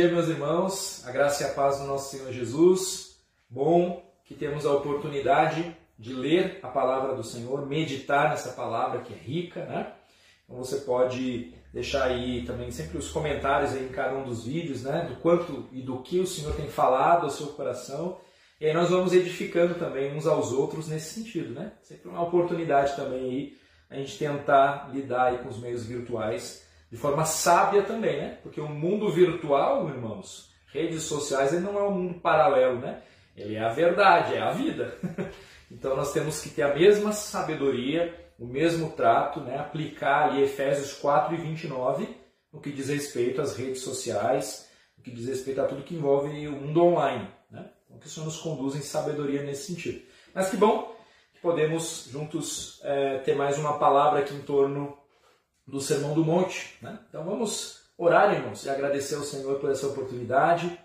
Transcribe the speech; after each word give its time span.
dia, 0.00 0.10
meus 0.10 0.28
irmãos. 0.28 1.06
A 1.06 1.12
graça 1.12 1.42
e 1.42 1.46
a 1.46 1.50
paz 1.50 1.78
do 1.78 1.84
nosso 1.84 2.16
Senhor 2.16 2.32
Jesus. 2.32 3.18
Bom 3.50 4.02
que 4.24 4.34
temos 4.34 4.64
a 4.64 4.72
oportunidade 4.72 5.76
de 5.98 6.14
ler 6.14 6.58
a 6.62 6.68
palavra 6.68 7.14
do 7.14 7.22
Senhor, 7.22 7.66
meditar 7.66 8.30
nessa 8.30 8.52
palavra 8.52 9.02
que 9.02 9.12
é 9.12 9.16
rica, 9.16 9.62
né? 9.66 9.92
Então 10.42 10.56
você 10.56 10.76
pode 10.78 11.52
deixar 11.70 12.04
aí 12.04 12.46
também 12.46 12.70
sempre 12.70 12.96
os 12.96 13.10
comentários 13.10 13.74
aí 13.74 13.84
em 13.84 13.88
cada 13.88 14.16
um 14.16 14.24
dos 14.24 14.46
vídeos, 14.46 14.84
né? 14.84 15.04
Do 15.06 15.16
quanto 15.16 15.68
e 15.70 15.82
do 15.82 15.98
que 15.98 16.18
o 16.18 16.26
Senhor 16.26 16.54
tem 16.54 16.66
falado 16.66 17.24
ao 17.24 17.30
seu 17.30 17.48
coração. 17.48 18.16
E 18.58 18.64
aí 18.64 18.72
nós 18.72 18.88
vamos 18.88 19.12
edificando 19.12 19.74
também 19.74 20.16
uns 20.16 20.26
aos 20.26 20.50
outros 20.50 20.88
nesse 20.88 21.12
sentido, 21.12 21.52
né? 21.52 21.72
Sempre 21.82 22.08
uma 22.08 22.22
oportunidade 22.22 22.96
também 22.96 23.20
aí 23.20 23.56
a 23.90 23.96
gente 23.96 24.16
tentar 24.16 24.88
lidar 24.94 25.24
aí 25.24 25.38
com 25.38 25.50
os 25.50 25.58
meios 25.58 25.84
virtuais 25.84 26.64
de 26.90 26.96
forma 26.96 27.24
sábia 27.24 27.82
também, 27.82 28.16
né? 28.18 28.38
Porque 28.42 28.60
o 28.60 28.68
mundo 28.68 29.10
virtual, 29.12 29.88
irmãos, 29.88 30.50
redes 30.72 31.04
sociais, 31.04 31.52
ele 31.52 31.62
não 31.62 31.78
é 31.78 31.82
um 31.82 31.92
mundo 31.92 32.20
paralelo, 32.20 32.80
né? 32.80 33.02
Ele 33.36 33.54
é 33.54 33.62
a 33.62 33.72
verdade, 33.72 34.34
é 34.34 34.40
a 34.40 34.50
vida. 34.50 34.98
então 35.70 35.96
nós 35.96 36.12
temos 36.12 36.40
que 36.40 36.50
ter 36.50 36.62
a 36.62 36.74
mesma 36.74 37.12
sabedoria, 37.12 38.14
o 38.38 38.46
mesmo 38.46 38.90
trato, 38.90 39.40
né? 39.40 39.58
aplicar 39.58 40.28
ali 40.28 40.42
Efésios 40.42 40.92
4 40.94 41.34
e 41.34 41.38
29 41.38 42.08
no 42.52 42.60
que 42.60 42.72
diz 42.72 42.88
respeito 42.88 43.40
às 43.40 43.56
redes 43.56 43.82
sociais, 43.82 44.68
no 44.96 45.04
que 45.04 45.10
diz 45.10 45.26
respeito 45.26 45.60
a 45.60 45.66
tudo 45.66 45.84
que 45.84 45.94
envolve 45.94 46.48
o 46.48 46.52
mundo 46.52 46.84
online. 46.84 47.28
Né? 47.50 47.70
Então 47.88 47.98
que 47.98 48.20
nos 48.20 48.38
conduza 48.38 48.78
em 48.78 48.82
sabedoria 48.82 49.42
nesse 49.42 49.72
sentido. 49.72 50.02
Mas 50.34 50.50
que 50.50 50.56
bom 50.56 50.96
que 51.32 51.40
podemos 51.40 52.08
juntos 52.10 52.80
é, 52.82 53.18
ter 53.18 53.36
mais 53.36 53.58
uma 53.58 53.78
palavra 53.78 54.20
aqui 54.20 54.34
em 54.34 54.42
torno 54.42 54.98
do 55.70 55.80
Sermão 55.80 56.14
do 56.14 56.24
Monte. 56.24 56.76
Né? 56.82 56.98
Então 57.08 57.24
vamos 57.24 57.80
orar, 57.96 58.34
irmãos, 58.34 58.64
e 58.64 58.70
agradecer 58.70 59.14
ao 59.14 59.22
Senhor 59.22 59.58
por 59.60 59.70
essa 59.70 59.86
oportunidade. 59.86 60.78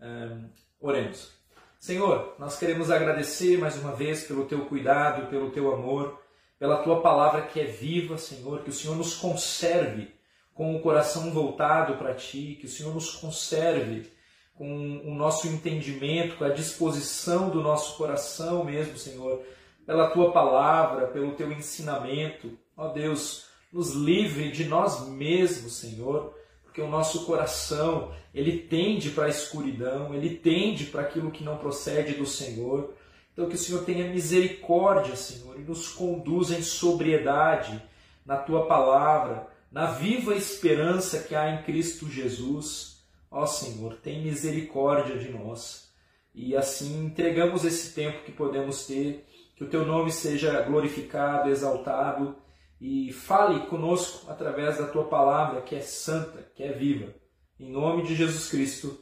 Um, 0.00 0.48
oremos. 0.80 1.32
Senhor, 1.78 2.34
nós 2.38 2.58
queremos 2.58 2.90
agradecer 2.90 3.58
mais 3.58 3.76
uma 3.76 3.92
vez 3.92 4.24
pelo 4.24 4.46
teu 4.46 4.66
cuidado, 4.66 5.28
pelo 5.28 5.50
teu 5.50 5.72
amor, 5.72 6.20
pela 6.58 6.82
tua 6.82 7.00
palavra 7.00 7.42
que 7.42 7.60
é 7.60 7.64
viva, 7.64 8.18
Senhor, 8.18 8.62
que 8.62 8.70
o 8.70 8.72
Senhor 8.72 8.96
nos 8.96 9.14
conserve 9.14 10.12
com 10.54 10.74
o 10.74 10.80
coração 10.80 11.30
voltado 11.30 11.96
para 11.96 12.14
ti, 12.14 12.56
que 12.60 12.66
o 12.66 12.68
Senhor 12.68 12.92
nos 12.92 13.14
conserve 13.14 14.10
com 14.54 15.00
o 15.04 15.14
nosso 15.14 15.46
entendimento, 15.46 16.36
com 16.36 16.44
a 16.44 16.48
disposição 16.48 17.48
do 17.48 17.62
nosso 17.62 17.96
coração 17.96 18.64
mesmo, 18.64 18.98
Senhor, 18.98 19.40
pela 19.86 20.10
tua 20.10 20.32
palavra, 20.32 21.06
pelo 21.06 21.32
teu 21.36 21.52
ensinamento. 21.52 22.58
Ó 22.76 22.88
Deus, 22.88 23.47
nos 23.72 23.92
livre 23.92 24.50
de 24.50 24.64
nós 24.64 25.08
mesmos, 25.08 25.76
Senhor, 25.76 26.34
porque 26.62 26.80
o 26.80 26.88
nosso 26.88 27.24
coração, 27.24 28.14
ele 28.34 28.58
tende 28.58 29.10
para 29.10 29.26
a 29.26 29.30
escuridão, 29.30 30.14
ele 30.14 30.36
tende 30.36 30.86
para 30.86 31.02
aquilo 31.02 31.30
que 31.30 31.44
não 31.44 31.58
procede 31.58 32.14
do 32.14 32.26
Senhor. 32.26 32.94
Então 33.32 33.48
que 33.48 33.54
o 33.54 33.58
Senhor 33.58 33.84
tenha 33.84 34.10
misericórdia, 34.12 35.16
Senhor, 35.16 35.58
e 35.58 35.62
nos 35.62 35.88
conduza 35.88 36.56
em 36.56 36.62
sobriedade 36.62 37.82
na 38.24 38.36
tua 38.36 38.66
palavra, 38.66 39.46
na 39.70 39.86
viva 39.86 40.34
esperança 40.34 41.20
que 41.20 41.34
há 41.34 41.50
em 41.50 41.62
Cristo 41.62 42.08
Jesus. 42.08 43.02
Ó 43.30 43.46
Senhor, 43.46 43.94
tem 43.96 44.22
misericórdia 44.22 45.18
de 45.18 45.30
nós. 45.30 45.92
E 46.34 46.56
assim 46.56 47.04
entregamos 47.04 47.64
esse 47.64 47.94
tempo 47.94 48.24
que 48.24 48.32
podemos 48.32 48.86
ter, 48.86 49.26
que 49.56 49.64
o 49.64 49.68
teu 49.68 49.84
nome 49.84 50.12
seja 50.12 50.62
glorificado, 50.62 51.50
exaltado 51.50 52.36
e 52.80 53.12
fale 53.12 53.66
conosco 53.66 54.30
através 54.30 54.78
da 54.78 54.86
tua 54.86 55.04
palavra 55.04 55.62
que 55.62 55.74
é 55.74 55.80
santa, 55.80 56.50
que 56.54 56.62
é 56.62 56.72
viva. 56.72 57.12
Em 57.58 57.70
nome 57.70 58.04
de 58.04 58.14
Jesus 58.14 58.48
Cristo. 58.48 58.98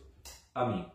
Amém. 0.55 0.87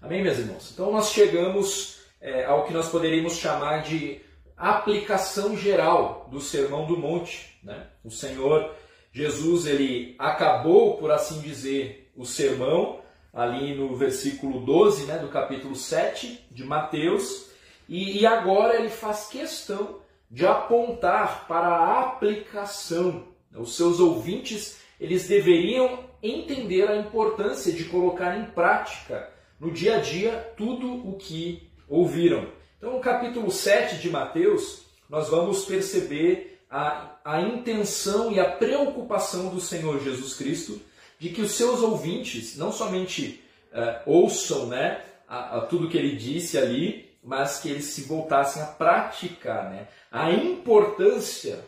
Amém, 0.00 0.22
meus 0.22 0.38
irmãos? 0.38 0.70
Então 0.72 0.92
nós 0.92 1.10
chegamos 1.10 2.00
é, 2.20 2.44
ao 2.44 2.64
que 2.64 2.72
nós 2.72 2.88
poderíamos 2.88 3.36
chamar 3.36 3.82
de 3.82 4.20
aplicação 4.56 5.56
geral 5.56 6.28
do 6.30 6.40
Sermão 6.40 6.86
do 6.86 6.96
Monte. 6.96 7.58
Né? 7.62 7.88
O 8.04 8.10
Senhor 8.10 8.74
Jesus 9.12 9.66
ele 9.66 10.16
acabou, 10.18 10.96
por 10.96 11.10
assim 11.10 11.40
dizer, 11.40 12.10
o 12.16 12.24
sermão 12.24 13.00
ali 13.32 13.74
no 13.74 13.94
versículo 13.94 14.60
12 14.60 15.06
né, 15.06 15.18
do 15.18 15.28
capítulo 15.28 15.76
7 15.76 16.46
de 16.50 16.64
Mateus, 16.64 17.50
e, 17.88 18.20
e 18.20 18.26
agora 18.26 18.76
ele 18.76 18.88
faz 18.88 19.28
questão 19.28 20.01
de 20.32 20.46
apontar 20.46 21.46
para 21.46 21.68
a 21.68 22.00
aplicação. 22.00 23.28
Os 23.54 23.76
seus 23.76 24.00
ouvintes, 24.00 24.78
eles 24.98 25.28
deveriam 25.28 26.04
entender 26.22 26.88
a 26.88 26.96
importância 26.96 27.70
de 27.70 27.84
colocar 27.84 28.38
em 28.38 28.46
prática 28.46 29.30
no 29.60 29.70
dia 29.70 29.96
a 29.96 30.00
dia 30.00 30.54
tudo 30.56 31.06
o 31.06 31.18
que 31.18 31.70
ouviram. 31.86 32.46
Então, 32.78 32.94
no 32.94 33.00
capítulo 33.00 33.50
7 33.50 33.98
de 33.98 34.08
Mateus, 34.08 34.86
nós 35.06 35.28
vamos 35.28 35.66
perceber 35.66 36.60
a, 36.70 37.16
a 37.22 37.42
intenção 37.42 38.32
e 38.32 38.40
a 38.40 38.50
preocupação 38.50 39.50
do 39.50 39.60
Senhor 39.60 40.02
Jesus 40.02 40.32
Cristo 40.34 40.80
de 41.18 41.28
que 41.28 41.42
os 41.42 41.52
seus 41.52 41.82
ouvintes 41.82 42.56
não 42.56 42.72
somente 42.72 43.44
uh, 43.70 44.10
ouçam 44.10 44.66
né, 44.66 45.04
a, 45.28 45.58
a 45.58 45.60
tudo 45.66 45.90
que 45.90 45.98
ele 45.98 46.16
disse 46.16 46.56
ali, 46.56 47.11
mas 47.22 47.60
que 47.60 47.70
eles 47.70 47.84
se 47.84 48.02
voltassem 48.02 48.62
a 48.62 48.66
praticar. 48.66 49.70
Né? 49.70 49.86
A 50.10 50.30
importância 50.32 51.64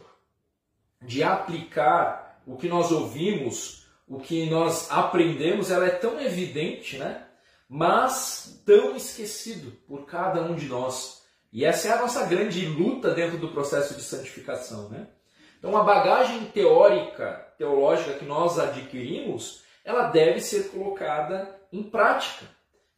de 1.00 1.22
aplicar 1.22 2.40
o 2.46 2.56
que 2.56 2.68
nós 2.68 2.90
ouvimos, 2.90 3.86
o 4.08 4.18
que 4.18 4.50
nós 4.50 4.90
aprendemos, 4.90 5.70
ela 5.70 5.86
é 5.86 5.90
tão 5.90 6.20
evidente, 6.20 6.98
né? 6.98 7.26
mas 7.68 8.60
tão 8.66 8.96
esquecido 8.96 9.70
por 9.86 10.06
cada 10.06 10.42
um 10.42 10.54
de 10.54 10.66
nós. 10.66 11.22
E 11.52 11.64
essa 11.64 11.88
é 11.88 11.92
a 11.92 12.00
nossa 12.00 12.26
grande 12.26 12.66
luta 12.66 13.14
dentro 13.14 13.38
do 13.38 13.52
processo 13.52 13.94
de 13.94 14.02
santificação. 14.02 14.88
Né? 14.88 15.06
Então, 15.58 15.76
a 15.76 15.84
bagagem 15.84 16.46
teórica, 16.46 17.54
teológica 17.56 18.14
que 18.14 18.24
nós 18.24 18.58
adquirimos, 18.58 19.62
ela 19.84 20.08
deve 20.08 20.40
ser 20.40 20.70
colocada 20.70 21.58
em 21.72 21.82
prática. 21.82 22.46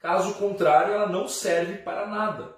Caso 0.07 0.35
contrário, 0.35 0.95
ela 0.95 1.09
não 1.09 1.27
serve 1.27 1.79
para 1.79 2.07
nada. 2.07 2.55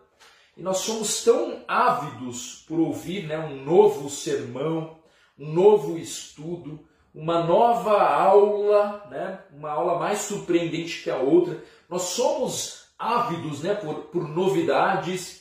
E 0.54 0.62
nós 0.62 0.80
somos 0.80 1.24
tão 1.24 1.64
ávidos 1.66 2.62
por 2.68 2.78
ouvir 2.78 3.26
né, 3.26 3.38
um 3.38 3.64
novo 3.64 4.10
sermão, 4.10 4.98
um 5.38 5.50
novo 5.50 5.96
estudo, 5.96 6.86
uma 7.14 7.42
nova 7.42 8.02
aula, 8.02 9.06
né, 9.10 9.40
uma 9.50 9.70
aula 9.70 9.98
mais 9.98 10.18
surpreendente 10.18 11.02
que 11.02 11.08
a 11.08 11.16
outra. 11.16 11.64
Nós 11.88 12.02
somos 12.02 12.84
ávidos 12.98 13.62
né, 13.62 13.74
por, 13.74 13.94
por 14.08 14.28
novidades 14.28 15.40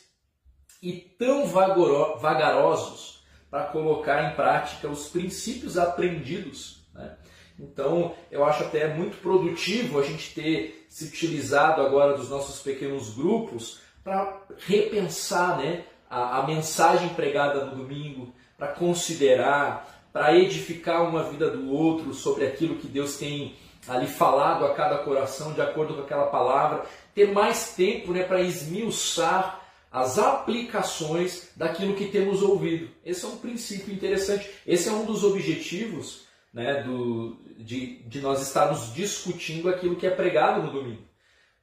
e 0.81 0.93
tão 0.93 1.45
vagarosos 1.45 3.21
para 3.51 3.65
colocar 3.65 4.31
em 4.31 4.33
prática 4.33 4.87
os 4.87 5.09
princípios 5.09 5.77
aprendidos. 5.77 6.87
Né? 6.93 7.17
Então, 7.59 8.15
eu 8.31 8.45
acho 8.45 8.63
até 8.63 8.93
muito 8.93 9.17
produtivo 9.17 9.99
a 9.99 10.03
gente 10.03 10.33
ter 10.33 10.76
se 10.87 11.05
utilizado 11.05 11.81
agora 11.81 12.15
dos 12.15 12.29
nossos 12.29 12.61
pequenos 12.61 13.15
grupos 13.15 13.79
para 14.03 14.41
repensar 14.65 15.57
né, 15.57 15.83
a, 16.09 16.39
a 16.39 16.47
mensagem 16.47 17.09
pregada 17.09 17.65
no 17.65 17.75
domingo, 17.75 18.33
para 18.57 18.67
considerar, 18.69 20.09
para 20.11 20.35
edificar 20.35 21.07
uma 21.07 21.23
vida 21.23 21.49
do 21.49 21.71
outro 21.71 22.13
sobre 22.13 22.45
aquilo 22.45 22.77
que 22.77 22.87
Deus 22.87 23.17
tem 23.17 23.55
ali 23.87 24.07
falado 24.07 24.65
a 24.65 24.73
cada 24.73 24.99
coração 24.99 25.53
de 25.53 25.61
acordo 25.61 25.95
com 25.95 26.01
aquela 26.01 26.27
palavra, 26.27 26.85
ter 27.13 27.31
mais 27.31 27.73
tempo 27.75 28.11
né, 28.11 28.23
para 28.23 28.41
esmiuçar 28.41 29.61
as 29.91 30.19
aplicações 30.19 31.49
daquilo 31.55 31.95
que 31.95 32.07
temos 32.07 32.41
ouvido. 32.41 32.89
Esse 33.05 33.25
é 33.25 33.27
um 33.27 33.37
princípio 33.37 33.93
interessante. 33.93 34.49
Esse 34.65 34.89
é 34.89 34.91
um 34.91 35.05
dos 35.05 35.23
objetivos 35.23 36.26
né, 36.53 36.83
do, 36.83 37.37
de, 37.57 38.03
de 38.03 38.21
nós 38.21 38.41
estarmos 38.41 38.93
discutindo 38.93 39.69
aquilo 39.69 39.95
que 39.95 40.07
é 40.07 40.11
pregado 40.11 40.63
no 40.63 40.71
domingo. 40.71 41.03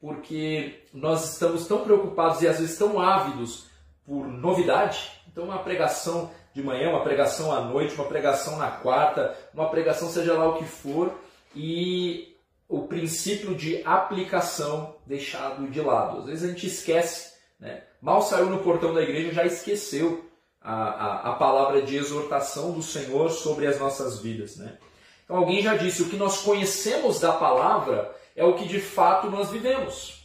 Porque 0.00 0.82
nós 0.92 1.32
estamos 1.32 1.66
tão 1.66 1.82
preocupados 1.82 2.42
e 2.42 2.48
às 2.48 2.58
vezes 2.58 2.76
tão 2.76 3.00
ávidos 3.00 3.66
por 4.04 4.26
novidade. 4.26 5.10
Então, 5.30 5.44
uma 5.44 5.58
pregação 5.58 6.30
de 6.52 6.62
manhã, 6.62 6.90
uma 6.90 7.02
pregação 7.02 7.52
à 7.52 7.60
noite, 7.60 7.94
uma 7.94 8.04
pregação 8.04 8.56
na 8.56 8.70
quarta, 8.70 9.36
uma 9.52 9.68
pregação 9.68 10.08
seja 10.08 10.34
lá 10.34 10.48
o 10.48 10.58
que 10.58 10.64
for, 10.64 11.12
e 11.56 12.36
o 12.68 12.82
princípio 12.82 13.54
de 13.54 13.82
aplicação 13.84 14.96
deixado 15.06 15.66
de 15.68 15.80
lado. 15.80 16.18
Às 16.18 16.26
vezes 16.26 16.44
a 16.44 16.48
gente 16.48 16.66
esquece, 16.66 17.34
né? 17.58 17.82
mal 18.00 18.22
saiu 18.22 18.46
no 18.46 18.62
portão 18.62 18.94
da 18.94 19.02
igreja 19.02 19.32
já 19.32 19.44
esqueceu 19.44 20.24
a, 20.64 20.72
a, 20.72 21.30
a 21.30 21.32
palavra 21.34 21.82
de 21.82 21.94
exortação 21.94 22.72
do 22.72 22.82
Senhor 22.82 23.30
sobre 23.30 23.66
as 23.66 23.78
nossas 23.78 24.18
vidas. 24.18 24.56
Né? 24.56 24.78
Então 25.24 25.36
alguém 25.36 25.62
já 25.62 25.76
disse, 25.76 26.02
o 26.02 26.08
que 26.08 26.16
nós 26.16 26.38
conhecemos 26.38 27.20
da 27.20 27.32
palavra 27.32 28.16
é 28.34 28.42
o 28.42 28.54
que 28.54 28.66
de 28.66 28.80
fato 28.80 29.30
nós 29.30 29.50
vivemos. 29.50 30.24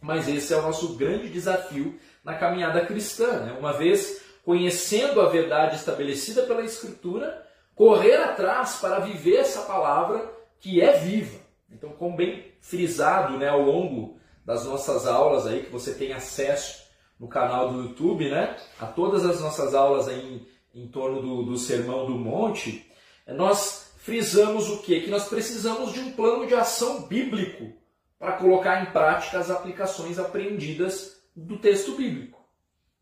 Mas 0.00 0.26
esse 0.26 0.54
é 0.54 0.56
o 0.56 0.62
nosso 0.62 0.94
grande 0.94 1.28
desafio 1.28 1.98
na 2.24 2.34
caminhada 2.34 2.86
cristã. 2.86 3.40
Né? 3.40 3.56
Uma 3.58 3.74
vez 3.74 4.22
conhecendo 4.42 5.20
a 5.20 5.28
verdade 5.28 5.76
estabelecida 5.76 6.44
pela 6.44 6.62
Escritura, 6.62 7.46
correr 7.74 8.16
atrás 8.16 8.76
para 8.80 9.00
viver 9.00 9.36
essa 9.36 9.62
palavra 9.62 10.32
que 10.58 10.80
é 10.80 10.98
viva. 10.98 11.38
Então, 11.70 11.90
como 11.90 12.16
bem 12.16 12.52
frisado 12.60 13.36
né, 13.36 13.48
ao 13.48 13.60
longo 13.60 14.18
das 14.46 14.64
nossas 14.64 15.06
aulas 15.06 15.46
aí, 15.46 15.64
que 15.64 15.70
você 15.70 15.92
tem 15.92 16.14
acesso 16.14 16.87
no 17.18 17.28
canal 17.28 17.72
do 17.72 17.82
YouTube, 17.82 18.30
né, 18.30 18.56
a 18.78 18.86
todas 18.86 19.24
as 19.24 19.40
nossas 19.40 19.74
aulas 19.74 20.08
em, 20.08 20.46
em 20.74 20.86
torno 20.86 21.20
do, 21.20 21.42
do 21.42 21.56
Sermão 21.58 22.06
do 22.06 22.16
Monte, 22.16 22.86
nós 23.26 23.92
frisamos 23.98 24.70
o 24.70 24.78
quê? 24.82 25.00
Que 25.00 25.10
nós 25.10 25.28
precisamos 25.28 25.92
de 25.92 26.00
um 26.00 26.12
plano 26.12 26.46
de 26.46 26.54
ação 26.54 27.02
bíblico 27.02 27.72
para 28.18 28.32
colocar 28.32 28.82
em 28.82 28.92
prática 28.92 29.38
as 29.38 29.50
aplicações 29.50 30.18
aprendidas 30.18 31.22
do 31.36 31.58
texto 31.58 31.96
bíblico. 31.96 32.38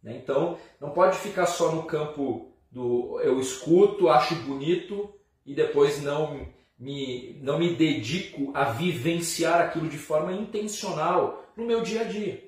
Né? 0.02 0.16
Então, 0.16 0.58
não 0.80 0.90
pode 0.90 1.16
ficar 1.18 1.46
só 1.46 1.72
no 1.72 1.84
campo 1.84 2.52
do 2.70 3.20
eu 3.20 3.40
escuto, 3.40 4.08
acho 4.08 4.34
bonito 4.36 5.14
e 5.44 5.54
depois 5.54 6.02
não 6.02 6.48
me, 6.78 7.38
não 7.42 7.58
me 7.58 7.74
dedico 7.74 8.50
a 8.54 8.64
vivenciar 8.64 9.60
aquilo 9.60 9.88
de 9.88 9.96
forma 9.96 10.32
intencional 10.32 11.44
no 11.56 11.64
meu 11.64 11.82
dia 11.82 12.02
a 12.02 12.04
dia. 12.04 12.44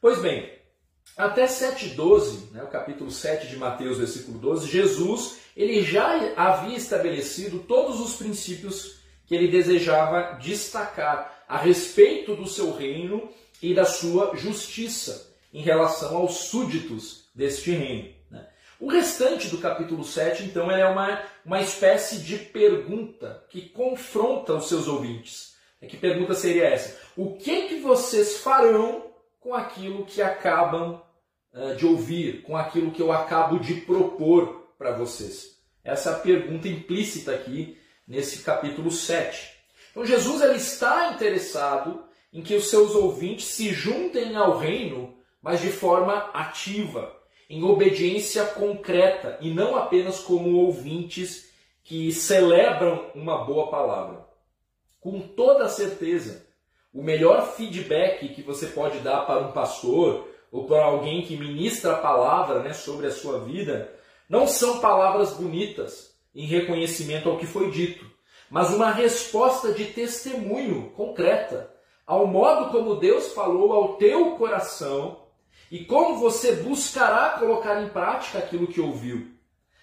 Pois 0.00 0.20
bem, 0.20 0.50
até 1.16 1.46
7,12, 1.46 2.50
né, 2.50 2.62
o 2.62 2.68
capítulo 2.68 3.10
7 3.10 3.46
de 3.46 3.56
Mateus, 3.56 3.98
versículo 3.98 4.38
12, 4.38 4.68
Jesus 4.68 5.36
ele 5.56 5.82
já 5.82 6.32
havia 6.36 6.76
estabelecido 6.76 7.60
todos 7.60 8.00
os 8.00 8.16
princípios 8.16 8.96
que 9.26 9.34
ele 9.34 9.48
desejava 9.48 10.38
destacar 10.40 11.44
a 11.48 11.56
respeito 11.56 12.34
do 12.34 12.46
seu 12.46 12.76
reino 12.76 13.28
e 13.62 13.72
da 13.72 13.84
sua 13.84 14.34
justiça 14.34 15.32
em 15.52 15.62
relação 15.62 16.16
aos 16.16 16.48
súditos 16.48 17.28
deste 17.34 17.70
reino. 17.70 18.12
Né? 18.30 18.46
O 18.80 18.88
restante 18.88 19.48
do 19.48 19.58
capítulo 19.58 20.04
7, 20.04 20.42
então, 20.42 20.70
é 20.70 20.84
uma, 20.86 21.22
uma 21.44 21.60
espécie 21.60 22.18
de 22.18 22.36
pergunta 22.36 23.44
que 23.48 23.68
confronta 23.68 24.54
os 24.54 24.68
seus 24.68 24.88
ouvintes. 24.88 25.54
Que 25.88 25.96
pergunta 25.96 26.34
seria 26.34 26.64
essa? 26.64 26.98
O 27.14 27.36
que, 27.36 27.68
que 27.68 27.80
vocês 27.80 28.38
farão 28.38 29.13
com 29.44 29.52
aquilo 29.54 30.06
que 30.06 30.22
acabam 30.22 31.02
uh, 31.52 31.76
de 31.76 31.86
ouvir, 31.86 32.42
com 32.44 32.56
aquilo 32.56 32.90
que 32.90 33.02
eu 33.02 33.12
acabo 33.12 33.58
de 33.58 33.74
propor 33.74 34.72
para 34.78 34.96
vocês? 34.96 35.58
Essa 35.84 36.10
é 36.10 36.12
a 36.14 36.18
pergunta 36.18 36.66
implícita 36.66 37.34
aqui 37.34 37.78
nesse 38.08 38.42
capítulo 38.42 38.90
7. 38.90 39.52
Então 39.90 40.06
Jesus 40.06 40.40
ele 40.40 40.56
está 40.56 41.12
interessado 41.12 42.02
em 42.32 42.40
que 42.40 42.54
os 42.54 42.70
seus 42.70 42.94
ouvintes 42.94 43.44
se 43.44 43.68
juntem 43.70 44.34
ao 44.34 44.56
reino, 44.56 45.14
mas 45.42 45.60
de 45.60 45.68
forma 45.68 46.30
ativa, 46.32 47.14
em 47.48 47.62
obediência 47.62 48.46
concreta 48.46 49.36
e 49.42 49.52
não 49.52 49.76
apenas 49.76 50.20
como 50.20 50.56
ouvintes 50.56 51.50
que 51.84 52.10
celebram 52.12 53.10
uma 53.14 53.44
boa 53.44 53.70
palavra. 53.70 54.26
Com 54.98 55.20
toda 55.20 55.68
certeza, 55.68 56.46
o 56.94 57.02
melhor 57.02 57.54
feedback 57.56 58.28
que 58.28 58.40
você 58.40 58.68
pode 58.68 59.00
dar 59.00 59.26
para 59.26 59.40
um 59.40 59.50
pastor 59.50 60.28
ou 60.52 60.64
para 60.64 60.84
alguém 60.84 61.22
que 61.22 61.36
ministra 61.36 61.92
a 61.92 61.98
palavra 61.98 62.60
né, 62.60 62.72
sobre 62.72 63.08
a 63.08 63.10
sua 63.10 63.40
vida 63.40 63.92
não 64.28 64.46
são 64.46 64.78
palavras 64.78 65.32
bonitas 65.32 66.14
em 66.32 66.46
reconhecimento 66.46 67.28
ao 67.28 67.36
que 67.36 67.46
foi 67.46 67.70
dito, 67.70 68.06
mas 68.48 68.72
uma 68.72 68.92
resposta 68.92 69.72
de 69.72 69.86
testemunho 69.86 70.92
concreta 70.96 71.74
ao 72.06 72.26
modo 72.26 72.70
como 72.70 72.96
Deus 72.96 73.32
falou 73.32 73.72
ao 73.72 73.96
teu 73.96 74.36
coração 74.36 75.24
e 75.70 75.84
como 75.84 76.18
você 76.18 76.52
buscará 76.52 77.30
colocar 77.30 77.82
em 77.82 77.88
prática 77.88 78.38
aquilo 78.38 78.68
que 78.68 78.80
ouviu. 78.80 79.32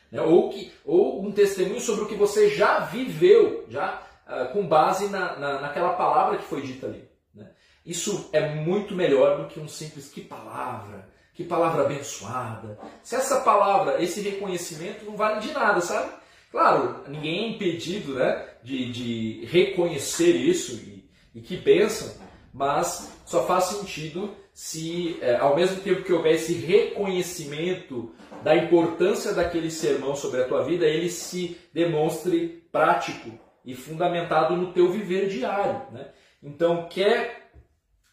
Né? 0.09 0.21
Ou, 0.21 0.49
que, 0.49 0.71
ou 0.85 1.21
um 1.21 1.31
testemunho 1.31 1.81
sobre 1.81 2.03
o 2.03 2.07
que 2.07 2.15
você 2.15 2.49
já 2.49 2.79
viveu, 2.79 3.65
já 3.67 4.01
uh, 4.31 4.51
com 4.53 4.65
base 4.65 5.09
na, 5.09 5.37
na, 5.37 5.61
naquela 5.61 5.93
palavra 5.93 6.37
que 6.37 6.45
foi 6.45 6.61
dita 6.61 6.87
ali. 6.87 7.07
Né? 7.35 7.49
Isso 7.85 8.29
é 8.31 8.55
muito 8.55 8.95
melhor 8.95 9.37
do 9.37 9.47
que 9.47 9.59
um 9.59 9.67
simples 9.67 10.09
que 10.09 10.21
palavra, 10.21 11.09
que 11.33 11.43
palavra 11.43 11.83
abençoada. 11.83 12.79
Se 13.03 13.15
essa 13.15 13.41
palavra, 13.41 14.01
esse 14.01 14.21
reconhecimento 14.21 15.05
não 15.05 15.15
vale 15.15 15.41
de 15.41 15.51
nada, 15.51 15.81
sabe? 15.81 16.11
Claro, 16.51 17.03
ninguém 17.07 17.45
é 17.45 17.49
impedido 17.49 18.15
né, 18.15 18.45
de, 18.63 18.91
de 18.91 19.45
reconhecer 19.45 20.35
isso 20.35 20.73
e, 20.73 21.09
e 21.33 21.41
que 21.41 21.55
bênção, 21.55 22.13
mas 22.53 23.11
só 23.25 23.45
faz 23.45 23.65
sentido 23.65 24.35
se, 24.53 25.17
é, 25.21 25.37
ao 25.37 25.55
mesmo 25.55 25.81
tempo 25.81 26.03
que 26.03 26.11
houver 26.11 26.35
esse 26.35 26.53
reconhecimento 26.53 28.13
da 28.43 28.55
importância 28.55 29.33
daquele 29.33 29.71
sermão 29.71 30.15
sobre 30.15 30.41
a 30.41 30.47
tua 30.47 30.63
vida, 30.63 30.85
ele 30.85 31.09
se 31.09 31.57
demonstre 31.73 32.67
prático 32.69 33.31
e 33.65 33.75
fundamentado 33.75 34.55
no 34.55 34.73
teu 34.73 34.91
viver 34.91 35.27
diário. 35.27 35.81
Né? 35.91 36.09
Então, 36.41 36.87
quer 36.89 37.51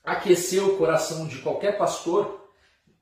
aquecer 0.05 0.65
o 0.65 0.77
coração 0.77 1.27
de 1.27 1.39
qualquer 1.39 1.77
pastor, 1.77 2.49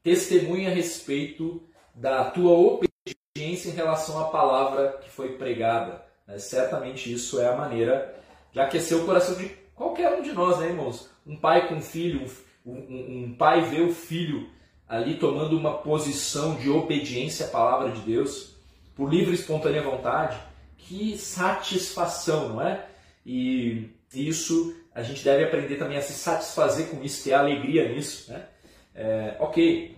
testemunha 0.02 0.70
a 0.70 0.74
respeito 0.74 1.62
da 1.94 2.24
tua 2.30 2.52
obediência 2.52 3.68
em 3.68 3.74
relação 3.74 4.20
à 4.20 4.28
palavra 4.28 4.98
que 5.02 5.10
foi 5.10 5.36
pregada. 5.36 6.04
Né? 6.26 6.38
Certamente 6.38 7.12
isso 7.12 7.40
é 7.40 7.48
a 7.48 7.56
maneira 7.56 8.14
de 8.52 8.60
aquecer 8.60 8.96
o 8.98 9.04
coração 9.04 9.36
de 9.36 9.48
qualquer 9.74 10.12
um 10.14 10.22
de 10.22 10.32
nós, 10.32 10.58
né, 10.58 10.68
irmãos? 10.68 11.10
Um 11.26 11.36
pai 11.36 11.68
com 11.68 11.74
um 11.74 11.82
filho, 11.82 12.26
um, 12.64 12.72
um, 12.72 13.24
um 13.24 13.36
pai 13.36 13.62
vê 13.62 13.82
o 13.82 13.92
filho 13.92 14.48
ali 14.88 15.16
tomando 15.16 15.56
uma 15.56 15.78
posição 15.78 16.54
de 16.56 16.70
obediência 16.70 17.46
à 17.46 17.48
palavra 17.50 17.90
de 17.90 18.00
Deus, 18.00 18.56
por 18.94 19.12
livre 19.12 19.32
e 19.32 19.34
espontânea 19.34 19.82
vontade. 19.82 20.38
Que 20.86 21.18
satisfação, 21.18 22.50
não 22.50 22.62
é? 22.62 22.86
E 23.24 23.90
isso 24.14 24.74
a 24.94 25.02
gente 25.02 25.22
deve 25.22 25.44
aprender 25.44 25.76
também 25.76 25.98
a 25.98 26.02
se 26.02 26.12
satisfazer 26.12 26.88
com 26.88 27.02
isso, 27.02 27.24
ter 27.24 27.34
alegria 27.34 27.92
nisso. 27.92 28.30
Né? 28.32 28.46
É, 28.94 29.36
ok, 29.40 29.96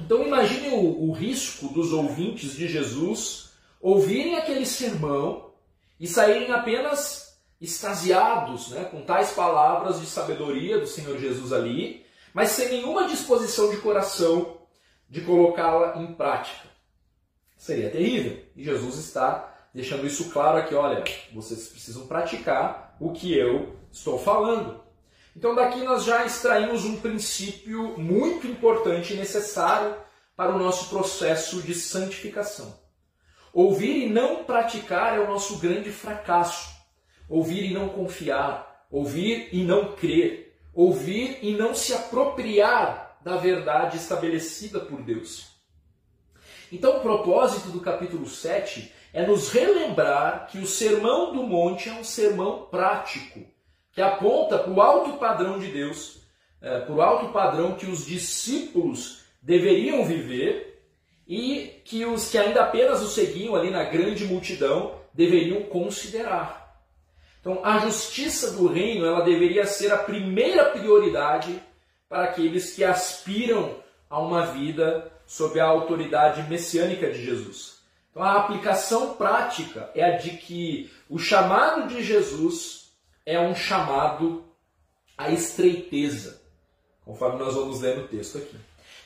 então 0.00 0.26
imagine 0.26 0.68
o, 0.70 1.08
o 1.08 1.12
risco 1.12 1.68
dos 1.68 1.92
ouvintes 1.92 2.54
de 2.54 2.66
Jesus 2.66 3.52
ouvirem 3.80 4.36
aquele 4.36 4.66
sermão 4.66 5.52
e 6.00 6.08
saírem 6.08 6.50
apenas 6.50 7.38
extasiados 7.60 8.70
né, 8.70 8.84
com 8.84 9.02
tais 9.02 9.30
palavras 9.30 10.00
de 10.00 10.06
sabedoria 10.06 10.80
do 10.80 10.86
Senhor 10.86 11.16
Jesus 11.18 11.52
ali, 11.52 12.04
mas 12.34 12.50
sem 12.50 12.68
nenhuma 12.68 13.06
disposição 13.06 13.70
de 13.70 13.76
coração 13.76 14.58
de 15.08 15.20
colocá-la 15.20 16.02
em 16.02 16.14
prática. 16.14 16.68
Seria 17.56 17.90
terrível. 17.90 18.42
E 18.56 18.64
Jesus 18.64 18.96
está 18.96 19.51
deixando 19.74 20.06
isso 20.06 20.30
claro 20.30 20.58
aqui: 20.58 20.74
olha, 20.74 21.04
vocês 21.32 21.68
precisam 21.68 22.06
praticar 22.06 22.96
o 23.00 23.12
que 23.12 23.36
eu 23.36 23.76
estou 23.90 24.18
falando. 24.18 24.82
Então 25.36 25.54
daqui 25.54 25.82
nós 25.82 26.04
já 26.04 26.26
extraímos 26.26 26.84
um 26.84 27.00
princípio 27.00 27.98
muito 27.98 28.46
importante 28.46 29.14
e 29.14 29.16
necessário 29.16 29.96
para 30.36 30.54
o 30.54 30.58
nosso 30.58 30.90
processo 30.90 31.62
de 31.62 31.74
santificação. 31.74 32.78
Ouvir 33.52 34.06
e 34.06 34.08
não 34.08 34.44
praticar 34.44 35.16
é 35.16 35.20
o 35.20 35.28
nosso 35.28 35.58
grande 35.58 35.90
fracasso. 35.90 36.70
Ouvir 37.28 37.70
e 37.70 37.74
não 37.74 37.88
confiar, 37.88 38.86
ouvir 38.90 39.48
e 39.52 39.62
não 39.62 39.94
crer, 39.94 40.58
ouvir 40.74 41.38
e 41.42 41.54
não 41.54 41.74
se 41.74 41.94
apropriar 41.94 43.18
da 43.22 43.36
verdade 43.36 43.96
estabelecida 43.96 44.80
por 44.80 45.02
Deus. 45.02 45.52
Então, 46.70 46.96
o 46.96 47.00
propósito 47.00 47.68
do 47.68 47.80
capítulo 47.80 48.26
7 48.26 48.92
é 49.12 49.26
nos 49.26 49.50
relembrar 49.50 50.46
que 50.46 50.58
o 50.58 50.66
Sermão 50.66 51.32
do 51.32 51.42
Monte 51.42 51.88
é 51.88 51.92
um 51.92 52.04
sermão 52.04 52.66
prático, 52.70 53.44
que 53.92 54.00
aponta 54.00 54.58
para 54.58 54.72
o 54.72 54.80
alto 54.80 55.18
padrão 55.18 55.58
de 55.58 55.66
Deus, 55.66 56.22
é, 56.60 56.80
para 56.80 56.94
o 56.94 57.02
alto 57.02 57.32
padrão 57.32 57.74
que 57.74 57.86
os 57.86 58.06
discípulos 58.06 59.24
deveriam 59.42 60.04
viver 60.04 60.82
e 61.26 61.80
que 61.84 62.04
os 62.04 62.30
que 62.30 62.38
ainda 62.38 62.62
apenas 62.62 63.02
o 63.02 63.08
seguiam 63.08 63.54
ali 63.54 63.70
na 63.70 63.84
grande 63.84 64.24
multidão 64.24 64.94
deveriam 65.12 65.62
considerar. 65.64 66.62
Então, 67.40 67.60
a 67.64 67.78
justiça 67.80 68.52
do 68.52 68.68
reino 68.68 69.04
ela 69.04 69.22
deveria 69.22 69.66
ser 69.66 69.92
a 69.92 69.98
primeira 69.98 70.66
prioridade 70.66 71.60
para 72.08 72.24
aqueles 72.24 72.74
que 72.74 72.84
aspiram 72.84 73.76
a 74.08 74.20
uma 74.20 74.46
vida 74.46 75.10
sob 75.26 75.58
a 75.58 75.64
autoridade 75.64 76.48
messiânica 76.48 77.10
de 77.10 77.24
Jesus. 77.24 77.81
Então, 78.12 78.22
a 78.22 78.36
aplicação 78.36 79.14
prática 79.14 79.90
é 79.94 80.04
a 80.04 80.18
de 80.18 80.36
que 80.36 80.92
o 81.08 81.18
chamado 81.18 81.88
de 81.88 82.04
Jesus 82.04 82.92
é 83.24 83.40
um 83.40 83.54
chamado 83.54 84.44
à 85.16 85.30
estreiteza, 85.30 86.42
conforme 87.04 87.38
nós 87.38 87.54
vamos 87.54 87.80
ler 87.80 87.96
no 87.96 88.06
texto 88.06 88.36
aqui. 88.36 88.56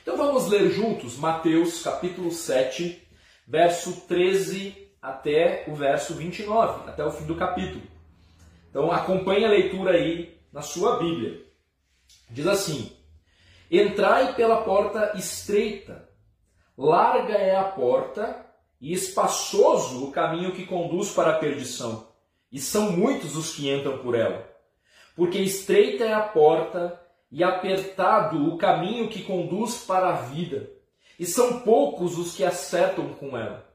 Então 0.01 0.17
vamos 0.17 0.47
ler 0.47 0.69
juntos 0.71 1.17
Mateus 1.17 1.81
capítulo 1.83 2.31
7, 2.31 3.01
verso 3.47 4.01
13 4.07 4.89
até 5.01 5.65
o 5.67 5.75
verso 5.75 6.13
29, 6.13 6.89
até 6.89 7.05
o 7.05 7.11
fim 7.11 7.25
do 7.25 7.35
capítulo. 7.35 7.83
Então 8.69 8.91
acompanhe 8.91 9.45
a 9.45 9.49
leitura 9.49 9.91
aí 9.91 10.37
na 10.51 10.61
sua 10.61 10.97
Bíblia. 10.97 11.45
Diz 12.29 12.47
assim: 12.47 12.91
Entrai 13.69 14.33
pela 14.33 14.63
porta 14.63 15.13
estreita, 15.15 16.09
larga 16.77 17.35
é 17.35 17.55
a 17.55 17.65
porta 17.65 18.46
e 18.79 18.93
espaçoso 18.93 20.05
o 20.05 20.11
caminho 20.11 20.53
que 20.53 20.65
conduz 20.65 21.11
para 21.11 21.31
a 21.31 21.39
perdição 21.39 22.07
e 22.51 22.59
são 22.59 22.91
muitos 22.91 23.35
os 23.35 23.55
que 23.55 23.69
entram 23.69 23.97
por 23.99 24.15
ela. 24.15 24.55
porque 25.15 25.39
estreita 25.39 26.03
é 26.03 26.13
a 26.13 26.21
porta 26.21 27.01
e 27.31 27.43
apertado 27.43 28.47
o 28.47 28.55
caminho 28.55 29.09
que 29.09 29.23
conduz 29.23 29.79
para 29.79 30.09
a 30.09 30.13
vida, 30.13 30.69
e 31.17 31.25
são 31.25 31.61
poucos 31.61 32.19
os 32.19 32.35
que 32.35 32.43
acertam 32.43 33.15
com 33.15 33.35
ela. 33.35 33.67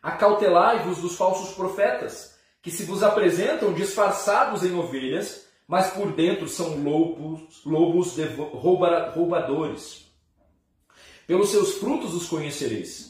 Acautelai-vos 0.00 0.98
dos 0.98 1.16
falsos 1.16 1.56
profetas, 1.56 2.38
que 2.62 2.70
se 2.70 2.84
vos 2.84 3.02
apresentam 3.02 3.72
disfarçados 3.72 4.62
em 4.64 4.72
ovelhas, 4.72 5.48
mas 5.66 5.90
por 5.90 6.12
dentro 6.12 6.46
são 6.46 6.80
lobos, 6.80 7.64
lobos 7.66 8.16
roubadores. 8.54 10.06
Pelos 11.26 11.50
seus 11.50 11.74
frutos 11.74 12.14
os 12.14 12.28
conhecereis. 12.28 13.09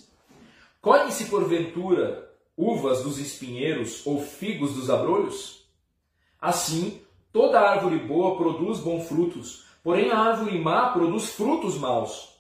Colhem-se 0.81 1.27
porventura 1.27 2.31
uvas 2.57 3.03
dos 3.03 3.19
espinheiros 3.19 4.07
ou 4.07 4.19
figos 4.19 4.73
dos 4.73 4.89
abrolhos? 4.89 5.67
Assim, 6.41 7.03
toda 7.31 7.61
árvore 7.61 7.99
boa 7.99 8.39
produz 8.39 8.79
bons 8.79 9.07
frutos, 9.07 9.67
porém 9.85 10.11
a 10.11 10.19
árvore 10.19 10.59
má 10.59 10.89
produz 10.89 11.33
frutos 11.33 11.77
maus. 11.77 12.35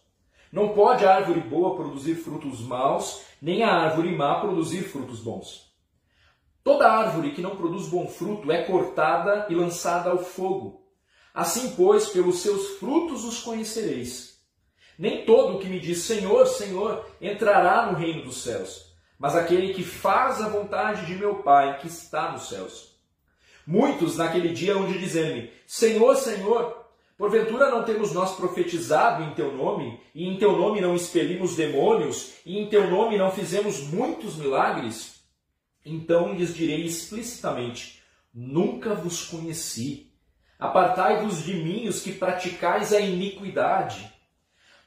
Não 0.50 0.70
pode 0.70 1.04
a 1.04 1.16
árvore 1.16 1.40
boa 1.40 1.76
produzir 1.76 2.14
frutos 2.14 2.62
maus, 2.62 3.20
nem 3.42 3.62
a 3.62 3.74
árvore 3.74 4.16
má 4.16 4.40
produzir 4.40 4.84
frutos 4.84 5.20
bons. 5.20 5.70
Toda 6.64 6.90
árvore 6.90 7.32
que 7.32 7.42
não 7.42 7.56
produz 7.56 7.88
bom 7.88 8.08
fruto 8.08 8.50
é 8.50 8.62
cortada 8.62 9.48
e 9.50 9.54
lançada 9.54 10.10
ao 10.10 10.18
fogo. 10.18 10.80
Assim, 11.34 11.74
pois, 11.76 12.08
pelos 12.08 12.38
seus 12.38 12.78
frutos 12.78 13.22
os 13.22 13.42
conhecereis. 13.42 14.29
Nem 15.00 15.24
todo 15.24 15.56
o 15.56 15.58
que 15.58 15.66
me 15.66 15.80
diz 15.80 16.02
Senhor, 16.02 16.46
Senhor 16.46 17.06
entrará 17.22 17.90
no 17.90 17.96
reino 17.96 18.22
dos 18.22 18.42
céus, 18.42 18.92
mas 19.18 19.34
aquele 19.34 19.72
que 19.72 19.82
faz 19.82 20.42
a 20.42 20.48
vontade 20.50 21.06
de 21.06 21.14
meu 21.14 21.36
Pai 21.36 21.78
que 21.78 21.86
está 21.86 22.30
nos 22.30 22.50
céus. 22.50 22.94
Muitos 23.66 24.18
naquele 24.18 24.50
dia 24.52 24.74
hão 24.74 24.86
de 24.86 24.98
dizer-me: 24.98 25.50
Senhor, 25.66 26.16
Senhor, 26.16 26.84
Porventura 27.16 27.70
não 27.70 27.82
temos 27.82 28.12
nós 28.12 28.36
profetizado 28.36 29.22
em 29.22 29.32
teu 29.32 29.56
nome, 29.56 29.98
e 30.14 30.28
em 30.28 30.36
teu 30.36 30.54
nome 30.54 30.82
não 30.82 30.94
expelimos 30.94 31.56
demônios, 31.56 32.34
e 32.44 32.58
em 32.58 32.68
teu 32.68 32.90
nome 32.90 33.16
não 33.16 33.30
fizemos 33.30 33.80
muitos 33.80 34.36
milagres? 34.36 35.22
Então 35.82 36.34
lhes 36.34 36.54
direi 36.54 36.84
explicitamente: 36.84 38.02
Nunca 38.34 38.94
vos 38.94 39.24
conheci. 39.24 40.12
Apartai-vos 40.58 41.42
de 41.42 41.54
mim, 41.54 41.88
os 41.88 42.02
que 42.02 42.12
praticais 42.12 42.92
a 42.92 43.00
iniquidade. 43.00 44.09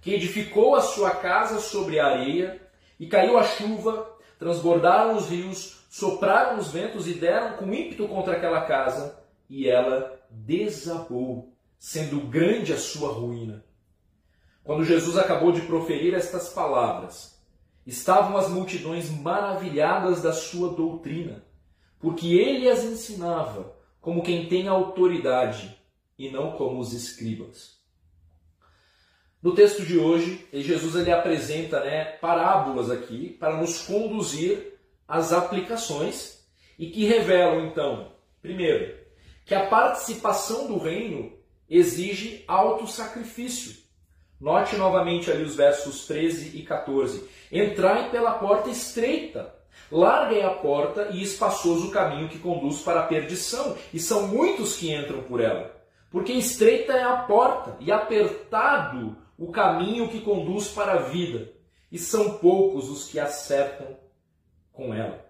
que 0.00 0.14
edificou 0.14 0.74
a 0.74 0.80
sua 0.80 1.10
casa 1.10 1.60
sobre 1.60 1.98
a 1.98 2.06
areia, 2.06 2.60
e 2.98 3.06
caiu 3.06 3.38
a 3.38 3.44
chuva, 3.44 4.16
transbordaram 4.38 5.16
os 5.16 5.28
rios, 5.28 5.84
sopraram 5.88 6.58
os 6.58 6.70
ventos 6.70 7.06
e 7.06 7.14
deram 7.14 7.56
com 7.56 7.72
ímpeto 7.72 8.08
contra 8.08 8.36
aquela 8.36 8.62
casa, 8.62 9.22
e 9.48 9.68
ela 9.68 10.20
desabou, 10.30 11.52
sendo 11.78 12.20
grande 12.20 12.72
a 12.72 12.78
sua 12.78 13.12
ruína. 13.12 13.64
Quando 14.64 14.84
Jesus 14.84 15.16
acabou 15.16 15.52
de 15.52 15.62
proferir 15.62 16.14
estas 16.14 16.50
palavras, 16.50 17.40
estavam 17.86 18.36
as 18.36 18.50
multidões 18.50 19.10
maravilhadas 19.10 20.20
da 20.20 20.32
sua 20.32 20.74
doutrina, 20.74 21.42
porque 21.98 22.34
ele 22.34 22.68
as 22.68 22.84
ensinava 22.84 23.74
como 24.00 24.22
quem 24.22 24.46
tem 24.48 24.68
autoridade 24.68 25.74
e 26.18 26.30
não 26.30 26.52
como 26.52 26.80
os 26.80 26.92
escribas. 26.92 27.77
No 29.48 29.54
texto 29.54 29.82
de 29.82 29.96
hoje, 29.98 30.46
Jesus 30.52 30.94
ele 30.94 31.10
apresenta 31.10 31.80
né, 31.80 32.04
parábolas 32.04 32.90
aqui 32.90 33.30
para 33.30 33.56
nos 33.56 33.80
conduzir 33.80 34.78
às 35.08 35.32
aplicações 35.32 36.46
e 36.78 36.90
que 36.90 37.06
revelam 37.06 37.64
então, 37.64 38.12
primeiro, 38.42 38.94
que 39.46 39.54
a 39.54 39.66
participação 39.66 40.66
do 40.66 40.76
reino 40.76 41.32
exige 41.66 42.44
autossacrifício. 42.46 43.74
Note 44.38 44.76
novamente 44.76 45.30
ali 45.30 45.44
os 45.44 45.56
versos 45.56 46.06
13 46.06 46.58
e 46.58 46.62
14. 46.62 47.26
Entrai 47.50 48.10
pela 48.10 48.32
porta 48.32 48.68
estreita, 48.68 49.54
larga 49.90 50.36
é 50.36 50.44
a 50.44 50.50
porta 50.50 51.08
e 51.10 51.22
espaçoso 51.22 51.88
o 51.88 51.90
caminho 51.90 52.28
que 52.28 52.38
conduz 52.38 52.82
para 52.82 53.00
a 53.00 53.06
perdição, 53.06 53.78
e 53.94 53.98
são 53.98 54.28
muitos 54.28 54.76
que 54.76 54.94
entram 54.94 55.22
por 55.22 55.40
ela. 55.40 55.74
Porque 56.10 56.34
estreita 56.34 56.92
é 56.92 57.02
a 57.02 57.16
porta 57.16 57.78
e 57.80 57.90
apertado 57.90 59.16
o 59.38 59.52
caminho 59.52 60.08
que 60.08 60.20
conduz 60.20 60.68
para 60.68 60.94
a 60.94 61.02
vida, 61.02 61.52
e 61.90 61.98
são 61.98 62.38
poucos 62.38 62.90
os 62.90 63.08
que 63.08 63.20
acertam 63.20 63.96
com 64.72 64.92
ela. 64.92 65.24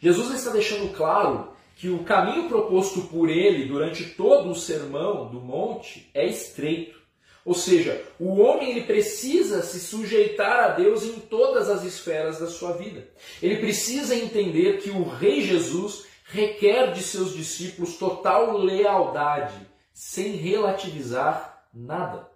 Jesus 0.00 0.34
está 0.34 0.50
deixando 0.50 0.92
claro 0.94 1.52
que 1.76 1.88
o 1.88 2.04
caminho 2.04 2.48
proposto 2.48 3.02
por 3.02 3.28
ele 3.28 3.66
durante 3.66 4.04
todo 4.14 4.50
o 4.50 4.54
sermão 4.54 5.30
do 5.30 5.40
monte 5.40 6.10
é 6.14 6.26
estreito. 6.26 6.98
Ou 7.44 7.54
seja, 7.54 8.02
o 8.18 8.38
homem 8.40 8.70
ele 8.70 8.82
precisa 8.82 9.62
se 9.62 9.80
sujeitar 9.80 10.60
a 10.64 10.68
Deus 10.68 11.04
em 11.04 11.20
todas 11.20 11.68
as 11.68 11.84
esferas 11.84 12.38
da 12.38 12.46
sua 12.46 12.72
vida. 12.72 13.08
Ele 13.42 13.56
precisa 13.56 14.14
entender 14.14 14.78
que 14.78 14.90
o 14.90 15.04
Rei 15.04 15.42
Jesus 15.42 16.06
requer 16.24 16.92
de 16.92 17.02
seus 17.02 17.34
discípulos 17.34 17.96
total 17.96 18.56
lealdade, 18.58 19.66
sem 19.92 20.32
relativizar 20.32 21.66
nada. 21.72 22.29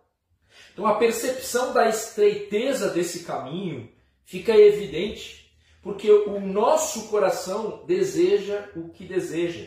Então 0.73 0.87
a 0.87 0.95
percepção 0.95 1.73
da 1.73 1.89
estreiteza 1.89 2.91
desse 2.91 3.25
caminho 3.25 3.89
fica 4.25 4.57
evidente, 4.57 5.53
porque 5.83 6.11
o 6.11 6.41
nosso 6.41 7.09
coração 7.09 7.85
deseja 7.87 8.69
o 8.75 8.89
que 8.89 9.05
deseja, 9.05 9.67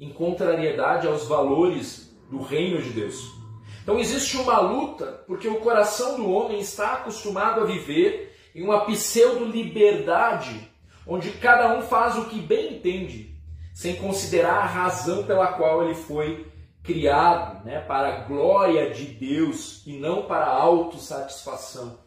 em 0.00 0.12
contrariedade 0.12 1.06
aos 1.06 1.26
valores 1.26 2.16
do 2.30 2.40
reino 2.40 2.82
de 2.82 2.90
Deus. 2.90 3.38
Então 3.82 3.98
existe 3.98 4.36
uma 4.36 4.60
luta, 4.60 5.24
porque 5.26 5.48
o 5.48 5.60
coração 5.60 6.16
do 6.16 6.30
homem 6.30 6.60
está 6.60 6.94
acostumado 6.94 7.60
a 7.60 7.64
viver 7.64 8.34
em 8.54 8.62
uma 8.62 8.84
pseudo-liberdade, 8.84 10.70
onde 11.06 11.30
cada 11.32 11.76
um 11.76 11.82
faz 11.82 12.16
o 12.18 12.26
que 12.26 12.38
bem 12.40 12.74
entende, 12.74 13.34
sem 13.74 13.96
considerar 13.96 14.58
a 14.58 14.66
razão 14.66 15.24
pela 15.24 15.52
qual 15.52 15.84
ele 15.84 15.94
foi 15.94 16.46
criado, 16.82 17.64
né, 17.64 17.80
para 17.80 18.08
a 18.08 18.20
glória 18.24 18.90
de 18.90 19.04
Deus 19.04 19.82
e 19.86 19.98
não 19.98 20.22
para 20.22 20.46
a 20.46 20.62
autossatisfação. 20.62 21.98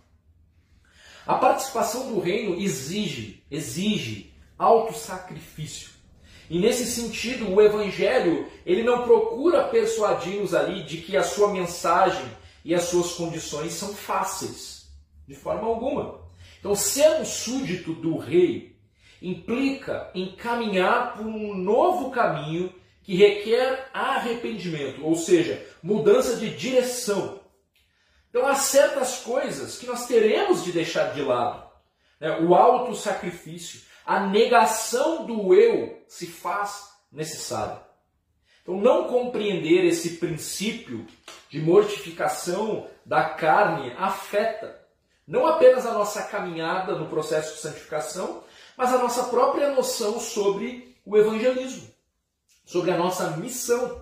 A 1.25 1.35
participação 1.35 2.11
do 2.11 2.19
reino 2.19 2.55
exige, 2.55 3.43
exige 3.49 4.33
autossacrifício. 4.57 5.91
E 6.49 6.59
nesse 6.59 6.85
sentido, 6.85 7.49
o 7.49 7.61
evangelho, 7.61 8.47
ele 8.65 8.83
não 8.83 9.03
procura 9.03 9.63
persuadir-nos 9.63 10.53
ali 10.53 10.83
de 10.83 10.97
que 10.97 11.15
a 11.15 11.23
sua 11.23 11.53
mensagem 11.53 12.25
e 12.65 12.75
as 12.75 12.83
suas 12.83 13.13
condições 13.13 13.73
são 13.73 13.93
fáceis, 13.93 14.89
de 15.27 15.33
forma 15.33 15.67
alguma. 15.67 16.19
Então, 16.59 16.75
ser 16.75 17.21
um 17.21 17.25
súdito 17.25 17.93
do 17.93 18.17
rei 18.17 18.75
implica 19.21 20.11
em 20.13 20.35
caminhar 20.35 21.15
por 21.15 21.25
um 21.25 21.55
novo 21.55 22.11
caminho 22.11 22.73
que 23.03 23.15
requer 23.15 23.89
arrependimento, 23.93 25.03
ou 25.05 25.15
seja, 25.15 25.65
mudança 25.81 26.37
de 26.37 26.49
direção. 26.55 27.39
Então, 28.29 28.45
há 28.45 28.55
certas 28.55 29.17
coisas 29.17 29.77
que 29.77 29.85
nós 29.85 30.07
teremos 30.07 30.63
de 30.63 30.71
deixar 30.71 31.13
de 31.13 31.21
lado. 31.21 31.69
Né? 32.19 32.39
O 32.39 32.55
auto-sacrifício, 32.55 33.81
a 34.05 34.19
negação 34.27 35.25
do 35.25 35.53
eu 35.53 36.01
se 36.07 36.27
faz 36.27 36.89
necessária. 37.11 37.81
Então, 38.61 38.77
não 38.77 39.07
compreender 39.07 39.83
esse 39.85 40.17
princípio 40.17 41.05
de 41.49 41.59
mortificação 41.59 42.87
da 43.05 43.23
carne 43.23 43.91
afeta 43.97 44.81
não 45.27 45.45
apenas 45.45 45.85
a 45.85 45.93
nossa 45.93 46.23
caminhada 46.23 46.95
no 46.95 47.07
processo 47.07 47.55
de 47.55 47.61
santificação, 47.61 48.43
mas 48.75 48.93
a 48.93 48.97
nossa 48.97 49.25
própria 49.25 49.69
noção 49.69 50.19
sobre 50.19 50.97
o 51.05 51.17
evangelismo, 51.17 51.87
sobre 52.71 52.91
a 52.91 52.97
nossa 52.97 53.31
missão. 53.37 54.01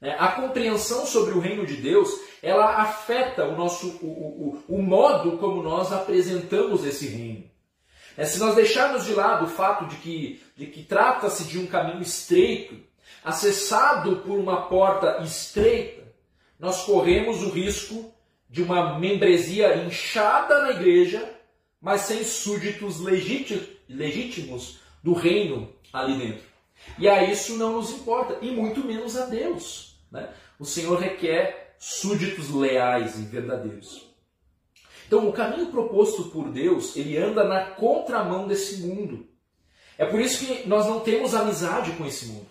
Né? 0.00 0.14
A 0.18 0.28
compreensão 0.28 1.06
sobre 1.06 1.32
o 1.32 1.40
reino 1.40 1.64
de 1.64 1.76
Deus, 1.76 2.10
ela 2.42 2.82
afeta 2.82 3.46
o 3.46 3.56
nosso 3.56 3.88
o, 4.02 4.62
o, 4.68 4.76
o 4.76 4.82
modo 4.82 5.38
como 5.38 5.62
nós 5.62 5.90
apresentamos 5.90 6.84
esse 6.84 7.06
reino. 7.06 7.44
É, 8.16 8.24
se 8.24 8.38
nós 8.38 8.54
deixarmos 8.54 9.06
de 9.06 9.14
lado 9.14 9.46
o 9.46 9.48
fato 9.48 9.86
de 9.86 9.96
que, 9.96 10.42
de 10.54 10.66
que 10.66 10.82
trata-se 10.82 11.44
de 11.44 11.58
um 11.58 11.66
caminho 11.66 12.02
estreito, 12.02 12.78
acessado 13.24 14.16
por 14.18 14.38
uma 14.38 14.68
porta 14.68 15.22
estreita, 15.22 16.04
nós 16.60 16.84
corremos 16.84 17.42
o 17.42 17.48
risco 17.48 18.12
de 18.48 18.62
uma 18.62 18.98
membresia 18.98 19.74
inchada 19.78 20.62
na 20.62 20.70
igreja, 20.72 21.28
mas 21.80 22.02
sem 22.02 22.22
súditos 22.22 23.00
legítimos 23.00 24.78
do 25.02 25.12
reino 25.12 25.72
ali 25.92 26.16
dentro. 26.18 26.53
E 26.98 27.08
a 27.08 27.24
isso 27.24 27.56
não 27.56 27.72
nos 27.72 27.90
importa, 27.90 28.38
e 28.40 28.50
muito 28.50 28.84
menos 28.84 29.16
a 29.16 29.26
Deus. 29.26 29.98
Né? 30.10 30.28
O 30.58 30.64
Senhor 30.64 30.98
requer 30.98 31.76
súditos 31.78 32.50
leais 32.50 33.18
e 33.18 33.22
verdadeiros. 33.22 34.14
Então, 35.06 35.28
o 35.28 35.32
caminho 35.32 35.66
proposto 35.66 36.24
por 36.30 36.50
Deus, 36.50 36.96
ele 36.96 37.16
anda 37.16 37.44
na 37.44 37.64
contramão 37.64 38.46
desse 38.46 38.78
mundo. 38.78 39.26
É 39.98 40.04
por 40.04 40.20
isso 40.20 40.44
que 40.44 40.68
nós 40.68 40.86
não 40.86 41.00
temos 41.00 41.34
amizade 41.34 41.92
com 41.92 42.06
esse 42.06 42.26
mundo. 42.26 42.46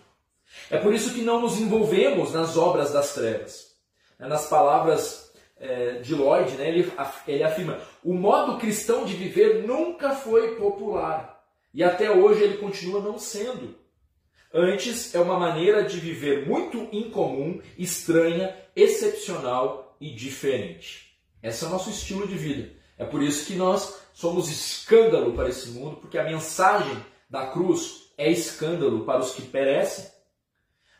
É 0.70 0.78
por 0.78 0.94
isso 0.94 1.12
que 1.12 1.22
não 1.22 1.40
nos 1.40 1.58
envolvemos 1.58 2.32
nas 2.32 2.56
obras 2.56 2.92
das 2.92 3.12
trevas. 3.12 3.74
É, 4.18 4.26
nas 4.26 4.46
palavras 4.48 5.32
é, 5.58 5.98
de 5.98 6.14
Lloyd, 6.14 6.52
né, 6.52 6.68
ele 6.68 7.42
afirma: 7.42 7.80
o 8.02 8.14
modo 8.14 8.58
cristão 8.58 9.04
de 9.04 9.14
viver 9.14 9.66
nunca 9.66 10.10
foi 10.10 10.54
popular. 10.56 11.42
E 11.72 11.82
até 11.82 12.10
hoje 12.10 12.42
ele 12.42 12.58
continua 12.58 13.00
não 13.00 13.18
sendo. 13.18 13.74
Antes, 14.56 15.12
é 15.16 15.18
uma 15.18 15.36
maneira 15.36 15.82
de 15.82 15.98
viver 15.98 16.46
muito 16.46 16.88
incomum, 16.92 17.60
estranha, 17.76 18.56
excepcional 18.76 19.96
e 20.00 20.14
diferente. 20.14 21.18
Esse 21.42 21.64
é 21.64 21.66
o 21.66 21.70
nosso 21.70 21.90
estilo 21.90 22.28
de 22.28 22.36
vida. 22.36 22.72
É 22.96 23.04
por 23.04 23.20
isso 23.20 23.46
que 23.46 23.56
nós 23.56 24.00
somos 24.12 24.48
escândalo 24.48 25.32
para 25.32 25.48
esse 25.48 25.70
mundo, 25.70 25.96
porque 25.96 26.16
a 26.16 26.22
mensagem 26.22 26.96
da 27.28 27.48
cruz 27.48 28.12
é 28.16 28.30
escândalo 28.30 29.04
para 29.04 29.18
os 29.18 29.32
que 29.32 29.42
perecem. 29.42 30.06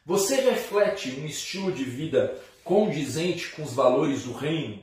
Você 0.04 0.40
reflete 0.40 1.10
um 1.12 1.24
estilo 1.24 1.70
de 1.70 1.84
vida 1.84 2.36
condizente 2.64 3.50
com 3.50 3.62
os 3.62 3.72
valores 3.72 4.24
do 4.24 4.32
reino? 4.32 4.82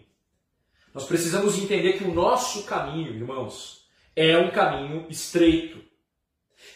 Nós 0.93 1.03
precisamos 1.03 1.57
entender 1.57 1.93
que 1.93 2.05
o 2.05 2.13
nosso 2.13 2.63
caminho, 2.63 3.13
irmãos, 3.13 3.85
é 4.15 4.37
um 4.37 4.49
caminho 4.49 5.07
estreito. 5.09 5.90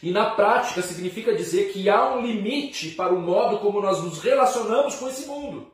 E 0.02 0.12
na 0.12 0.32
prática 0.32 0.82
significa 0.82 1.34
dizer 1.34 1.72
que 1.72 1.90
há 1.90 2.14
um 2.14 2.22
limite 2.22 2.90
para 2.92 3.14
o 3.14 3.22
modo 3.22 3.60
como 3.60 3.82
nós 3.82 4.04
nos 4.04 4.20
relacionamos 4.20 4.96
com 4.96 5.08
esse 5.08 5.28
mundo. 5.28 5.72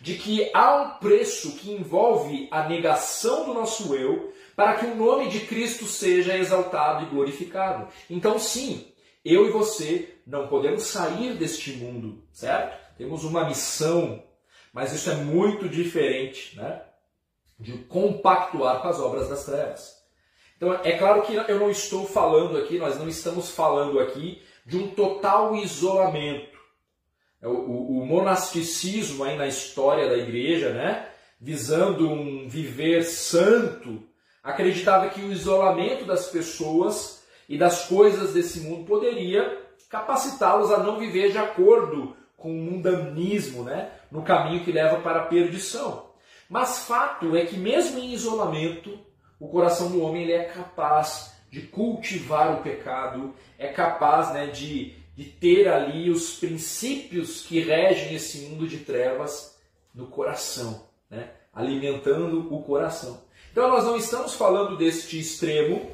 De 0.00 0.14
que 0.14 0.50
há 0.54 0.76
um 0.76 0.90
preço 0.98 1.56
que 1.56 1.72
envolve 1.72 2.48
a 2.50 2.68
negação 2.68 3.46
do 3.46 3.54
nosso 3.54 3.94
eu 3.94 4.32
para 4.54 4.74
que 4.74 4.86
o 4.86 4.94
nome 4.94 5.28
de 5.28 5.40
Cristo 5.40 5.86
seja 5.86 6.36
exaltado 6.36 7.04
e 7.04 7.08
glorificado. 7.08 7.88
Então, 8.08 8.38
sim, 8.38 8.92
eu 9.24 9.46
e 9.46 9.50
você 9.50 10.14
não 10.26 10.48
podemos 10.48 10.84
sair 10.84 11.34
deste 11.34 11.72
mundo, 11.72 12.22
certo? 12.32 12.96
Temos 12.96 13.24
uma 13.24 13.44
missão, 13.44 14.22
mas 14.72 14.92
isso 14.92 15.10
é 15.10 15.14
muito 15.14 15.68
diferente 15.68 16.56
né? 16.56 16.82
de 17.58 17.78
compactuar 17.84 18.80
com 18.80 18.88
as 18.88 18.98
obras 18.98 19.28
das 19.28 19.44
trevas. 19.44 19.97
Então, 20.58 20.72
é 20.82 20.98
claro 20.98 21.22
que 21.22 21.36
eu 21.36 21.60
não 21.60 21.70
estou 21.70 22.04
falando 22.04 22.58
aqui, 22.58 22.78
nós 22.78 22.98
não 22.98 23.08
estamos 23.08 23.48
falando 23.48 24.00
aqui 24.00 24.42
de 24.66 24.76
um 24.76 24.88
total 24.88 25.54
isolamento. 25.54 26.58
É, 27.40 27.46
o, 27.46 27.52
o, 27.52 28.00
o 28.00 28.06
monasticismo 28.06 29.22
aí 29.22 29.36
na 29.36 29.46
história 29.46 30.08
da 30.08 30.16
igreja, 30.16 30.70
né, 30.70 31.08
visando 31.40 32.10
um 32.10 32.48
viver 32.48 33.04
santo, 33.04 34.02
acreditava 34.42 35.08
que 35.10 35.20
o 35.20 35.32
isolamento 35.32 36.04
das 36.04 36.26
pessoas 36.26 37.24
e 37.48 37.56
das 37.56 37.86
coisas 37.86 38.32
desse 38.32 38.58
mundo 38.60 38.84
poderia 38.84 39.62
capacitá-los 39.88 40.72
a 40.72 40.78
não 40.78 40.98
viver 40.98 41.30
de 41.30 41.38
acordo 41.38 42.16
com 42.36 42.50
o 42.50 42.60
mundanismo, 42.60 43.62
né, 43.62 43.92
no 44.10 44.22
caminho 44.22 44.64
que 44.64 44.72
leva 44.72 45.00
para 45.00 45.20
a 45.20 45.26
perdição. 45.26 46.08
Mas 46.50 46.84
fato 46.84 47.36
é 47.36 47.46
que 47.46 47.56
mesmo 47.56 48.00
em 48.00 48.12
isolamento, 48.12 48.98
o 49.40 49.48
coração 49.48 49.90
do 49.90 50.02
homem 50.02 50.22
ele 50.22 50.32
é 50.32 50.44
capaz 50.44 51.36
de 51.50 51.62
cultivar 51.62 52.54
o 52.54 52.62
pecado, 52.62 53.34
é 53.58 53.68
capaz 53.68 54.32
né, 54.32 54.46
de, 54.46 54.94
de 55.16 55.24
ter 55.24 55.68
ali 55.68 56.10
os 56.10 56.34
princípios 56.34 57.42
que 57.42 57.60
regem 57.60 58.14
esse 58.14 58.46
mundo 58.46 58.66
de 58.66 58.78
trevas 58.78 59.58
no 59.94 60.06
coração, 60.06 60.82
né, 61.10 61.30
alimentando 61.52 62.54
o 62.54 62.62
coração. 62.62 63.22
Então 63.50 63.68
nós 63.68 63.84
não 63.84 63.96
estamos 63.96 64.34
falando 64.34 64.76
deste 64.76 65.18
extremo, 65.18 65.90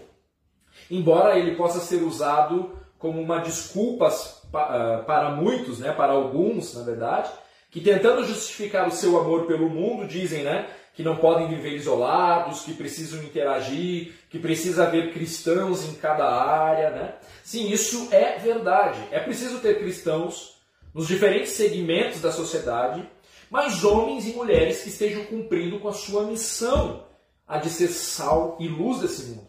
embora 0.90 1.38
ele 1.38 1.54
possa 1.54 1.80
ser 1.80 2.02
usado 2.02 2.76
como 2.98 3.20
uma 3.20 3.38
desculpa 3.38 4.08
ah, 4.52 5.04
para 5.06 5.30
muitos, 5.30 5.78
né, 5.78 5.92
para 5.92 6.12
alguns, 6.12 6.74
na 6.74 6.82
verdade, 6.82 7.30
que 7.70 7.80
tentando 7.80 8.24
justificar 8.24 8.88
o 8.88 8.92
seu 8.92 9.18
amor 9.18 9.46
pelo 9.46 9.68
mundo 9.68 10.06
dizem, 10.06 10.42
né, 10.42 10.68
que 10.94 11.02
não 11.02 11.16
podem 11.16 11.48
viver 11.48 11.74
isolados, 11.74 12.62
que 12.62 12.72
precisam 12.72 13.22
interagir, 13.22 14.14
que 14.30 14.38
precisa 14.38 14.84
haver 14.84 15.12
cristãos 15.12 15.84
em 15.84 15.94
cada 15.94 16.24
área, 16.24 16.90
né? 16.90 17.14
Sim, 17.42 17.68
isso 17.68 18.08
é 18.12 18.38
verdade. 18.38 19.00
É 19.10 19.18
preciso 19.18 19.58
ter 19.58 19.80
cristãos 19.80 20.54
nos 20.94 21.08
diferentes 21.08 21.52
segmentos 21.52 22.20
da 22.20 22.30
sociedade, 22.30 23.08
mas 23.50 23.84
homens 23.84 24.26
e 24.26 24.32
mulheres 24.32 24.82
que 24.82 24.88
estejam 24.88 25.24
cumprindo 25.24 25.80
com 25.80 25.88
a 25.88 25.92
sua 25.92 26.24
missão, 26.24 27.04
a 27.46 27.58
de 27.58 27.68
ser 27.68 27.88
sal 27.88 28.56
e 28.60 28.68
luz 28.68 29.00
desse 29.00 29.24
mundo. 29.24 29.48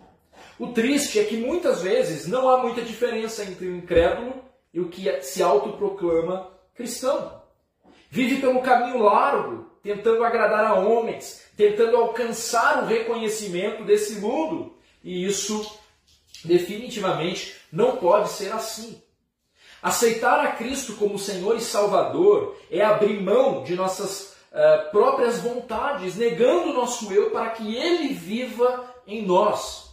O 0.58 0.68
triste 0.68 1.20
é 1.20 1.24
que 1.26 1.38
muitas 1.38 1.84
vezes 1.84 2.28
não 2.28 2.50
há 2.50 2.58
muita 2.58 2.82
diferença 2.82 3.44
entre 3.44 3.68
o 3.68 3.76
incrédulo 3.76 4.34
e 4.74 4.80
o 4.80 4.90
que 4.90 5.22
se 5.22 5.44
autoproclama 5.44 6.50
cristão. 6.74 7.42
Vive 8.10 8.42
pelo 8.42 8.62
caminho 8.62 8.98
largo, 8.98 9.70
tentando 9.86 10.24
agradar 10.24 10.66
a 10.66 10.74
homens, 10.74 11.44
tentando 11.56 11.96
alcançar 11.96 12.82
o 12.82 12.88
reconhecimento 12.88 13.84
desse 13.84 14.16
mundo. 14.16 14.76
E 15.04 15.24
isso 15.24 15.78
definitivamente 16.44 17.56
não 17.72 17.98
pode 17.98 18.30
ser 18.30 18.52
assim. 18.52 19.00
Aceitar 19.84 20.40
a 20.40 20.54
Cristo 20.54 20.94
como 20.94 21.20
Senhor 21.20 21.56
e 21.56 21.62
Salvador 21.62 22.58
é 22.72 22.84
abrir 22.84 23.22
mão 23.22 23.64
de 23.64 23.76
nossas 23.76 24.36
uh, 24.52 24.90
próprias 24.90 25.38
vontades, 25.38 26.16
negando 26.16 26.72
o 26.72 26.74
nosso 26.74 27.14
eu 27.14 27.30
para 27.30 27.52
que 27.52 27.76
Ele 27.76 28.12
viva 28.12 28.92
em 29.06 29.24
nós. 29.24 29.92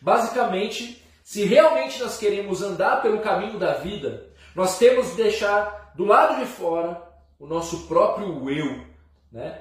Basicamente, 0.00 1.04
se 1.24 1.42
realmente 1.42 2.00
nós 2.00 2.16
queremos 2.18 2.62
andar 2.62 3.02
pelo 3.02 3.18
caminho 3.18 3.58
da 3.58 3.72
vida, 3.72 4.30
nós 4.54 4.78
temos 4.78 5.10
de 5.10 5.24
deixar 5.24 5.92
do 5.96 6.04
lado 6.04 6.38
de 6.38 6.46
fora 6.46 7.02
o 7.36 7.48
nosso 7.48 7.88
próprio 7.88 8.48
eu, 8.48 8.93
né? 9.34 9.60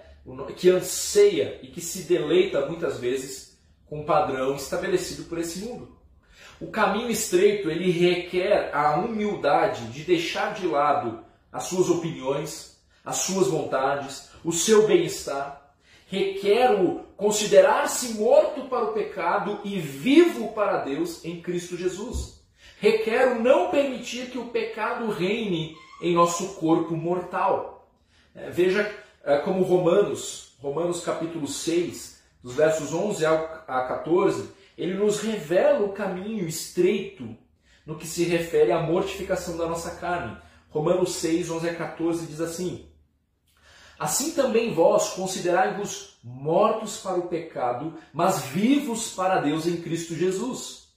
que 0.56 0.70
anseia 0.70 1.60
e 1.64 1.68
que 1.68 1.82
se 1.82 2.04
deleita 2.04 2.66
muitas 2.68 3.00
vezes 3.00 3.60
com 3.90 4.02
o 4.02 4.06
padrão 4.06 4.56
estabelecido 4.56 5.24
por 5.24 5.40
esse 5.40 5.60
mundo. 5.66 5.98
O 6.62 6.68
caminho 6.68 7.10
estreito 7.10 7.70
ele 7.70 7.92
requer 7.92 8.74
a 8.74 8.96
humildade 8.96 9.88
de 9.88 10.04
deixar 10.04 10.54
de 10.54 10.68
lado 10.68 11.26
as 11.52 11.64
suas 11.64 11.90
opiniões, 11.90 12.80
as 13.04 13.18
suas 13.18 13.48
vontades, 13.48 14.30
o 14.46 14.52
seu 14.52 14.88
bem-estar. 14.88 15.62
Requer 16.08 16.72
o 16.80 17.00
considerar-se 17.18 18.14
morto 18.14 18.66
para 18.70 18.86
o 18.86 18.94
pecado 18.94 19.60
e 19.64 19.80
vivo 19.80 20.54
para 20.54 20.84
Deus 20.84 21.26
em 21.26 21.42
Cristo 21.42 21.76
Jesus. 21.76 22.42
Requer 22.80 23.34
o 23.34 23.42
não 23.42 23.70
permitir 23.70 24.30
que 24.30 24.38
o 24.38 24.50
pecado 24.50 25.10
reine 25.10 25.76
em 26.02 26.14
nosso 26.14 26.56
corpo 26.56 26.96
mortal. 26.96 27.90
É, 28.36 28.50
veja 28.50 29.03
como 29.38 29.64
Romanos, 29.64 30.56
Romanos 30.60 31.00
capítulo 31.00 31.48
6, 31.48 32.22
dos 32.44 32.56
versos 32.56 32.94
11 32.94 33.26
a 33.26 33.38
14, 33.88 34.52
ele 34.78 34.96
nos 34.96 35.22
revela 35.22 35.86
o 35.86 35.94
caminho 35.94 36.46
estreito 36.46 37.38
no 37.86 37.98
que 37.98 38.06
se 38.06 38.26
refere 38.26 38.74
à 38.74 38.82
mortificação 38.82 39.56
da 39.56 39.66
nossa 39.66 39.92
carne. 39.92 40.38
Romanos 40.70 41.16
6, 41.16 41.50
11 41.50 41.70
a 41.70 41.76
14 41.76 42.26
diz 42.26 42.42
assim: 42.42 42.86
Assim 43.98 44.32
também 44.32 44.74
vós 44.74 45.12
considerai-vos 45.12 46.20
mortos 46.22 46.98
para 46.98 47.18
o 47.18 47.28
pecado, 47.30 47.94
mas 48.12 48.42
vivos 48.42 49.14
para 49.14 49.40
Deus 49.40 49.66
em 49.66 49.78
Cristo 49.78 50.16
Jesus. 50.16 50.90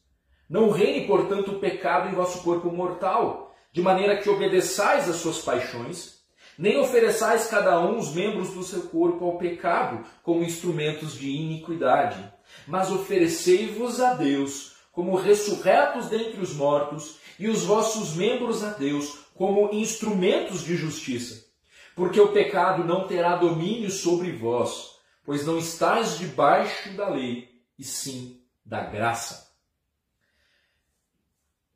Não 0.51 0.71
reine, 0.71 1.07
portanto, 1.07 1.53
o 1.53 1.61
pecado 1.61 2.09
em 2.09 2.15
vosso 2.15 2.43
corpo 2.43 2.71
mortal, 2.73 3.55
de 3.73 3.83
maneira 3.83 4.17
que 4.17 4.29
obedeçais 4.29 5.09
às 5.09 5.17
suas 5.17 5.39
paixões 5.39 6.16
nem 6.59 6.79
ofereçais 6.79 7.47
cada 7.49 7.81
um 7.81 7.99
os 7.99 8.15
membros 8.15 8.51
do 8.51 8.63
seu 8.63 8.83
corpo 8.83 9.25
ao 9.25 9.39
pecado 9.39 10.05
como 10.23 10.43
instrumentos 10.43 11.15
de 11.15 11.31
iniquidade, 11.31 12.33
mas 12.67 12.91
oferecei-vos 12.91 14.01
a 14.01 14.15
Deus 14.15 14.77
como 14.93 15.17
ressurretos 15.17 16.09
dentre 16.09 16.41
os 16.41 16.55
mortos 16.55 17.19
e 17.39 17.49
os 17.49 17.65
vossos 17.65 18.15
membros 18.15 18.65
a 18.65 18.71
Deus 18.71 19.27
como 19.35 19.71
instrumentos 19.73 20.65
de 20.65 20.77
justiça. 20.77 21.45
Porque 21.95 22.21
o 22.21 22.33
pecado 22.33 22.85
não 22.85 23.07
terá 23.07 23.37
domínio 23.37 23.91
sobre 23.91 24.33
vós, 24.33 24.97
pois 25.25 25.45
não 25.47 25.59
estáis 25.59 26.19
debaixo 26.19 26.95
da 26.95 27.09
lei, 27.09 27.49
e 27.79 27.85
sim 27.85 28.43
da 28.65 28.81
graça. 28.81 29.51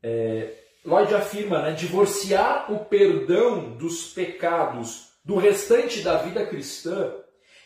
É, 0.02 0.59
Lloyd 0.84 1.14
afirma, 1.14 1.62
né, 1.62 1.72
divorciar 1.72 2.72
o 2.72 2.84
perdão 2.86 3.76
dos 3.76 4.12
pecados 4.12 5.10
do 5.24 5.36
restante 5.36 6.00
da 6.00 6.16
vida 6.16 6.46
cristã 6.46 7.14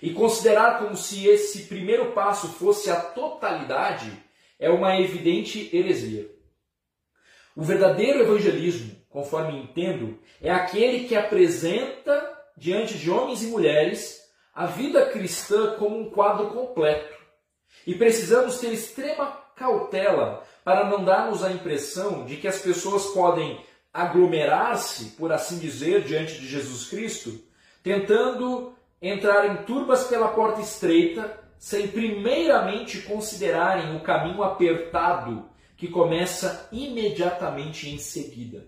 e 0.03 0.13
considerar 0.13 0.81
como 0.81 0.97
se 0.97 1.27
esse 1.27 1.65
primeiro 1.65 2.13
passo 2.13 2.49
fosse 2.49 2.91
a 2.91 3.01
totalidade 3.01 4.13
é 4.59 4.69
uma 4.69 5.01
evidente 5.01 5.75
heresia. 5.75 6.29
O 7.57 7.63
verdadeiro 7.63 8.21
evangelismo, 8.21 8.97
conforme 9.09 9.61
entendo, 9.61 10.19
é 10.43 10.51
aquele 10.51 11.07
que 11.07 11.15
apresenta 11.15 12.37
diante 12.57 12.99
de 12.99 13.11
homens 13.11 13.43
e 13.43 13.47
mulheres 13.47 14.21
a 14.53 14.67
vida 14.67 15.07
cristã 15.07 15.77
como 15.77 15.99
um 15.99 16.11
quadro 16.11 16.51
completo. 16.51 17.15
E 17.87 17.95
precisamos 17.95 18.59
ter 18.59 18.73
extrema 18.73 19.27
cautela 19.57 20.44
para 20.65 20.89
não 20.89 21.05
darmos 21.05 21.45
a 21.45 21.53
impressão 21.53 22.25
de 22.25 22.37
que 22.37 22.49
as 22.49 22.59
pessoas 22.59 23.07
podem 23.07 23.63
aglomerar-se, 23.93 25.11
por 25.11 25.31
assim 25.31 25.59
dizer, 25.59 26.03
diante 26.03 26.41
de 26.41 26.49
Jesus 26.49 26.89
Cristo, 26.89 27.39
tentando 27.83 28.75
entrar 29.01 29.47
em 29.47 29.65
turbas 29.65 30.05
pela 30.05 30.29
porta 30.29 30.61
estreita, 30.61 31.39
sem 31.59 31.89
primeiramente 31.89 33.03
considerarem 33.03 33.95
o 33.97 34.01
caminho 34.01 34.43
apertado 34.43 35.49
que 35.77 35.89
começa 35.89 36.69
imediatamente 36.73 37.89
em 37.91 37.99
seguida. 37.99 38.67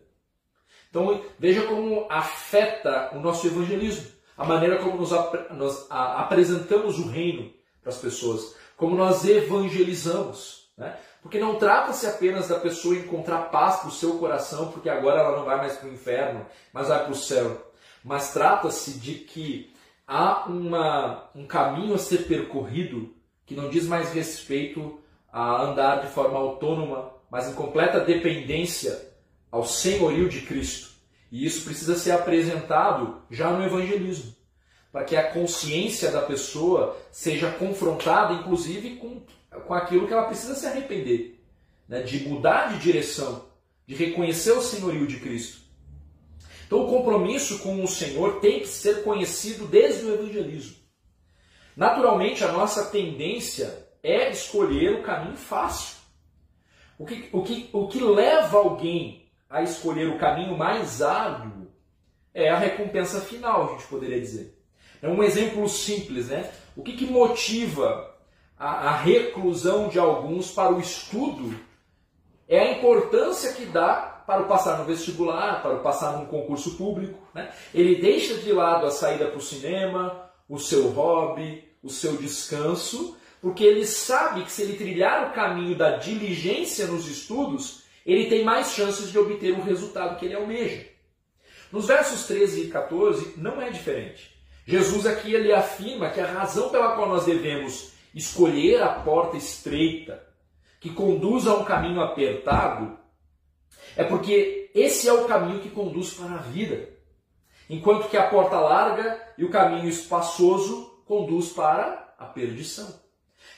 Então 0.90 1.22
veja 1.38 1.66
como 1.66 2.06
afeta 2.10 3.10
o 3.14 3.20
nosso 3.20 3.46
evangelismo, 3.46 4.06
a 4.36 4.44
maneira 4.44 4.78
como 4.78 4.96
nos, 4.96 5.12
ap 5.12 5.50
nós 5.52 5.86
apresentamos 5.90 6.98
o 6.98 7.08
reino 7.08 7.52
para 7.82 7.90
as 7.90 7.98
pessoas, 7.98 8.54
como 8.76 8.96
nós 8.96 9.24
evangelizamos. 9.24 10.70
Né? 10.76 10.96
Porque 11.26 11.40
não 11.40 11.56
trata-se 11.56 12.06
apenas 12.06 12.46
da 12.46 12.56
pessoa 12.56 12.94
encontrar 12.94 13.50
paz 13.50 13.80
para 13.80 13.88
o 13.88 13.92
seu 13.92 14.16
coração, 14.16 14.70
porque 14.70 14.88
agora 14.88 15.22
ela 15.22 15.36
não 15.36 15.44
vai 15.44 15.56
mais 15.56 15.74
para 15.74 15.88
o 15.88 15.92
inferno, 15.92 16.46
mas 16.72 16.86
vai 16.86 17.02
para 17.02 17.10
o 17.10 17.16
céu. 17.16 17.72
Mas 18.04 18.32
trata-se 18.32 18.92
de 18.92 19.14
que 19.14 19.74
há 20.06 20.46
uma, 20.46 21.28
um 21.34 21.44
caminho 21.44 21.96
a 21.96 21.98
ser 21.98 22.28
percorrido 22.28 23.12
que 23.44 23.56
não 23.56 23.68
diz 23.68 23.88
mais 23.88 24.12
respeito 24.12 25.00
a 25.32 25.62
andar 25.62 25.96
de 26.02 26.06
forma 26.06 26.38
autônoma, 26.38 27.10
mas 27.28 27.48
em 27.48 27.54
completa 27.54 27.98
dependência 27.98 28.96
ao 29.50 29.64
senhorio 29.64 30.28
de 30.28 30.42
Cristo. 30.42 30.90
E 31.32 31.44
isso 31.44 31.64
precisa 31.64 31.96
ser 31.96 32.12
apresentado 32.12 33.20
já 33.28 33.50
no 33.50 33.64
evangelismo, 33.64 34.32
para 34.92 35.02
que 35.02 35.16
a 35.16 35.32
consciência 35.32 36.08
da 36.12 36.22
pessoa 36.22 36.96
seja 37.10 37.50
confrontada, 37.50 38.32
inclusive, 38.32 38.94
com, 38.94 39.22
com 39.66 39.74
aquilo 39.74 40.06
que 40.06 40.12
ela 40.12 40.26
precisa 40.26 40.54
se 40.54 40.66
arrepender, 40.66 41.40
né? 41.88 42.02
de 42.02 42.28
mudar 42.28 42.72
de 42.72 42.78
direção, 42.80 43.46
de 43.86 43.94
reconhecer 43.94 44.52
o 44.52 44.62
senhorio 44.62 45.06
de 45.06 45.18
Cristo. 45.18 45.66
Então, 46.66 46.84
o 46.84 46.88
compromisso 46.88 47.60
com 47.60 47.82
o 47.82 47.88
Senhor 47.88 48.40
tem 48.40 48.60
que 48.60 48.66
ser 48.66 49.04
conhecido 49.04 49.66
desde 49.66 50.04
o 50.04 50.14
evangelismo. 50.14 50.76
Naturalmente, 51.76 52.42
a 52.42 52.50
nossa 52.50 52.86
tendência 52.86 53.86
é 54.02 54.30
escolher 54.30 54.94
o 54.94 55.02
caminho 55.02 55.36
fácil. 55.36 55.96
O 56.98 57.04
que, 57.04 57.28
o 57.32 57.42
que, 57.42 57.68
o 57.72 57.86
que 57.86 58.00
leva 58.00 58.58
alguém 58.58 59.26
a 59.48 59.62
escolher 59.62 60.08
o 60.08 60.18
caminho 60.18 60.56
mais 60.56 61.02
árduo 61.02 61.68
é 62.34 62.48
a 62.48 62.58
recompensa 62.58 63.20
final, 63.20 63.64
a 63.64 63.72
gente 63.72 63.86
poderia 63.86 64.20
dizer. 64.20 64.58
É 65.00 65.08
um 65.08 65.22
exemplo 65.22 65.68
simples, 65.68 66.28
né? 66.28 66.50
O 66.74 66.82
que, 66.82 66.96
que 66.96 67.06
motiva 67.06 68.05
a, 68.58 68.88
a 68.88 68.96
reclusão 68.96 69.88
de 69.88 69.98
alguns 69.98 70.50
para 70.50 70.72
o 70.72 70.80
estudo 70.80 71.58
é 72.48 72.60
a 72.60 72.78
importância 72.78 73.52
que 73.52 73.64
dá 73.66 74.22
para 74.26 74.42
o 74.42 74.48
passar 74.48 74.78
no 74.78 74.84
vestibular, 74.84 75.62
para 75.62 75.74
o 75.74 75.80
passar 75.80 76.18
num 76.18 76.26
concurso 76.26 76.76
público. 76.76 77.18
Né? 77.34 77.52
Ele 77.72 77.96
deixa 77.96 78.34
de 78.34 78.52
lado 78.52 78.86
a 78.86 78.90
saída 78.90 79.26
para 79.26 79.38
o 79.38 79.42
cinema, 79.42 80.30
o 80.48 80.58
seu 80.58 80.88
hobby, 80.88 81.64
o 81.82 81.88
seu 81.88 82.16
descanso, 82.16 83.16
porque 83.40 83.62
ele 83.62 83.86
sabe 83.86 84.42
que 84.44 84.50
se 84.50 84.62
ele 84.62 84.76
trilhar 84.76 85.28
o 85.28 85.34
caminho 85.34 85.76
da 85.76 85.96
diligência 85.96 86.86
nos 86.86 87.06
estudos, 87.08 87.84
ele 88.04 88.28
tem 88.28 88.44
mais 88.44 88.72
chances 88.72 89.10
de 89.10 89.18
obter 89.18 89.52
o 89.52 89.62
resultado 89.62 90.18
que 90.18 90.24
ele 90.24 90.34
almeja. 90.34 90.86
Nos 91.70 91.86
versos 91.86 92.26
13 92.26 92.62
e 92.62 92.68
14 92.68 93.34
não 93.36 93.60
é 93.60 93.70
diferente. 93.70 94.34
Jesus 94.64 95.06
aqui 95.06 95.34
ele 95.34 95.52
afirma 95.52 96.10
que 96.10 96.20
a 96.20 96.26
razão 96.26 96.70
pela 96.70 96.94
qual 96.96 97.08
nós 97.08 97.24
devemos 97.24 97.92
escolher 98.16 98.82
a 98.82 98.88
porta 98.88 99.36
estreita, 99.36 100.26
que 100.80 100.90
conduz 100.90 101.46
a 101.46 101.54
um 101.54 101.64
caminho 101.64 102.00
apertado, 102.00 102.98
é 103.94 104.02
porque 104.02 104.70
esse 104.74 105.06
é 105.06 105.12
o 105.12 105.26
caminho 105.26 105.60
que 105.60 105.68
conduz 105.70 106.14
para 106.14 106.34
a 106.34 106.38
vida. 106.38 106.88
Enquanto 107.68 108.08
que 108.08 108.16
a 108.16 108.28
porta 108.28 108.58
larga 108.58 109.20
e 109.36 109.44
o 109.44 109.50
caminho 109.50 109.88
espaçoso 109.88 111.02
conduz 111.04 111.50
para 111.50 112.14
a 112.18 112.24
perdição. 112.24 113.00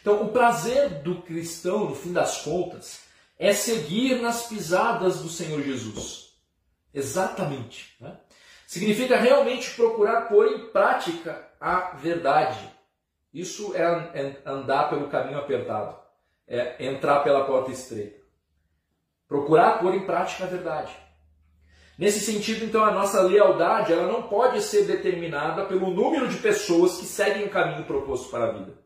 Então, 0.01 0.23
o 0.23 0.33
prazer 0.33 1.03
do 1.03 1.23
cristão, 1.23 1.85
no 1.85 1.95
fim 1.95 2.13
das 2.13 2.43
contas, 2.43 3.03
é 3.39 3.53
seguir 3.53 4.21
nas 4.21 4.47
pisadas 4.47 5.21
do 5.21 5.29
Senhor 5.29 5.63
Jesus. 5.63 6.33
Exatamente. 6.93 7.95
Né? 8.01 8.17
Significa 8.67 9.17
realmente 9.17 9.71
procurar 9.75 10.23
pôr 10.23 10.47
em 10.49 10.67
prática 10.69 11.49
a 11.61 11.91
verdade. 11.97 12.78
Isso 13.39 13.73
é 13.77 14.41
andar 14.45 14.91
pelo 14.91 15.07
caminho 15.07 15.39
apertado, 15.39 15.97
é 16.45 16.85
entrar 16.85 17.21
pela 17.21 17.45
porta 17.45 17.71
estreita. 17.71 18.19
Procurar 19.29 19.79
pôr 19.79 19.95
em 19.95 20.05
prática 20.05 20.43
a 20.43 20.49
verdade. 20.49 20.91
Nesse 21.97 22.19
sentido, 22.19 22.65
então, 22.65 22.85
a 22.85 22.91
nossa 22.91 23.23
lealdade 23.23 23.93
ela 23.93 24.11
não 24.11 24.25
pode 24.25 24.61
ser 24.61 24.87
determinada 24.87 25.67
pelo 25.67 25.89
número 25.91 26.27
de 26.27 26.39
pessoas 26.39 26.99
que 26.99 27.07
seguem 27.07 27.45
o 27.45 27.51
caminho 27.51 27.85
proposto 27.85 28.29
para 28.29 28.47
a 28.47 28.53
vida. 28.53 28.77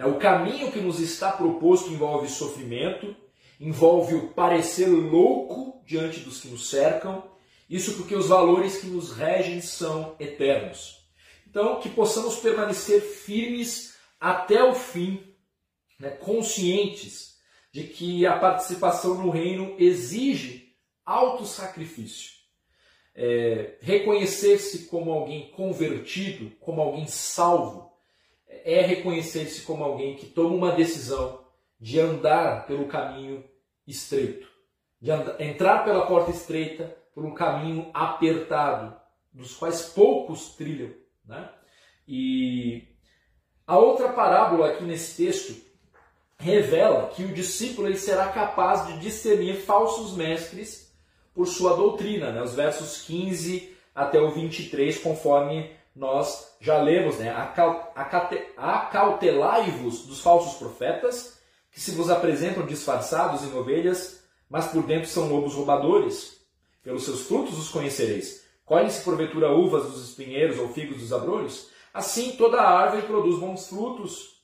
O 0.00 0.18
caminho 0.18 0.72
que 0.72 0.80
nos 0.80 0.98
está 0.98 1.30
proposto 1.30 1.88
envolve 1.88 2.28
sofrimento, 2.28 3.14
envolve 3.60 4.16
o 4.16 4.28
parecer 4.30 4.88
louco 4.88 5.80
diante 5.86 6.18
dos 6.18 6.40
que 6.40 6.48
nos 6.48 6.68
cercam, 6.68 7.22
isso 7.70 7.94
porque 7.96 8.16
os 8.16 8.26
valores 8.26 8.78
que 8.78 8.88
nos 8.88 9.12
regem 9.12 9.60
são 9.60 10.16
eternos. 10.18 11.05
Então, 11.56 11.80
que 11.80 11.88
possamos 11.88 12.36
permanecer 12.36 13.00
firmes 13.00 13.96
até 14.20 14.62
o 14.62 14.74
fim, 14.74 15.34
né, 15.98 16.10
conscientes 16.10 17.38
de 17.72 17.84
que 17.84 18.26
a 18.26 18.38
participação 18.38 19.14
no 19.14 19.30
reino 19.30 19.74
exige 19.78 20.76
alto 21.02 21.46
sacrifício. 21.46 22.32
É, 23.14 23.78
reconhecer-se 23.80 24.84
como 24.84 25.10
alguém 25.10 25.50
convertido, 25.52 26.50
como 26.60 26.82
alguém 26.82 27.06
salvo, 27.06 27.90
é 28.46 28.82
reconhecer-se 28.82 29.62
como 29.62 29.82
alguém 29.82 30.14
que 30.14 30.26
toma 30.26 30.54
uma 30.54 30.72
decisão 30.72 31.42
de 31.80 31.98
andar 31.98 32.66
pelo 32.66 32.86
caminho 32.86 33.42
estreito, 33.86 34.46
de 35.00 35.10
andar, 35.10 35.40
entrar 35.40 35.86
pela 35.86 36.06
porta 36.06 36.30
estreita 36.30 36.94
por 37.14 37.24
um 37.24 37.32
caminho 37.32 37.90
apertado, 37.94 38.94
dos 39.32 39.56
quais 39.56 39.86
poucos 39.86 40.54
trilham. 40.54 41.05
Né? 41.26 41.48
E 42.06 42.86
a 43.66 43.78
outra 43.78 44.10
parábola 44.10 44.68
aqui 44.68 44.84
nesse 44.84 45.24
texto 45.24 45.60
revela 46.38 47.08
que 47.08 47.24
o 47.24 47.32
discípulo 47.32 47.88
ele 47.88 47.98
será 47.98 48.28
capaz 48.28 48.86
de 48.86 48.98
discernir 48.98 49.56
falsos 49.62 50.14
mestres 50.16 50.92
por 51.34 51.46
sua 51.46 51.74
doutrina, 51.76 52.30
né? 52.30 52.42
os 52.42 52.54
versos 52.54 53.02
15 53.02 53.74
até 53.94 54.20
o 54.20 54.30
23, 54.30 54.98
conforme 54.98 55.74
nós 55.96 56.54
já 56.60 56.80
lemos, 56.80 57.16
né? 57.16 57.34
Acautelai-vos 58.56 60.04
dos 60.06 60.20
falsos 60.20 60.58
profetas, 60.58 61.38
que 61.70 61.80
se 61.80 61.92
vos 61.92 62.10
apresentam 62.10 62.66
disfarçados 62.66 63.42
em 63.42 63.56
ovelhas, 63.56 64.22
mas 64.48 64.66
por 64.66 64.82
dentro 64.82 65.08
são 65.08 65.28
lobos 65.28 65.54
roubadores. 65.54 66.36
Pelos 66.82 67.04
seus 67.04 67.22
frutos 67.22 67.58
os 67.58 67.70
conhecereis. 67.70 68.45
Colhem-se 68.66 69.02
porventura 69.02 69.50
uvas 69.50 69.84
dos 69.84 70.10
espinheiros 70.10 70.58
ou 70.58 70.68
figos 70.68 70.98
dos 70.98 71.12
abrolhos? 71.14 71.70
Assim 71.94 72.32
toda 72.32 72.60
árvore 72.60 73.06
produz 73.06 73.38
bons 73.38 73.68
frutos, 73.68 74.36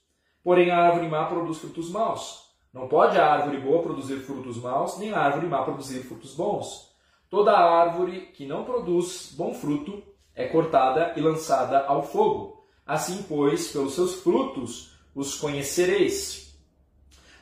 Porém, 0.42 0.70
a 0.70 0.78
árvore 0.78 1.08
má 1.08 1.26
produz 1.26 1.58
frutos 1.58 1.88
maus. 1.90 2.42
Não 2.72 2.88
pode 2.88 3.16
a 3.18 3.26
árvore 3.26 3.58
boa 3.58 3.82
produzir 3.82 4.18
frutos 4.20 4.56
maus, 4.56 4.98
nem 4.98 5.12
a 5.12 5.18
árvore 5.18 5.46
má 5.46 5.62
produzir 5.62 6.00
frutos 6.02 6.35
bons. 6.35 6.90
Toda 7.30 7.52
árvore 7.52 8.32
que 8.32 8.44
não 8.44 8.64
produz 8.64 9.32
bom 9.37 9.54
fruto 9.54 10.02
é 10.35 10.48
cortada 10.48 11.12
e 11.16 11.20
lançada 11.20 11.85
ao 11.87 12.02
fogo. 12.02 12.66
Assim, 12.85 13.22
pois, 13.28 13.70
pelos 13.70 13.94
seus 13.94 14.16
frutos 14.16 14.96
os 15.14 15.37
conhecereis. 15.37 16.58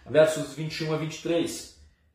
Versos 0.04 0.54
21 0.54 0.92
a 0.92 0.96
23. 0.96 1.69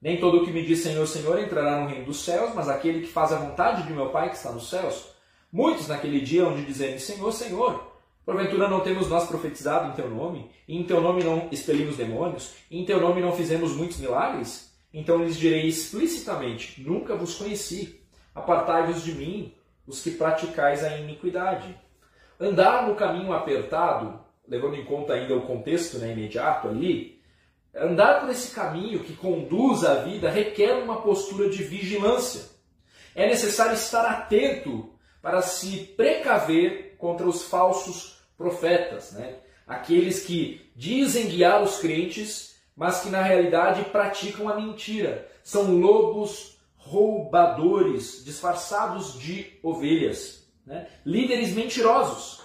Nem 0.06 0.20
todo 0.20 0.38
o 0.38 0.46
que 0.46 0.52
me 0.52 0.64
diz 0.64 0.84
Senhor, 0.84 1.08
Senhor 1.08 1.40
entrará 1.40 1.82
no 1.82 1.88
reino 1.88 2.06
dos 2.06 2.24
céus, 2.24 2.54
mas 2.54 2.70
aquele 2.70 3.02
que 3.02 3.12
faz 3.12 3.34
a 3.34 3.40
vontade 3.40 3.88
de 3.88 3.92
meu 3.92 4.10
Pai 4.10 4.30
que 4.30 4.36
está 4.36 4.52
nos 4.52 4.70
céus. 4.70 5.08
Muitos 5.52 5.88
naquele 5.88 6.22
dia 6.22 6.44
hão 6.44 6.56
de 6.56 6.64
dizerem 6.64 7.00
Senhor, 7.00 7.32
Senhor, 7.32 7.92
Porventura 8.24 8.68
não 8.68 8.82
temos 8.82 9.10
nós 9.10 9.28
profetizado 9.28 9.90
em 9.90 9.96
teu 9.96 10.08
nome? 10.08 10.52
E 10.68 10.78
em 10.78 10.84
teu 10.84 11.02
nome 11.02 11.24
não 11.24 11.48
expelimos 11.52 11.98
demônios? 11.98 12.54
E 12.70 12.80
em 12.80 12.86
teu 12.86 13.02
nome 13.02 13.20
não 13.20 13.32
fizemos 13.32 13.76
muitos 13.76 13.98
milagres? 13.98 14.78
Então 14.94 15.24
lhes 15.24 15.38
direi 15.38 15.66
explicitamente: 15.66 16.84
Nunca 16.84 17.16
vos 17.16 17.34
conheci. 17.34 18.00
Apartai-vos 18.36 19.04
de 19.04 19.12
mim, 19.12 19.56
os 19.88 20.04
que 20.04 20.12
praticais 20.12 20.84
a 20.84 20.96
iniquidade. 21.00 21.76
Andar 22.40 22.88
no 22.88 22.94
caminho 22.94 23.34
apertado, 23.34 24.20
levando 24.48 24.76
em 24.76 24.86
conta 24.86 25.14
ainda 25.14 25.36
o 25.36 25.48
contexto 25.48 25.98
né, 25.98 26.12
imediato 26.12 26.68
ali, 26.68 27.15
andar 27.76 28.22
por 28.22 28.30
esse 28.30 28.54
caminho 28.54 29.04
que 29.04 29.14
conduz 29.14 29.84
à 29.84 29.96
vida 29.96 30.30
requer 30.30 30.74
uma 30.76 31.02
postura 31.02 31.50
de 31.50 31.64
vigilância. 31.64 32.50
É 33.14 33.28
necessário 33.28 33.74
estar 33.74 34.06
atento 34.06 34.94
para 35.22 35.42
se 35.42 35.78
precaver 35.98 36.96
contra 36.98 37.28
os 37.28 37.44
falsos 37.44 38.20
profetas, 38.38 39.12
né? 39.12 39.38
aqueles 39.68 40.26
que 40.26 40.70
dizem 40.76 41.28
guiar 41.28 41.64
os 41.64 41.80
crentes, 41.80 42.56
mas 42.76 43.02
que 43.02 43.10
na 43.10 43.22
realidade 43.22 43.86
praticam 43.86 44.48
a 44.48 44.56
mentira. 44.56 45.28
São 45.44 45.78
lobos 45.80 46.58
roubadores, 46.76 48.24
disfarçados 48.24 49.20
de 49.20 49.54
ovelhas, 49.64 50.48
né? 50.66 50.88
líderes 51.06 51.54
mentirosos. 51.54 52.44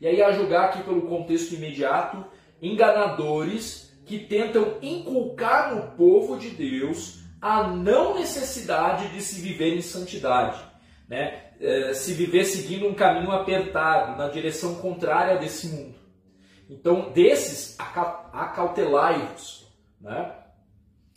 E 0.00 0.06
aí, 0.06 0.20
a 0.22 0.32
julgar 0.32 0.66
aqui 0.66 0.82
pelo 0.82 1.02
contexto 1.02 1.54
imediato, 1.54 2.24
enganadores 2.60 3.91
que 4.12 4.18
tentam 4.18 4.76
inculcar 4.82 5.74
no 5.74 5.96
povo 5.96 6.38
de 6.38 6.50
Deus 6.50 7.20
a 7.40 7.66
não 7.68 8.14
necessidade 8.14 9.08
de 9.08 9.22
se 9.22 9.40
viver 9.40 9.74
em 9.74 9.80
santidade, 9.80 10.62
né? 11.08 11.52
É, 11.58 11.94
se 11.94 12.12
viver 12.12 12.44
seguindo 12.44 12.86
um 12.86 12.92
caminho 12.92 13.30
apertado, 13.30 14.18
na 14.18 14.28
direção 14.28 14.74
contrária 14.74 15.38
desse 15.38 15.68
mundo. 15.68 15.94
Então, 16.68 17.10
desses, 17.10 17.74
acautelai-vos. 17.78 19.66
Né? 19.98 20.30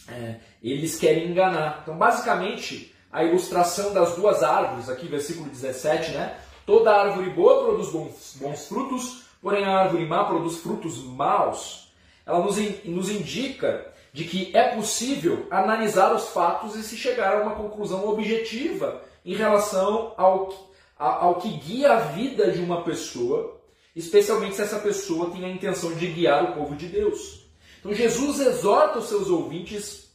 É, 0.08 0.36
eles 0.64 0.98
querem 0.98 1.30
enganar. 1.30 1.80
Então, 1.82 1.98
basicamente, 1.98 2.96
a 3.12 3.26
ilustração 3.26 3.94
das 3.94 4.16
duas 4.16 4.42
árvores, 4.42 4.88
aqui 4.88 5.06
versículo 5.08 5.50
17, 5.50 6.12
né? 6.12 6.38
Toda 6.66 6.96
árvore 6.96 7.30
boa 7.32 7.66
produz 7.66 7.92
bons, 7.92 8.38
bons 8.40 8.68
frutos, 8.70 9.26
porém 9.42 9.66
a 9.66 9.80
árvore 9.80 10.06
má 10.06 10.24
produz 10.24 10.60
frutos 10.60 11.04
maus. 11.04 11.85
Ela 12.26 12.40
nos, 12.40 12.58
nos 12.86 13.10
indica 13.10 13.94
de 14.12 14.24
que 14.24 14.56
é 14.56 14.76
possível 14.76 15.46
analisar 15.52 16.16
os 16.16 16.30
fatos 16.30 16.76
e 16.76 16.84
se 16.84 16.96
chegar 16.96 17.36
a 17.36 17.44
uma 17.44 17.56
conclusão 17.56 18.08
objetiva 18.08 19.02
em 19.26 19.36
relação 19.36 20.14
ao, 20.16 20.72
ao 20.98 21.36
que 21.36 21.50
guia 21.50 21.94
a 21.94 22.00
vida 22.00 22.50
de 22.50 22.62
uma 22.62 22.82
pessoa, 22.84 23.62
especialmente 23.94 24.56
se 24.56 24.62
essa 24.62 24.80
pessoa 24.80 25.32
tem 25.32 25.44
a 25.44 25.50
intenção 25.50 25.94
de 25.96 26.08
guiar 26.08 26.46
o 26.46 26.54
povo 26.54 26.76
de 26.76 26.88
Deus. 26.88 27.46
Então 27.80 27.94
Jesus 27.94 28.40
exorta 28.40 29.00
os 29.00 29.10
seus 29.10 29.30
ouvintes 29.30 30.12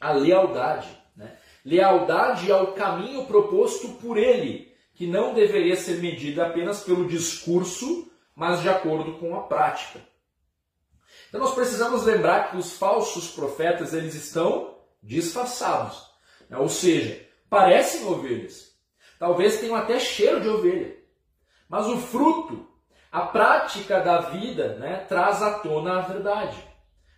à 0.00 0.10
lealdade. 0.12 0.88
Né? 1.16 1.36
Lealdade 1.64 2.50
ao 2.50 2.72
caminho 2.72 3.26
proposto 3.26 3.88
por 4.00 4.16
ele, 4.16 4.72
que 4.94 5.06
não 5.06 5.34
deveria 5.34 5.76
ser 5.76 6.00
medida 6.00 6.46
apenas 6.46 6.82
pelo 6.82 7.06
discurso, 7.06 8.10
mas 8.34 8.62
de 8.62 8.68
acordo 8.68 9.18
com 9.18 9.36
a 9.36 9.42
prática. 9.42 10.00
Então 11.34 11.46
nós 11.46 11.54
precisamos 11.56 12.04
lembrar 12.04 12.48
que 12.48 12.56
os 12.56 12.78
falsos 12.78 13.26
profetas 13.26 13.92
eles 13.92 14.14
estão 14.14 14.76
disfarçados, 15.02 16.00
né? 16.48 16.56
ou 16.56 16.68
seja, 16.68 17.26
parecem 17.50 18.06
ovelhas, 18.06 18.72
talvez 19.18 19.58
tenham 19.58 19.74
até 19.74 19.98
cheiro 19.98 20.40
de 20.40 20.48
ovelha, 20.48 20.96
mas 21.68 21.88
o 21.88 21.96
fruto, 21.96 22.68
a 23.10 23.22
prática 23.22 23.98
da 23.98 24.20
vida, 24.20 24.76
né, 24.76 24.98
traz 25.08 25.42
à 25.42 25.58
tona 25.58 25.98
a 25.98 26.02
verdade. 26.02 26.56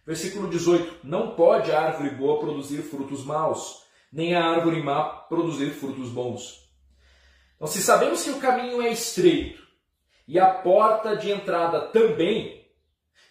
Versículo 0.07 0.48
18: 0.48 1.07
Não 1.07 1.35
pode 1.35 1.70
a 1.70 1.79
árvore 1.79 2.09
boa 2.09 2.40
produzir 2.40 2.81
frutos 2.85 3.22
maus, 3.22 3.83
nem 4.11 4.35
a 4.35 4.42
árvore 4.42 4.83
má 4.83 5.05
produzir 5.29 5.72
frutos 5.72 6.09
bons. 6.09 6.66
Então, 7.57 7.66
se 7.66 7.83
sabemos 7.83 8.24
que 8.24 8.31
o 8.31 8.40
caminho 8.40 8.81
é 8.81 8.90
estreito 8.90 9.62
e 10.26 10.38
a 10.38 10.55
porta 10.55 11.14
de 11.14 11.31
entrada 11.31 11.88
também, 11.88 12.56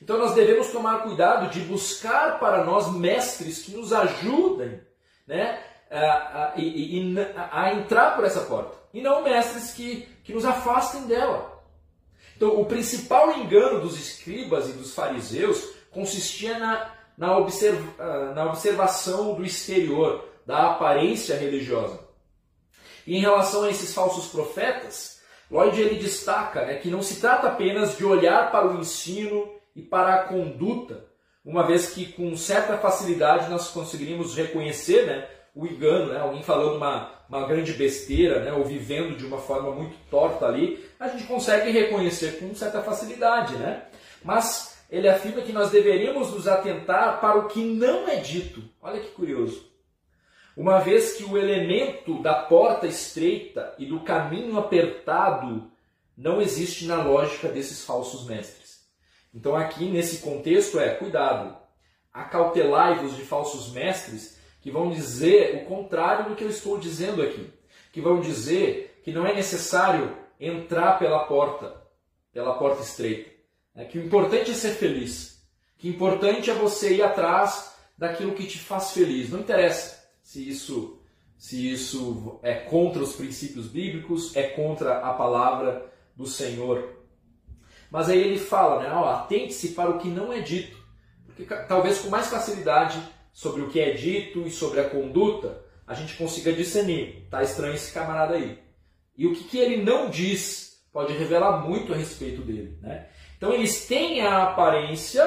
então 0.01 0.17
nós 0.17 0.34
devemos 0.34 0.67
tomar 0.67 1.03
cuidado 1.03 1.49
de 1.49 1.62
buscar 1.62 2.39
para 2.39 2.63
nós 2.63 2.91
mestres 2.93 3.63
que 3.63 3.71
nos 3.71 3.93
ajudem 3.93 4.81
né, 5.25 5.63
a, 5.89 5.99
a, 5.99 6.53
a, 6.55 7.62
a 7.63 7.73
entrar 7.73 8.15
por 8.15 8.25
essa 8.25 8.41
porta, 8.41 8.77
e 8.93 9.01
não 9.01 9.23
mestres 9.23 9.73
que, 9.73 10.08
que 10.23 10.34
nos 10.34 10.45
afastem 10.45 11.03
dela. 11.03 11.55
Então, 12.36 12.60
o 12.60 12.65
principal 12.65 13.38
engano 13.38 13.79
dos 13.79 13.97
escribas 13.97 14.69
e 14.69 14.73
dos 14.73 14.93
fariseus 14.93 15.69
consistia 15.91 16.60
na, 16.60 16.91
na, 17.17 17.38
observa, 17.38 18.34
na 18.34 18.45
observação 18.45 19.34
do 19.36 19.45
exterior, 19.45 20.27
da 20.45 20.71
aparência 20.71 21.38
religiosa. 21.38 21.99
E 23.08 23.15
em 23.15 23.21
relação 23.21 23.63
a 23.63 23.69
esses 23.69 23.93
falsos 23.93 24.27
profetas, 24.27 25.21
Lloyd 25.49 25.79
ele 25.79 25.99
destaca 25.99 26.65
né, 26.65 26.75
que 26.75 26.89
não 26.89 27.01
se 27.01 27.21
trata 27.21 27.47
apenas 27.47 27.97
de 27.97 28.03
olhar 28.03 28.51
para 28.51 28.67
o 28.67 28.79
ensino 28.79 29.54
e 29.75 29.81
para 29.81 30.15
a 30.15 30.23
conduta, 30.23 31.05
uma 31.43 31.65
vez 31.67 31.89
que 31.89 32.11
com 32.13 32.35
certa 32.38 32.77
facilidade 32.77 33.49
nós 33.49 33.67
conseguiríamos 33.69 34.35
reconhecer 34.35 35.05
né, 35.05 35.27
o 35.53 35.65
engano, 35.67 36.13
né, 36.13 36.19
alguém 36.19 36.41
falando 36.41 36.77
uma, 36.77 37.11
uma 37.29 37.45
grande 37.45 37.73
besteira, 37.73 38.39
né, 38.43 38.53
ou 38.53 38.63
vivendo 38.63 39.17
de 39.17 39.25
uma 39.25 39.38
forma 39.38 39.71
muito 39.71 39.95
torta 40.09 40.45
ali, 40.45 40.83
a 40.99 41.07
gente 41.09 41.25
consegue 41.25 41.71
reconhecer 41.71 42.39
com 42.39 42.55
certa 42.55 42.81
facilidade. 42.81 43.55
Né? 43.57 43.83
Mas 44.23 44.77
ele 44.89 45.09
afirma 45.09 45.41
que 45.41 45.51
nós 45.51 45.71
deveríamos 45.71 46.31
nos 46.31 46.47
atentar 46.47 47.19
para 47.19 47.38
o 47.38 47.47
que 47.47 47.63
não 47.63 48.07
é 48.07 48.15
dito. 48.15 48.63
Olha 48.81 48.99
que 48.99 49.09
curioso. 49.09 49.75
Uma 50.55 50.79
vez 50.79 51.13
que 51.13 51.25
o 51.25 51.38
elemento 51.38 52.21
da 52.21 52.33
porta 52.33 52.88
estreita 52.88 53.75
e 53.77 53.85
do 53.85 53.99
caminho 53.99 54.57
apertado 54.57 55.69
não 56.17 56.41
existe 56.41 56.85
na 56.85 57.03
lógica 57.03 57.49
desses 57.49 57.83
falsos 57.83 58.25
mestres. 58.25 58.64
Então, 59.35 59.55
aqui 59.55 59.89
nesse 59.89 60.19
contexto 60.19 60.79
é 60.79 60.95
cuidado, 60.95 61.57
acautelai-vos 62.13 63.17
de 63.17 63.23
falsos 63.23 63.73
mestres 63.73 64.39
que 64.61 64.71
vão 64.71 64.89
dizer 64.89 65.57
o 65.57 65.65
contrário 65.65 66.29
do 66.29 66.35
que 66.35 66.43
eu 66.43 66.49
estou 66.49 66.77
dizendo 66.77 67.21
aqui, 67.21 67.51
que 67.91 67.99
vão 67.99 68.21
dizer 68.21 69.01
que 69.03 69.11
não 69.11 69.27
é 69.27 69.35
necessário 69.35 70.17
entrar 70.39 70.97
pela 70.97 71.25
porta, 71.25 71.83
pela 72.31 72.57
porta 72.57 72.81
estreita, 72.81 73.29
é 73.75 73.83
que 73.83 73.99
o 73.99 74.05
importante 74.05 74.51
é 74.51 74.53
ser 74.53 74.71
feliz, 74.71 75.45
que 75.77 75.89
o 75.89 75.91
importante 75.91 76.49
é 76.49 76.53
você 76.53 76.95
ir 76.95 77.03
atrás 77.03 77.75
daquilo 77.97 78.33
que 78.33 78.47
te 78.47 78.57
faz 78.57 78.91
feliz. 78.91 79.29
Não 79.29 79.41
interessa 79.41 80.09
se 80.23 80.47
isso 80.47 81.01
se 81.37 81.71
isso 81.71 82.39
é 82.41 82.53
contra 82.53 83.03
os 83.03 83.15
princípios 83.15 83.67
bíblicos, 83.67 84.35
é 84.35 84.43
contra 84.43 84.99
a 84.99 85.13
palavra 85.13 85.91
do 86.15 86.25
Senhor. 86.25 87.04
Mas 87.95 88.10
aí 88.10 88.19
ele 88.19 88.38
fala, 88.38 88.84
né, 88.84 88.93
oh, 88.93 89.05
atente-se 89.05 89.69
para 89.69 89.89
o 89.89 89.97
que 89.97 90.10
não 90.10 90.34
é 90.34 90.41
dito, 90.41 90.75
porque 91.25 91.45
talvez 91.65 91.99
com 91.99 92.10
mais 92.10 92.27
facilidade 92.27 93.01
sobre 93.31 93.62
o 93.62 93.69
que 93.69 93.79
é 93.79 93.91
dito 93.91 94.45
e 94.45 94.51
sobre 94.51 94.81
a 94.81 94.89
conduta, 94.89 95.63
a 95.88 95.93
gente 95.93 96.17
consiga 96.17 96.51
discernir, 96.51 97.25
tá 97.31 97.41
estranho 97.41 97.73
esse 97.73 97.93
camarada 97.93 98.34
aí. 98.34 98.60
E 99.17 99.25
o 99.25 99.34
que, 99.34 99.45
que 99.45 99.58
ele 99.58 99.81
não 99.81 100.10
diz 100.10 100.84
pode 100.91 101.13
revelar 101.13 101.65
muito 101.65 101.93
a 101.93 101.95
respeito 101.95 102.41
dele, 102.41 102.77
né? 102.81 103.08
Então 103.38 103.53
eles 103.53 103.88
têm 103.88 104.19
a 104.19 104.43
aparência, 104.43 105.23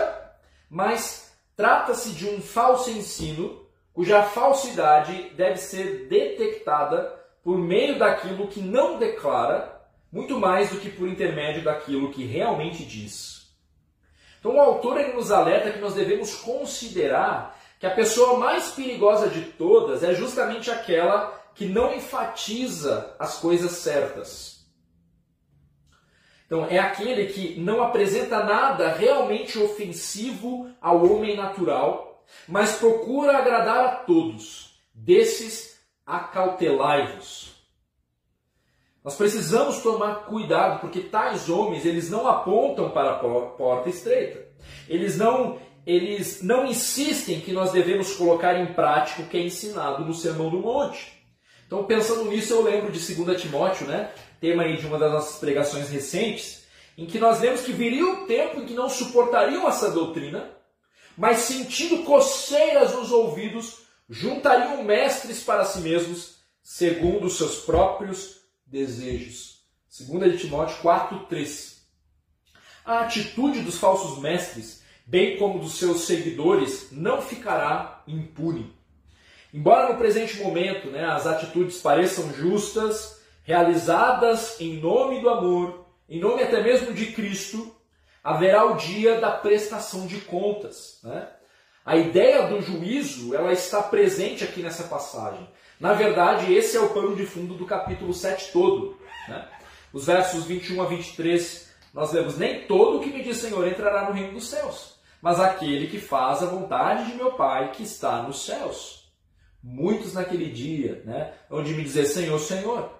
mas 0.68 1.34
trata-se 1.56 2.10
de 2.10 2.28
um 2.28 2.38
falso 2.38 2.90
ensino 2.90 3.66
cuja 3.94 4.22
falsidade 4.22 5.30
deve 5.30 5.56
ser 5.56 6.06
detectada 6.06 7.18
por 7.42 7.56
meio 7.56 7.98
daquilo 7.98 8.46
que 8.48 8.60
não 8.60 8.98
declara, 8.98 9.77
muito 10.10 10.38
mais 10.38 10.70
do 10.70 10.78
que 10.78 10.90
por 10.90 11.08
intermédio 11.08 11.62
daquilo 11.62 12.10
que 12.10 12.24
realmente 12.24 12.84
diz. 12.84 13.48
Então 14.38 14.56
o 14.56 14.60
autor 14.60 14.98
ele 14.98 15.12
nos 15.12 15.30
alerta 15.30 15.70
que 15.70 15.80
nós 15.80 15.94
devemos 15.94 16.34
considerar 16.36 17.58
que 17.78 17.86
a 17.86 17.94
pessoa 17.94 18.38
mais 18.38 18.70
perigosa 18.70 19.28
de 19.28 19.42
todas 19.42 20.02
é 20.02 20.14
justamente 20.14 20.70
aquela 20.70 21.32
que 21.54 21.66
não 21.66 21.94
enfatiza 21.94 23.14
as 23.18 23.38
coisas 23.38 23.72
certas. 23.72 24.58
Então, 26.46 26.66
é 26.70 26.78
aquele 26.78 27.26
que 27.26 27.60
não 27.60 27.82
apresenta 27.82 28.42
nada 28.42 28.94
realmente 28.94 29.58
ofensivo 29.58 30.70
ao 30.80 31.04
homem 31.04 31.36
natural 31.36 32.08
mas 32.46 32.76
procura 32.76 33.38
agradar 33.38 33.84
a 33.84 33.96
todos. 33.96 34.78
Desses, 34.94 35.80
acautelai-vos. 36.04 37.57
Nós 39.08 39.16
precisamos 39.16 39.78
tomar 39.78 40.26
cuidado, 40.26 40.80
porque 40.80 41.00
tais 41.00 41.48
homens, 41.48 41.86
eles 41.86 42.10
não 42.10 42.28
apontam 42.28 42.90
para 42.90 43.12
a 43.12 43.14
porta 43.14 43.88
estreita. 43.88 44.46
Eles 44.86 45.16
não, 45.16 45.58
eles 45.86 46.42
não 46.42 46.66
insistem 46.66 47.40
que 47.40 47.50
nós 47.50 47.72
devemos 47.72 48.12
colocar 48.12 48.60
em 48.60 48.74
prática 48.74 49.22
o 49.22 49.26
que 49.26 49.38
é 49.38 49.40
ensinado 49.40 50.04
no 50.04 50.12
Sermão 50.12 50.50
do 50.50 50.58
Monte. 50.58 51.24
Então, 51.66 51.84
pensando 51.84 52.26
nisso, 52.26 52.52
eu 52.52 52.62
lembro 52.62 52.92
de 52.92 53.14
2 53.14 53.40
Timóteo, 53.40 53.86
né? 53.86 54.10
tema 54.42 54.64
aí 54.64 54.76
de 54.76 54.86
uma 54.86 54.98
das 54.98 55.10
nossas 55.10 55.40
pregações 55.40 55.88
recentes, 55.88 56.66
em 56.98 57.06
que 57.06 57.18
nós 57.18 57.40
lemos 57.40 57.62
que 57.62 57.72
viria 57.72 58.04
o 58.04 58.26
tempo 58.26 58.60
em 58.60 58.66
que 58.66 58.74
não 58.74 58.90
suportariam 58.90 59.66
essa 59.66 59.90
doutrina, 59.90 60.50
mas 61.16 61.38
sentindo 61.38 62.04
coceiras 62.04 62.94
nos 62.94 63.10
ouvidos, 63.10 63.86
juntariam 64.06 64.84
mestres 64.84 65.42
para 65.42 65.64
si 65.64 65.78
mesmos, 65.80 66.40
segundo 66.62 67.28
os 67.28 67.38
seus 67.38 67.60
próprios 67.60 68.37
desejos. 68.70 69.58
2 69.88 70.32
de 70.32 70.38
Timóteo 70.38 70.76
4:3. 70.82 71.78
A 72.84 73.00
atitude 73.00 73.60
dos 73.60 73.78
falsos 73.78 74.18
mestres, 74.18 74.82
bem 75.06 75.36
como 75.38 75.58
dos 75.58 75.78
seus 75.78 76.02
seguidores, 76.02 76.88
não 76.92 77.20
ficará 77.20 78.02
impune. 78.06 78.72
Embora 79.52 79.92
no 79.92 79.98
presente 79.98 80.38
momento 80.42 80.90
né, 80.90 81.04
as 81.04 81.26
atitudes 81.26 81.78
pareçam 81.80 82.32
justas, 82.34 83.20
realizadas 83.44 84.60
em 84.60 84.78
nome 84.78 85.20
do 85.20 85.30
amor, 85.30 85.86
em 86.08 86.20
nome 86.20 86.42
até 86.42 86.62
mesmo 86.62 86.92
de 86.92 87.12
Cristo, 87.12 87.74
haverá 88.22 88.64
o 88.66 88.76
dia 88.76 89.20
da 89.20 89.30
prestação 89.30 90.06
de 90.06 90.20
contas. 90.20 90.98
Né? 91.02 91.28
A 91.84 91.96
ideia 91.96 92.46
do 92.46 92.60
juízo 92.60 93.34
ela 93.34 93.52
está 93.52 93.82
presente 93.82 94.44
aqui 94.44 94.60
nessa 94.60 94.84
passagem. 94.84 95.48
Na 95.80 95.92
verdade, 95.92 96.52
esse 96.52 96.76
é 96.76 96.80
o 96.80 96.90
pano 96.90 97.14
de 97.14 97.24
fundo 97.24 97.54
do 97.54 97.64
capítulo 97.64 98.12
7 98.12 98.52
todo. 98.52 98.98
Né? 99.28 99.48
Os 99.92 100.06
versos 100.06 100.44
21 100.44 100.82
a 100.82 100.86
23, 100.86 101.72
nós 101.94 102.12
lemos: 102.12 102.36
Nem 102.36 102.66
todo 102.66 102.98
o 102.98 103.00
que 103.00 103.10
me 103.10 103.22
diz 103.22 103.36
Senhor 103.36 103.66
entrará 103.66 104.08
no 104.08 104.14
reino 104.14 104.32
dos 104.32 104.48
céus, 104.48 104.94
mas 105.22 105.38
aquele 105.38 105.86
que 105.86 106.00
faz 106.00 106.42
a 106.42 106.46
vontade 106.46 107.10
de 107.10 107.16
meu 107.16 107.32
Pai 107.32 107.70
que 107.72 107.82
está 107.82 108.22
nos 108.22 108.44
céus. 108.44 109.08
Muitos 109.62 110.14
naquele 110.14 110.50
dia, 110.50 111.02
né, 111.04 111.32
onde 111.50 111.74
me 111.74 111.82
dizer 111.82 112.06
Senhor, 112.06 112.38
Senhor, 112.38 112.98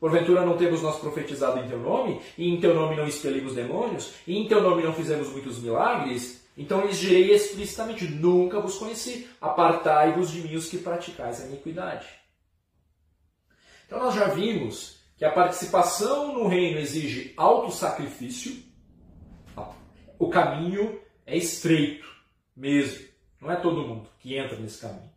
Porventura 0.00 0.46
não 0.46 0.56
temos 0.56 0.80
nós 0.80 0.98
profetizado 0.98 1.60
em 1.60 1.68
teu 1.68 1.78
nome, 1.78 2.22
e 2.38 2.48
em 2.48 2.58
teu 2.58 2.74
nome 2.74 2.96
não 2.96 3.06
expelimos 3.06 3.54
demônios, 3.54 4.14
e 4.26 4.34
em 4.34 4.48
teu 4.48 4.62
nome 4.62 4.82
não 4.82 4.94
fizemos 4.94 5.28
muitos 5.28 5.58
milagres? 5.58 6.42
Então 6.56 6.86
lhes 6.86 6.98
direi 6.98 7.34
explicitamente: 7.34 8.06
Nunca 8.06 8.60
vos 8.60 8.76
conheci, 8.76 9.28
apartai-vos 9.40 10.30
de 10.30 10.40
mim 10.40 10.56
os 10.56 10.70
que 10.70 10.78
praticais 10.78 11.42
a 11.42 11.46
iniquidade. 11.46 12.19
Então 13.90 13.98
nós 13.98 14.14
já 14.14 14.26
vimos 14.26 15.00
que 15.18 15.24
a 15.24 15.32
participação 15.32 16.32
no 16.32 16.46
reino 16.46 16.78
exige 16.78 17.34
alto 17.36 17.72
sacrifício, 17.72 18.62
o 20.16 20.28
caminho 20.28 21.00
é 21.26 21.36
estreito 21.36 22.08
mesmo, 22.56 23.04
não 23.40 23.50
é 23.50 23.56
todo 23.56 23.82
mundo 23.82 24.08
que 24.20 24.36
entra 24.36 24.56
nesse 24.56 24.80
caminho. 24.80 25.10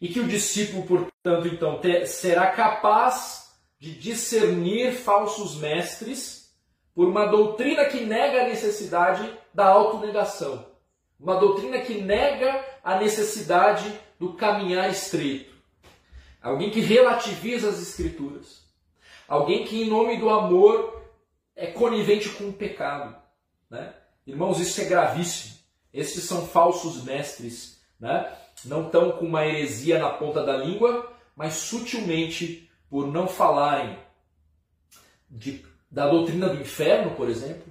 E 0.00 0.08
que 0.08 0.18
o 0.18 0.26
discípulo, 0.26 0.84
portanto, 0.84 1.46
então, 1.46 1.80
será 2.06 2.50
capaz 2.50 3.56
de 3.78 3.94
discernir 3.94 4.94
falsos 4.94 5.54
mestres 5.54 6.52
por 6.92 7.06
uma 7.06 7.26
doutrina 7.26 7.84
que 7.84 8.04
nega 8.04 8.42
a 8.42 8.48
necessidade 8.48 9.32
da 9.54 9.66
autonegação. 9.66 10.66
Uma 11.20 11.36
doutrina 11.36 11.78
que 11.82 12.00
nega 12.00 12.64
a 12.82 12.98
necessidade 12.98 13.96
do 14.18 14.32
caminhar 14.32 14.90
estreito. 14.90 15.57
Alguém 16.42 16.70
que 16.70 16.80
relativiza 16.80 17.68
as 17.68 17.80
escrituras. 17.80 18.62
Alguém 19.26 19.64
que, 19.64 19.82
em 19.82 19.90
nome 19.90 20.18
do 20.18 20.30
amor, 20.30 21.02
é 21.54 21.66
conivente 21.66 22.28
com 22.30 22.48
o 22.48 22.52
pecado. 22.52 23.16
Né? 23.68 23.92
Irmãos, 24.26 24.60
isso 24.60 24.80
é 24.80 24.84
gravíssimo. 24.84 25.58
Esses 25.92 26.24
são 26.24 26.46
falsos 26.46 27.04
mestres. 27.04 27.80
Né? 27.98 28.32
não 28.64 28.86
estão 28.86 29.12
com 29.12 29.26
uma 29.26 29.46
heresia 29.46 29.98
na 29.98 30.10
ponta 30.10 30.44
da 30.44 30.56
língua, 30.56 31.12
mas 31.36 31.54
sutilmente, 31.54 32.70
por 32.88 33.06
não 33.06 33.28
falarem 33.28 33.98
de, 35.30 35.64
da 35.90 36.08
doutrina 36.08 36.48
do 36.48 36.60
inferno, 36.60 37.14
por 37.14 37.28
exemplo, 37.28 37.64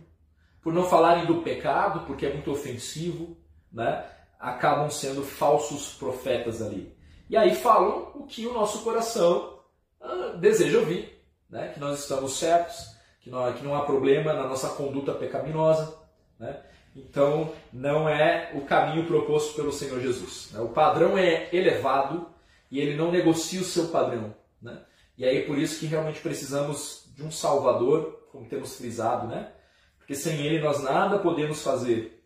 por 0.61 0.73
não 0.73 0.83
falarem 0.83 1.25
do 1.25 1.41
pecado, 1.41 2.05
porque 2.05 2.25
é 2.25 2.33
muito 2.33 2.51
ofensivo, 2.51 3.37
né, 3.71 4.05
acabam 4.39 4.89
sendo 4.89 5.23
falsos 5.23 5.93
profetas 5.93 6.61
ali. 6.61 6.95
E 7.29 7.35
aí 7.35 7.55
falam 7.55 8.11
o 8.15 8.25
que 8.25 8.45
o 8.45 8.53
nosso 8.53 8.83
coração 8.83 9.59
ah, 9.99 10.35
deseja 10.39 10.79
ouvir, 10.79 11.21
né, 11.49 11.69
que 11.73 11.79
nós 11.79 11.99
estamos 11.99 12.37
certos, 12.37 12.95
que 13.19 13.29
não, 13.29 13.51
que 13.53 13.63
não 13.63 13.75
há 13.75 13.81
problema 13.81 14.33
na 14.33 14.47
nossa 14.47 14.69
conduta 14.69 15.13
pecaminosa. 15.13 15.93
Né? 16.39 16.61
Então, 16.95 17.53
não 17.71 18.07
é 18.07 18.51
o 18.55 18.61
caminho 18.61 19.05
proposto 19.05 19.55
pelo 19.55 19.71
Senhor 19.71 19.99
Jesus. 19.99 20.51
Né? 20.51 20.61
O 20.61 20.69
padrão 20.69 21.17
é 21.17 21.49
elevado 21.53 22.29
e 22.71 22.79
ele 22.79 22.95
não 22.95 23.11
negocia 23.11 23.61
o 23.61 23.65
seu 23.65 23.87
padrão. 23.87 24.33
Né? 24.61 24.79
E 25.17 25.25
aí, 25.25 25.43
por 25.43 25.57
isso 25.57 25.79
que 25.79 25.85
realmente 25.85 26.21
precisamos 26.21 27.11
de 27.15 27.23
um 27.23 27.31
Salvador, 27.31 28.27
como 28.31 28.47
temos 28.47 28.75
frisado, 28.75 29.27
né? 29.27 29.51
Porque 29.97 30.13
sem 30.13 30.45
ele 30.45 30.59
nós 30.59 30.83
nada 30.83 31.17
podemos 31.17 31.63
fazer. 31.63 32.23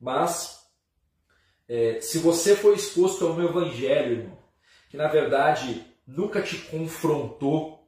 Mas, 0.00 0.61
é, 1.68 2.00
se 2.00 2.18
você 2.18 2.56
foi 2.56 2.74
exposto 2.74 3.26
ao 3.26 3.34
meu 3.34 3.48
Evangelho, 3.48 4.20
irmão, 4.20 4.38
que 4.90 4.96
na 4.96 5.08
verdade 5.08 5.84
nunca 6.06 6.42
te 6.42 6.56
confrontou, 6.56 7.82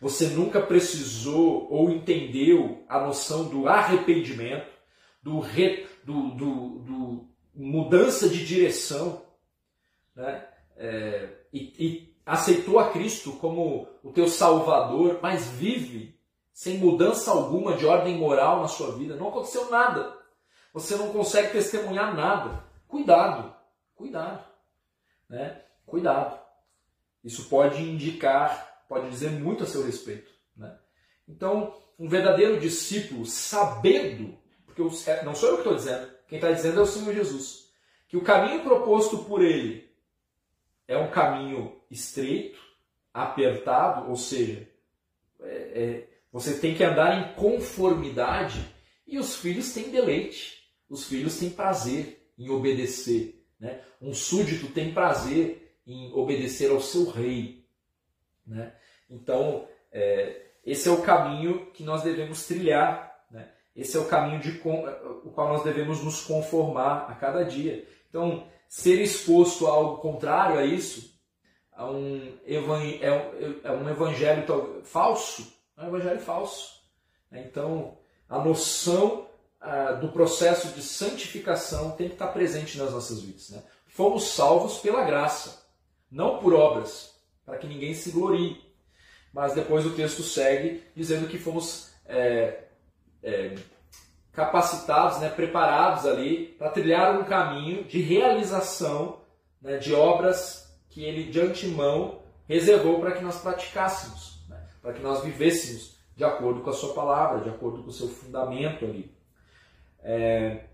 você 0.00 0.26
nunca 0.26 0.60
precisou 0.60 1.68
ou 1.70 1.90
entendeu 1.90 2.84
a 2.88 3.00
noção 3.00 3.48
do 3.48 3.68
arrependimento, 3.68 4.66
do, 5.22 5.38
re, 5.38 5.86
do, 6.04 6.30
do, 6.30 6.78
do 6.80 7.28
mudança 7.54 8.28
de 8.28 8.44
direção, 8.44 9.22
né? 10.14 10.46
É, 10.76 11.28
e, 11.52 11.72
e 11.78 12.16
aceitou 12.24 12.78
a 12.78 12.90
Cristo 12.90 13.32
como 13.32 13.86
o 14.02 14.10
teu 14.10 14.26
Salvador, 14.26 15.20
mas 15.22 15.48
vive 15.48 16.18
sem 16.52 16.78
mudança 16.78 17.30
alguma 17.30 17.76
de 17.76 17.86
ordem 17.86 18.16
moral 18.16 18.60
na 18.60 18.68
sua 18.68 18.92
vida, 18.92 19.16
não 19.16 19.28
aconteceu 19.28 19.70
nada. 19.70 20.16
Você 20.72 20.96
não 20.96 21.12
consegue 21.12 21.52
testemunhar 21.52 22.14
nada. 22.14 22.64
Cuidado, 22.92 23.56
cuidado, 23.94 24.44
né? 25.26 25.62
Cuidado. 25.86 26.38
Isso 27.24 27.48
pode 27.48 27.80
indicar, 27.80 28.84
pode 28.86 29.08
dizer 29.08 29.30
muito 29.30 29.64
a 29.64 29.66
seu 29.66 29.82
respeito, 29.82 30.30
né? 30.54 30.78
Então, 31.26 31.74
um 31.98 32.06
verdadeiro 32.06 32.60
discípulo, 32.60 33.24
sabendo 33.24 34.36
porque 34.66 35.10
é, 35.10 35.24
não 35.24 35.34
sou 35.34 35.48
eu 35.48 35.54
que 35.54 35.60
estou 35.62 35.74
dizendo, 35.74 36.12
quem 36.28 36.36
está 36.36 36.52
dizendo 36.52 36.80
é 36.80 36.82
o 36.82 36.86
Senhor 36.86 37.14
Jesus, 37.14 37.72
que 38.06 38.18
o 38.18 38.22
caminho 38.22 38.62
proposto 38.62 39.24
por 39.24 39.42
ele 39.42 39.90
é 40.86 40.98
um 40.98 41.10
caminho 41.10 41.80
estreito, 41.90 42.60
apertado, 43.10 44.10
ou 44.10 44.16
seja, 44.16 44.68
é, 45.40 45.46
é, 45.48 46.08
você 46.30 46.58
tem 46.58 46.74
que 46.74 46.84
andar 46.84 47.18
em 47.18 47.34
conformidade 47.36 48.62
e 49.06 49.18
os 49.18 49.34
filhos 49.34 49.72
têm 49.72 49.90
deleite, 49.90 50.70
os 50.90 51.06
filhos 51.06 51.38
têm 51.38 51.48
prazer 51.48 52.21
em 52.44 52.50
obedecer. 52.50 53.44
Né? 53.58 53.80
Um 54.00 54.14
súdito 54.14 54.68
tem 54.68 54.92
prazer 54.92 55.76
em 55.86 56.12
obedecer 56.12 56.70
ao 56.70 56.80
seu 56.80 57.10
rei. 57.10 57.66
Né? 58.46 58.72
Então, 59.08 59.66
é, 59.90 60.46
esse 60.64 60.88
é 60.88 60.92
o 60.92 61.02
caminho 61.02 61.70
que 61.72 61.82
nós 61.82 62.02
devemos 62.02 62.46
trilhar 62.46 63.12
esse 63.74 63.96
é 63.96 64.00
o 64.00 64.06
caminho 64.06 64.38
de 64.40 64.60
o 65.24 65.30
qual 65.30 65.48
nós 65.48 65.62
devemos 65.62 66.02
nos 66.02 66.22
conformar 66.22 67.10
a 67.10 67.14
cada 67.14 67.42
dia. 67.42 67.86
Então, 68.08 68.46
ser 68.68 69.00
exposto 69.00 69.66
a 69.66 69.70
algo 69.70 69.98
contrário 69.98 70.58
a 70.58 70.64
isso, 70.64 71.18
a 71.72 71.90
um, 71.90 72.38
é, 72.44 72.56
é 73.64 73.72
um 73.72 73.88
evangelho 73.88 74.44
falso, 74.84 75.50
é 75.76 75.82
um 75.82 75.88
evangelho 75.88 76.20
falso. 76.20 76.82
Então, 77.32 77.96
a 78.28 78.38
noção 78.38 79.26
ah, 79.64 79.92
do 79.92 80.08
processo 80.08 80.68
de 80.68 80.82
santificação 80.82 81.92
tem 81.92 82.08
que 82.08 82.14
estar 82.14 82.26
presente 82.28 82.76
nas 82.76 82.90
nossas 82.90 83.20
vidas. 83.20 83.50
Né? 83.50 83.62
Fomos 83.86 84.24
salvos 84.30 84.78
pela 84.78 85.04
graça, 85.04 85.64
não 86.10 86.38
por 86.38 86.52
obras, 86.52 87.14
para 87.46 87.56
que 87.58 87.68
ninguém 87.68 87.94
se 87.94 88.10
glorie. 88.10 88.60
Mas 89.32 89.54
depois 89.54 89.86
o 89.86 89.94
texto 89.94 90.24
segue 90.24 90.82
dizendo 90.96 91.28
que 91.28 91.38
fomos 91.38 91.92
é, 92.06 92.64
é, 93.22 93.54
capacitados, 94.32 95.20
né, 95.20 95.28
preparados 95.28 96.06
ali 96.06 96.48
para 96.58 96.70
trilhar 96.70 97.20
um 97.20 97.24
caminho 97.24 97.84
de 97.84 98.00
realização 98.02 99.20
né, 99.60 99.76
de 99.76 99.94
obras 99.94 100.76
que 100.90 101.04
ele 101.04 101.30
de 101.30 101.40
antemão 101.40 102.20
reservou 102.48 102.98
para 102.98 103.12
que 103.12 103.22
nós 103.22 103.40
praticássemos, 103.40 104.44
né, 104.48 104.60
para 104.82 104.92
que 104.92 105.00
nós 105.00 105.22
vivêssemos 105.22 105.96
de 106.16 106.24
acordo 106.24 106.62
com 106.62 106.70
a 106.70 106.74
sua 106.74 106.92
palavra, 106.94 107.42
de 107.42 107.48
acordo 107.48 107.84
com 107.84 107.90
o 107.90 107.92
seu 107.92 108.08
fundamento 108.08 108.84
ali. 108.84 109.21
É, 110.02 110.64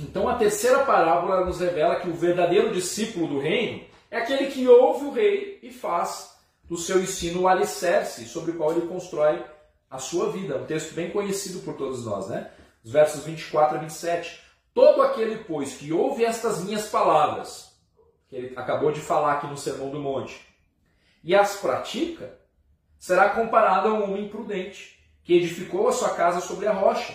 então 0.00 0.28
a 0.28 0.36
terceira 0.36 0.84
parábola 0.84 1.44
nos 1.44 1.60
revela 1.60 2.00
que 2.00 2.08
o 2.08 2.14
verdadeiro 2.14 2.72
discípulo 2.72 3.26
do 3.26 3.40
reino 3.40 3.84
é 4.10 4.18
aquele 4.18 4.50
que 4.50 4.66
ouve 4.66 5.06
o 5.06 5.12
rei 5.12 5.58
e 5.62 5.70
faz 5.70 6.36
do 6.64 6.76
seu 6.76 7.00
ensino 7.00 7.42
o 7.42 7.48
alicerce 7.48 8.26
sobre 8.26 8.52
o 8.52 8.56
qual 8.56 8.72
ele 8.72 8.86
constrói 8.86 9.44
a 9.90 9.98
sua 9.98 10.30
vida. 10.30 10.56
Um 10.56 10.66
texto 10.66 10.94
bem 10.94 11.10
conhecido 11.10 11.60
por 11.60 11.74
todos 11.74 12.04
nós, 12.04 12.28
né? 12.28 12.50
Os 12.84 12.92
versos 12.92 13.24
24 13.24 13.76
a 13.76 13.80
27. 13.80 14.40
Todo 14.74 15.02
aquele, 15.02 15.44
pois, 15.44 15.74
que 15.74 15.92
ouve 15.92 16.24
estas 16.24 16.62
minhas 16.62 16.88
palavras, 16.88 17.72
que 18.28 18.36
ele 18.36 18.52
acabou 18.56 18.92
de 18.92 19.00
falar 19.00 19.34
aqui 19.34 19.46
no 19.46 19.56
Sermão 19.56 19.90
do 19.90 19.98
Monte, 19.98 20.46
e 21.24 21.34
as 21.34 21.56
pratica, 21.56 22.38
será 22.98 23.30
comparado 23.30 23.88
a 23.88 23.92
um 23.92 24.04
homem 24.04 24.28
prudente, 24.28 24.98
que 25.24 25.34
edificou 25.34 25.88
a 25.88 25.92
sua 25.92 26.10
casa 26.10 26.40
sobre 26.40 26.66
a 26.66 26.72
rocha. 26.72 27.14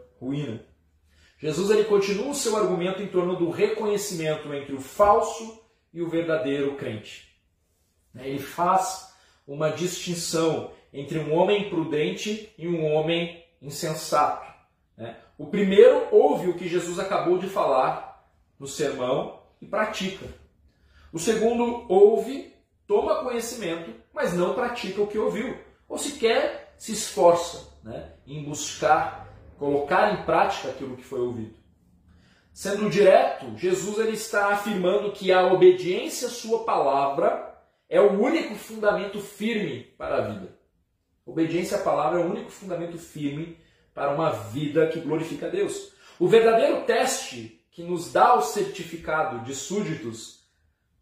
ruína. 0.21 0.63
Jesus 1.39 1.71
ele 1.71 1.85
continua 1.85 2.29
o 2.29 2.35
seu 2.35 2.55
argumento 2.55 3.01
em 3.01 3.07
torno 3.07 3.35
do 3.35 3.49
reconhecimento 3.49 4.53
entre 4.53 4.75
o 4.75 4.79
falso 4.79 5.59
e 5.91 6.01
o 6.01 6.07
verdadeiro 6.07 6.75
crente. 6.75 7.35
Ele 8.15 8.37
faz 8.37 9.11
uma 9.47 9.71
distinção 9.71 10.71
entre 10.93 11.17
um 11.17 11.33
homem 11.33 11.69
prudente 11.69 12.53
e 12.57 12.67
um 12.67 12.85
homem 12.93 13.43
insensato. 13.59 14.51
O 15.37 15.47
primeiro 15.47 16.07
ouve 16.11 16.49
o 16.49 16.53
que 16.55 16.67
Jesus 16.67 16.99
acabou 16.99 17.39
de 17.39 17.47
falar 17.47 18.31
no 18.59 18.67
sermão 18.67 19.41
e 19.59 19.65
pratica. 19.65 20.27
O 21.11 21.17
segundo 21.17 21.85
ouve, 21.89 22.53
toma 22.85 23.23
conhecimento, 23.23 23.91
mas 24.13 24.33
não 24.33 24.53
pratica 24.53 25.01
o 25.01 25.07
que 25.07 25.17
ouviu, 25.17 25.57
ou 25.89 25.97
sequer 25.97 26.75
se 26.77 26.91
esforça 26.91 27.75
né, 27.83 28.13
em 28.27 28.43
buscar 28.43 29.30
colocar 29.61 30.11
em 30.11 30.23
prática 30.25 30.69
aquilo 30.69 30.97
que 30.97 31.03
foi 31.03 31.19
ouvido. 31.19 31.53
Sendo 32.51 32.89
direto, 32.89 33.55
Jesus 33.55 33.99
ele 33.99 34.13
está 34.13 34.47
afirmando 34.47 35.11
que 35.11 35.31
a 35.31 35.53
obediência 35.53 36.29
à 36.29 36.31
sua 36.31 36.63
palavra 36.63 37.61
é 37.87 38.01
o 38.01 38.19
único 38.19 38.55
fundamento 38.55 39.19
firme 39.19 39.83
para 39.99 40.15
a 40.15 40.21
vida. 40.21 40.57
Obediência 41.23 41.77
à 41.77 41.81
palavra 41.81 42.19
é 42.19 42.23
o 42.23 42.27
único 42.27 42.49
fundamento 42.49 42.97
firme 42.97 43.55
para 43.93 44.09
uma 44.09 44.31
vida 44.31 44.87
que 44.87 44.99
glorifica 44.99 45.45
a 45.45 45.49
Deus. 45.49 45.93
O 46.17 46.27
verdadeiro 46.27 46.83
teste 46.85 47.63
que 47.69 47.83
nos 47.83 48.11
dá 48.11 48.33
o 48.33 48.41
certificado 48.41 49.45
de 49.45 49.53
súditos 49.53 50.43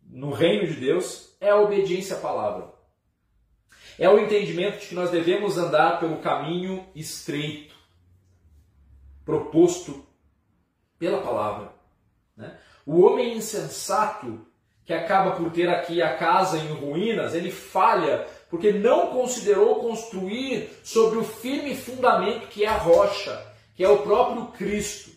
no 0.05 0.31
reino 0.31 0.67
de 0.67 0.73
Deus 0.73 1.33
é 1.39 1.49
a 1.49 1.61
obediência 1.61 2.17
à 2.17 2.19
palavra. 2.19 2.73
É 3.97 4.09
o 4.09 4.19
entendimento 4.19 4.79
de 4.79 4.87
que 4.87 4.95
nós 4.95 5.11
devemos 5.11 5.57
andar 5.57 5.97
pelo 6.01 6.17
caminho 6.17 6.85
estreito 6.93 7.78
proposto 9.29 10.03
pela 10.97 11.21
palavra. 11.21 11.71
Né? 12.35 12.57
O 12.83 13.01
homem 13.01 13.37
insensato, 13.37 14.47
que 14.83 14.91
acaba 14.91 15.35
por 15.35 15.51
ter 15.51 15.69
aqui 15.69 16.01
a 16.01 16.17
casa 16.17 16.57
em 16.57 16.73
ruínas, 16.73 17.35
ele 17.35 17.51
falha 17.51 18.25
porque 18.49 18.71
não 18.71 19.11
considerou 19.11 19.75
construir 19.81 20.71
sobre 20.83 21.19
o 21.19 21.23
firme 21.23 21.75
fundamento 21.75 22.47
que 22.47 22.65
é 22.65 22.67
a 22.67 22.77
rocha, 22.77 23.45
que 23.75 23.83
é 23.83 23.87
o 23.87 24.01
próprio 24.01 24.47
Cristo. 24.47 25.11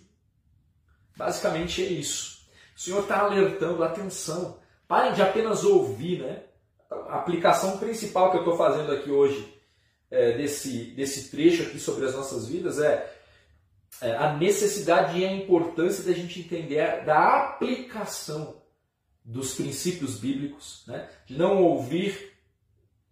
Basicamente 1.16 1.82
é 1.82 1.86
isso. 1.86 2.42
O 2.76 2.80
Senhor 2.80 3.00
está 3.00 3.20
alertando, 3.20 3.82
atenção, 3.82 4.58
parem 4.86 5.14
de 5.14 5.22
apenas 5.22 5.64
ouvir, 5.64 6.20
né? 6.20 6.42
A 7.08 7.16
aplicação 7.16 7.78
principal 7.78 8.30
que 8.30 8.36
eu 8.36 8.42
estou 8.42 8.58
fazendo 8.58 8.92
aqui 8.92 9.10
hoje 9.10 9.58
é, 10.10 10.32
desse, 10.32 10.90
desse 10.90 11.30
trecho 11.30 11.62
aqui 11.62 11.78
sobre 11.78 12.04
as 12.04 12.14
nossas 12.14 12.46
vidas 12.46 12.78
é 12.78 13.21
a 14.00 14.32
necessidade 14.36 15.18
e 15.18 15.24
a 15.24 15.32
importância 15.32 16.04
da 16.04 16.12
gente 16.12 16.40
entender 16.40 17.04
da 17.04 17.44
aplicação 17.44 18.62
dos 19.24 19.54
princípios 19.54 20.18
bíblicos, 20.18 20.84
né? 20.86 21.08
de 21.26 21.36
não 21.36 21.62
ouvir 21.62 22.32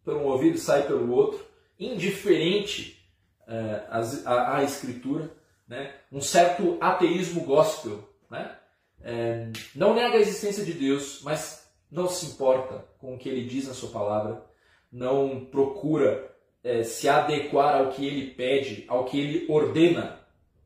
por 0.04 0.16
um 0.16 0.24
ouvido 0.24 0.56
e 0.56 0.60
sair 0.60 0.86
pelo 0.86 1.12
outro, 1.12 1.44
indiferente 1.78 3.00
é, 3.46 3.86
à, 4.24 4.56
à, 4.56 4.64
Escritura, 4.64 5.30
né? 5.68 5.94
um 6.10 6.20
certo 6.20 6.76
ateísmo 6.80 7.44
gospel. 7.44 8.08
Né? 8.28 8.56
É, 9.02 9.50
não 9.74 9.94
nega 9.94 10.16
a 10.16 10.20
existência 10.20 10.64
de 10.64 10.72
Deus, 10.72 11.20
mas 11.22 11.70
não 11.90 12.08
se 12.08 12.26
importa 12.26 12.84
com 12.98 13.14
o 13.14 13.18
que 13.18 13.28
ele 13.28 13.44
diz 13.44 13.68
na 13.68 13.74
sua 13.74 13.90
palavra, 13.90 14.44
não 14.90 15.44
procura 15.44 16.34
é, 16.62 16.82
se 16.82 17.08
adequar 17.08 17.76
ao 17.76 17.90
que 17.90 18.04
ele 18.04 18.32
pede, 18.34 18.84
ao 18.88 19.04
que 19.04 19.18
ele 19.18 19.46
ordena 19.48 20.19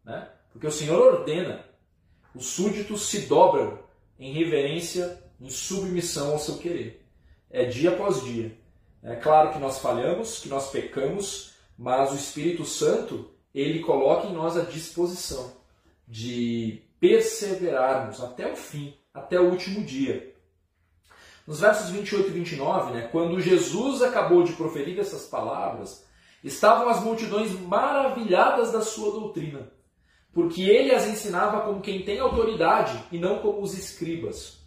né? 0.05 0.29
Porque 0.53 0.67
o 0.67 0.73
Senhor 0.73 1.15
ordena, 1.15 1.65
os 2.35 2.47
súditos 2.47 3.09
se 3.09 3.23
dobram 3.23 3.79
em 4.19 4.33
reverência, 4.33 5.23
em 5.41 5.51
submissão 5.51 6.33
ao 6.33 6.39
seu 6.39 6.59
querer. 6.59 7.05
É 7.51 7.65
dia 7.65 7.91
após 7.91 8.23
dia. 8.23 8.57
É 9.03 9.17
claro 9.17 9.53
que 9.53 9.59
nós 9.59 9.79
falhamos, 9.79 10.39
que 10.39 10.49
nós 10.49 10.71
pecamos, 10.71 11.55
mas 11.77 12.13
o 12.13 12.17
Espírito 12.17 12.65
Santo, 12.65 13.31
ele 13.55 13.81
coloca 13.81 14.29
em 14.29 14.33
nós 14.33 14.57
a 14.57 14.63
disposição 14.63 15.53
de 16.07 16.83
perseverarmos 17.01 18.23
até 18.23 18.51
o 18.51 18.57
fim, 18.57 18.97
até 19.13 19.39
o 19.41 19.51
último 19.51 19.85
dia. 19.85 20.35
Nos 21.47 21.61
versos 21.61 21.91
28 21.91 22.29
e 22.29 22.33
29, 22.33 22.93
né, 22.93 23.09
quando 23.13 23.41
Jesus 23.41 24.03
acabou 24.03 24.43
de 24.43 24.55
proferir 24.55 24.99
essas 24.99 25.27
palavras, 25.27 26.07
estavam 26.43 26.89
as 26.89 27.03
multidões 27.03 27.53
maravilhadas 27.53 28.73
da 28.73 28.81
sua 28.81 29.11
doutrina 29.11 29.74
porque 30.35 30.63
ele 30.63 30.93
as 30.93 31.07
ensinava 31.07 31.61
como 31.61 31.81
quem 31.81 32.03
tem 32.03 32.19
autoridade 32.19 33.03
e 33.13 33.19
não 33.19 33.39
como 33.39 33.63
os 33.63 33.79
escribas. 33.79 34.59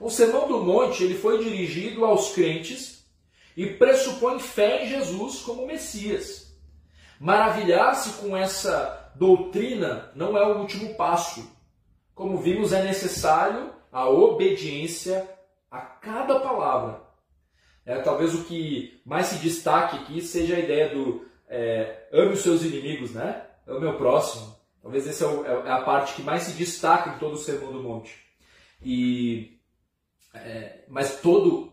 O 0.00 0.10
Sermão 0.10 0.48
do 0.48 0.64
Monte 0.64 1.04
ele 1.04 1.14
foi 1.14 1.44
dirigido 1.44 2.04
aos 2.04 2.32
crentes 2.32 3.06
e 3.56 3.66
pressupõe 3.66 4.40
fé 4.40 4.84
em 4.84 4.88
Jesus 4.88 5.40
como 5.40 5.66
Messias. 5.66 6.56
Maravilhar-se 7.20 8.20
com 8.20 8.36
essa 8.36 9.12
doutrina 9.14 10.10
não 10.16 10.36
é 10.36 10.44
o 10.46 10.58
último 10.58 10.94
passo. 10.94 11.48
Como 12.14 12.38
vimos, 12.38 12.72
é 12.72 12.82
necessário 12.82 13.72
a 13.92 14.08
obediência 14.08 15.28
a 15.70 15.80
cada 15.80 16.40
palavra. 16.40 17.02
É, 17.86 18.00
talvez 18.00 18.34
o 18.34 18.44
que 18.44 19.00
mais 19.04 19.26
se 19.26 19.36
destaque 19.36 19.96
aqui 19.96 20.20
seja 20.22 20.56
a 20.56 20.60
ideia 20.60 20.94
do 20.94 21.26
é, 21.48 22.08
ame 22.12 22.32
os 22.32 22.40
seus 22.40 22.62
inimigos, 22.62 23.12
né? 23.12 23.42
É 23.66 23.72
o 23.72 23.96
próximo. 23.96 24.53
Talvez 24.84 25.08
essa 25.08 25.24
é, 25.24 25.66
é 25.66 25.72
a 25.72 25.80
parte 25.80 26.14
que 26.14 26.22
mais 26.22 26.42
se 26.42 26.52
destaca 26.52 27.16
em 27.16 27.18
todo 27.18 27.32
o 27.32 27.38
Sermão 27.38 27.72
do 27.72 27.82
Monte. 27.82 28.22
E, 28.82 29.58
é, 30.34 30.84
mas 30.88 31.22
todo, 31.22 31.72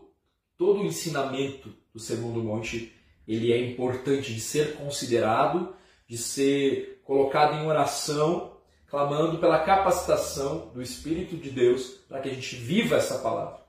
todo 0.56 0.80
o 0.80 0.86
ensinamento 0.86 1.74
do 1.92 2.00
Sermão 2.00 2.32
do 2.32 2.42
Monte 2.42 2.90
ele 3.28 3.52
é 3.52 3.70
importante 3.70 4.34
de 4.34 4.40
ser 4.40 4.76
considerado, 4.76 5.76
de 6.08 6.16
ser 6.16 7.02
colocado 7.04 7.54
em 7.54 7.66
oração, 7.66 8.56
clamando 8.86 9.38
pela 9.38 9.62
capacitação 9.62 10.70
do 10.72 10.80
Espírito 10.80 11.36
de 11.36 11.50
Deus 11.50 11.88
para 12.08 12.22
que 12.22 12.30
a 12.30 12.32
gente 12.32 12.56
viva 12.56 12.96
essa 12.96 13.18
palavra. 13.18 13.60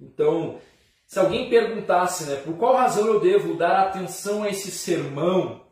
Então, 0.00 0.60
se 1.08 1.18
alguém 1.18 1.50
perguntasse, 1.50 2.24
né, 2.26 2.36
por 2.36 2.56
qual 2.56 2.76
razão 2.76 3.04
eu 3.06 3.18
devo 3.18 3.54
dar 3.54 3.88
atenção 3.88 4.44
a 4.44 4.48
esse 4.48 4.70
sermão, 4.70 5.66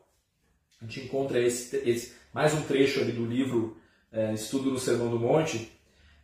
a 0.81 0.85
gente 0.85 1.07
encontra 1.07 1.41
esse, 1.41 1.77
esse 1.89 2.24
mais 2.35 2.53
um 2.53 2.63
trecho 2.63 3.01
ali 3.01 3.13
do 3.13 3.25
livro 3.25 3.81
é, 4.11 4.33
Estudo 4.33 4.73
no 4.73 4.79
Sermão 4.79 5.09
do 5.09 5.21
Monte. 5.21 5.73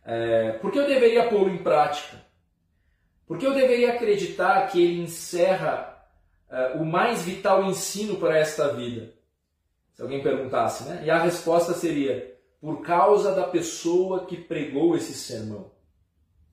É, 0.05 0.53
por 0.55 0.73
que 0.73 0.79
eu 0.81 0.87
deveria 0.89 1.29
pô-lo 1.29 1.49
em 1.49 1.63
prática? 1.63 2.21
Por 3.29 3.39
que 3.39 3.47
eu 3.47 3.55
deveria 3.55 3.95
acreditar 3.95 4.67
que 4.67 4.83
ele 4.83 5.03
encerra 5.03 6.05
é, 6.51 6.73
o 6.73 6.85
mais 6.85 7.23
vital 7.23 7.65
ensino 7.65 8.17
para 8.17 8.37
esta 8.37 8.75
vida? 8.75 9.15
Se 9.95 10.03
alguém 10.03 10.21
perguntasse, 10.21 10.83
né? 10.83 11.05
E 11.05 11.11
a 11.11 11.23
resposta 11.23 11.75
seria: 11.75 12.37
por 12.61 12.83
causa 12.83 13.33
da 13.33 13.47
pessoa 13.47 14.27
que 14.27 14.37
pregou 14.37 14.97
esse 14.97 15.15
sermão, 15.15 15.71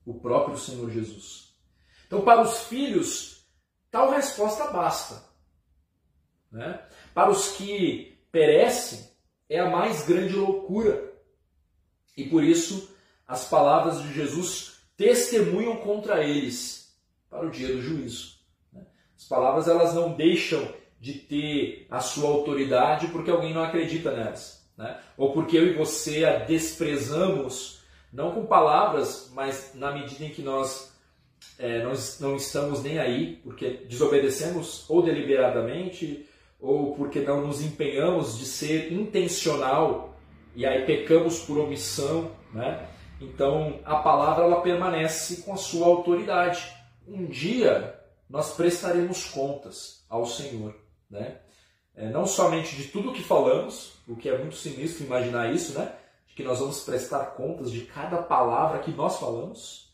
o 0.06 0.14
próprio 0.20 0.56
Senhor 0.56 0.88
Jesus. 0.88 1.52
Então, 2.06 2.20
para 2.20 2.42
os 2.42 2.60
filhos, 2.64 3.44
tal 3.90 4.10
resposta 4.10 4.68
basta. 4.68 5.24
Né? 6.50 6.80
Para 7.12 7.30
os 7.30 7.56
que 7.56 8.22
perecem, 8.30 9.17
é 9.48 9.60
a 9.60 9.70
mais 9.70 10.06
grande 10.06 10.34
loucura. 10.34 11.12
E 12.16 12.24
por 12.24 12.42
isso 12.42 12.94
as 13.26 13.48
palavras 13.48 14.02
de 14.02 14.12
Jesus 14.12 14.80
testemunham 14.96 15.76
contra 15.76 16.24
eles 16.24 16.96
para 17.30 17.46
o 17.46 17.50
dia 17.50 17.68
do 17.68 17.82
juízo. 17.82 18.38
Né? 18.72 18.84
As 19.16 19.24
palavras 19.24 19.68
elas 19.68 19.94
não 19.94 20.14
deixam 20.14 20.66
de 21.00 21.14
ter 21.14 21.86
a 21.88 22.00
sua 22.00 22.28
autoridade 22.28 23.08
porque 23.08 23.30
alguém 23.30 23.54
não 23.54 23.62
acredita 23.62 24.10
nelas, 24.10 24.68
né? 24.76 24.98
ou 25.16 25.32
porque 25.32 25.56
eu 25.56 25.66
e 25.66 25.74
você 25.74 26.24
a 26.24 26.38
desprezamos, 26.38 27.82
não 28.12 28.32
com 28.32 28.46
palavras, 28.46 29.30
mas 29.32 29.72
na 29.74 29.92
medida 29.92 30.24
em 30.24 30.30
que 30.30 30.42
nós 30.42 30.96
é, 31.58 31.82
nós 31.82 32.18
não 32.20 32.36
estamos 32.36 32.82
nem 32.82 32.98
aí, 32.98 33.36
porque 33.44 33.84
desobedecemos 33.88 34.88
ou 34.88 35.02
deliberadamente 35.02 36.26
ou 36.60 36.94
porque 36.94 37.20
não 37.20 37.46
nos 37.46 37.62
empenhamos 37.62 38.38
de 38.38 38.44
ser 38.44 38.92
intencional 38.92 40.16
e 40.54 40.66
aí 40.66 40.84
pecamos 40.84 41.40
por 41.40 41.58
omissão, 41.58 42.32
né? 42.52 42.88
Então 43.20 43.80
a 43.84 43.96
palavra 43.96 44.44
ela 44.44 44.60
permanece 44.60 45.42
com 45.42 45.52
a 45.52 45.56
sua 45.56 45.86
autoridade. 45.86 46.72
Um 47.06 47.26
dia 47.26 47.98
nós 48.28 48.54
prestaremos 48.54 49.24
contas 49.24 50.04
ao 50.08 50.26
Senhor. 50.26 50.74
né? 51.08 51.40
É, 51.94 52.08
não 52.10 52.26
somente 52.26 52.76
de 52.76 52.84
tudo 52.88 53.12
que 53.12 53.22
falamos, 53.22 53.94
o 54.06 54.14
que 54.14 54.28
é 54.28 54.38
muito 54.38 54.56
sinistro 54.56 55.04
imaginar 55.04 55.52
isso, 55.52 55.76
né? 55.76 55.92
De 56.28 56.34
que 56.34 56.44
nós 56.44 56.60
vamos 56.60 56.80
prestar 56.84 57.24
contas 57.32 57.72
de 57.72 57.80
cada 57.82 58.22
palavra 58.22 58.78
que 58.80 58.92
nós 58.92 59.18
falamos, 59.18 59.92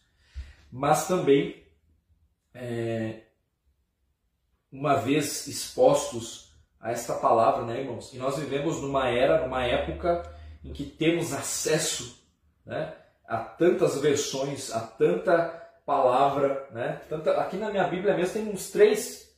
mas 0.71 1.07
também, 1.07 1.63
é, 2.53 3.23
uma 4.71 4.97
vez 4.97 5.47
expostos 5.47 6.44
a 6.85 6.91
esta 6.91 7.15
palavra, 7.15 7.65
né, 7.65 7.81
irmãos? 7.81 8.13
E 8.13 8.19
nós 8.19 8.39
vivemos 8.39 8.79
numa 8.83 9.09
era, 9.09 9.43
numa 9.43 9.65
época 9.65 10.31
em 10.63 10.71
que 10.71 10.85
temos 10.85 11.33
acesso, 11.33 12.23
né? 12.65 12.95
a 13.27 13.39
tantas 13.39 13.99
versões, 13.99 14.71
a 14.71 14.81
tanta 14.81 15.63
palavra, 15.87 16.69
né? 16.73 17.01
Tanta, 17.09 17.41
aqui 17.41 17.57
na 17.57 17.71
minha 17.71 17.89
Bíblia 17.89 18.15
mesmo 18.15 18.35
tem 18.35 18.49
uns 18.51 18.71
três, 18.71 19.35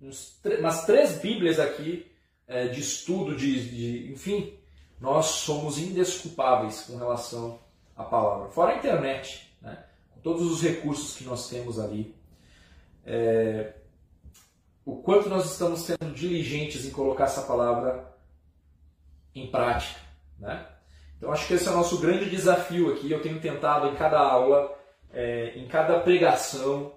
uns, 0.00 0.40
umas 0.60 0.86
três 0.86 1.18
Bíblias 1.18 1.58
aqui 1.58 2.06
é, 2.46 2.68
de 2.68 2.80
estudo, 2.80 3.34
de, 3.34 3.70
de, 3.70 4.12
enfim, 4.12 4.56
nós 5.00 5.26
somos 5.26 5.78
indesculpáveis 5.78 6.82
com 6.82 6.96
relação 6.96 7.58
à 7.96 8.04
palavra. 8.04 8.50
Fora 8.50 8.72
a 8.72 8.78
internet, 8.78 9.52
né? 9.60 9.84
Com 10.12 10.20
todos 10.20 10.48
os 10.48 10.62
recursos 10.62 11.16
que 11.16 11.24
nós 11.24 11.48
temos 11.48 11.80
ali. 11.80 12.14
É, 13.04 13.72
o 14.84 14.96
quanto 14.96 15.28
nós 15.28 15.50
estamos 15.50 15.80
sendo 15.80 16.12
diligentes 16.14 16.84
em 16.84 16.90
colocar 16.90 17.24
essa 17.24 17.42
palavra 17.42 18.12
em 19.34 19.46
prática, 19.50 20.00
né? 20.38 20.66
Então 21.16 21.32
acho 21.32 21.46
que 21.46 21.54
esse 21.54 21.66
é 21.66 21.70
o 21.70 21.76
nosso 21.76 21.98
grande 21.98 22.28
desafio 22.28 22.92
aqui. 22.92 23.10
Eu 23.10 23.22
tenho 23.22 23.40
tentado 23.40 23.88
em 23.88 23.94
cada 23.94 24.18
aula, 24.18 24.76
é, 25.12 25.52
em 25.56 25.66
cada 25.66 26.00
pregação, 26.00 26.92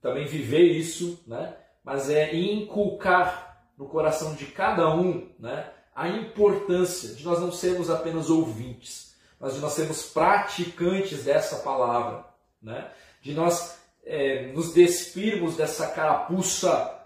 também 0.00 0.26
viver 0.26 0.62
isso, 0.62 1.22
né? 1.26 1.54
mas 1.84 2.08
é 2.08 2.34
inculcar 2.34 3.62
no 3.76 3.86
coração 3.86 4.34
de 4.34 4.46
cada 4.46 4.94
um 4.94 5.28
né? 5.38 5.70
a 5.94 6.08
importância 6.08 7.14
de 7.14 7.24
nós 7.24 7.40
não 7.40 7.52
sermos 7.52 7.90
apenas 7.90 8.30
ouvintes, 8.30 9.16
mas 9.38 9.54
de 9.54 9.60
nós 9.60 9.72
sermos 9.72 10.04
praticantes 10.04 11.24
dessa 11.24 11.56
palavra, 11.56 12.24
né? 12.62 12.90
de 13.20 13.34
nós 13.34 13.78
é, 14.04 14.52
nos 14.52 14.72
despirmos 14.72 15.56
dessa 15.56 15.88
carapuça 15.88 16.97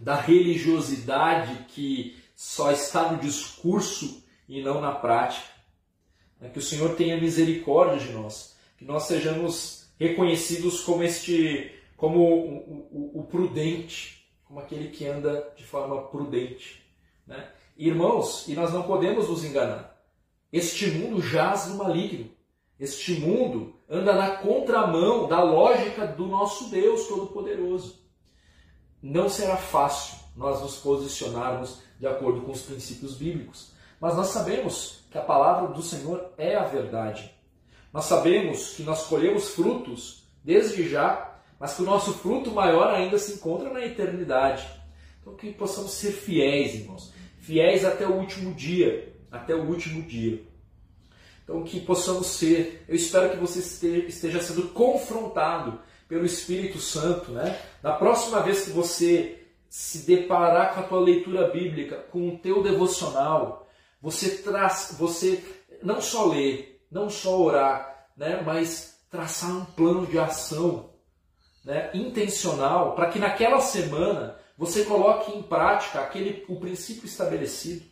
da 0.00 0.16
religiosidade 0.16 1.66
que 1.68 2.16
só 2.34 2.72
está 2.72 3.12
no 3.12 3.18
discurso 3.18 4.24
e 4.48 4.62
não 4.62 4.80
na 4.80 4.92
prática. 4.92 5.46
Né? 6.40 6.48
Que 6.48 6.58
o 6.58 6.62
Senhor 6.62 6.96
tenha 6.96 7.20
misericórdia 7.20 7.98
de 7.98 8.12
nós, 8.12 8.56
que 8.78 8.84
nós 8.84 9.04
sejamos 9.04 9.86
reconhecidos 9.98 10.80
como 10.80 11.02
este, 11.02 11.70
como 11.96 12.18
o, 12.18 13.10
o, 13.14 13.20
o 13.20 13.22
prudente, 13.24 14.26
como 14.44 14.58
aquele 14.58 14.88
que 14.88 15.06
anda 15.06 15.52
de 15.54 15.64
forma 15.64 16.02
prudente. 16.08 16.82
Né? 17.26 17.50
Irmãos, 17.76 18.48
e 18.48 18.54
nós 18.54 18.72
não 18.72 18.84
podemos 18.84 19.28
nos 19.28 19.44
enganar. 19.44 20.02
Este 20.50 20.86
mundo 20.90 21.20
jaz 21.20 21.68
no 21.68 21.76
maligno. 21.76 22.30
Este 22.78 23.20
mundo 23.20 23.74
anda 23.88 24.14
na 24.14 24.36
contramão 24.36 25.28
da 25.28 25.42
lógica 25.42 26.06
do 26.06 26.26
nosso 26.26 26.70
Deus 26.70 27.06
Todo-Poderoso. 27.06 27.99
Não 29.02 29.28
será 29.28 29.56
fácil 29.56 30.18
nós 30.36 30.60
nos 30.60 30.76
posicionarmos 30.76 31.80
de 31.98 32.06
acordo 32.06 32.42
com 32.42 32.52
os 32.52 32.62
princípios 32.62 33.14
bíblicos. 33.14 33.72
Mas 34.00 34.16
nós 34.16 34.28
sabemos 34.28 35.00
que 35.10 35.18
a 35.18 35.22
palavra 35.22 35.68
do 35.68 35.82
Senhor 35.82 36.32
é 36.38 36.56
a 36.56 36.64
verdade. 36.64 37.30
Nós 37.92 38.06
sabemos 38.06 38.74
que 38.74 38.82
nós 38.82 39.06
colhemos 39.06 39.50
frutos 39.50 40.24
desde 40.42 40.88
já, 40.88 41.38
mas 41.58 41.74
que 41.74 41.82
o 41.82 41.86
nosso 41.86 42.14
fruto 42.14 42.50
maior 42.50 42.88
ainda 42.94 43.18
se 43.18 43.34
encontra 43.34 43.70
na 43.70 43.84
eternidade. 43.84 44.66
Então 45.20 45.34
que 45.34 45.52
possamos 45.52 45.92
ser 45.92 46.12
fiéis, 46.12 46.74
irmãos, 46.74 47.12
fiéis 47.38 47.84
até 47.84 48.06
o 48.06 48.14
último 48.14 48.54
dia, 48.54 49.14
até 49.30 49.54
o 49.54 49.66
último 49.66 50.02
dia. 50.02 50.42
Então 51.44 51.62
que 51.64 51.80
possamos 51.80 52.28
ser, 52.28 52.84
eu 52.88 52.94
espero 52.94 53.30
que 53.30 53.36
você 53.36 53.58
esteja 54.06 54.40
sendo 54.40 54.68
confrontado 54.68 55.80
pelo 56.10 56.26
Espírito 56.26 56.80
Santo, 56.80 57.30
né? 57.30 57.56
Na 57.80 57.92
próxima 57.92 58.42
vez 58.42 58.64
que 58.64 58.70
você 58.70 59.46
se 59.68 59.98
deparar 59.98 60.74
com 60.74 60.80
a 60.80 60.82
tua 60.82 60.98
leitura 60.98 61.48
bíblica, 61.48 61.98
com 62.10 62.30
o 62.30 62.38
teu 62.38 62.60
devocional, 62.64 63.68
você 64.02 64.38
traz, 64.38 64.96
você 64.98 65.40
não 65.80 66.00
só 66.00 66.26
ler, 66.26 66.84
não 66.90 67.08
só 67.08 67.40
orar, 67.40 68.08
né, 68.16 68.42
mas 68.44 68.98
traçar 69.08 69.52
um 69.52 69.64
plano 69.64 70.04
de 70.04 70.18
ação 70.18 70.90
né, 71.64 71.90
intencional 71.94 72.96
para 72.96 73.08
que 73.08 73.20
naquela 73.20 73.60
semana 73.60 74.36
você 74.58 74.84
coloque 74.84 75.30
em 75.30 75.42
prática 75.44 76.00
aquele, 76.00 76.44
o 76.48 76.58
princípio 76.58 77.06
estabelecido 77.06 77.84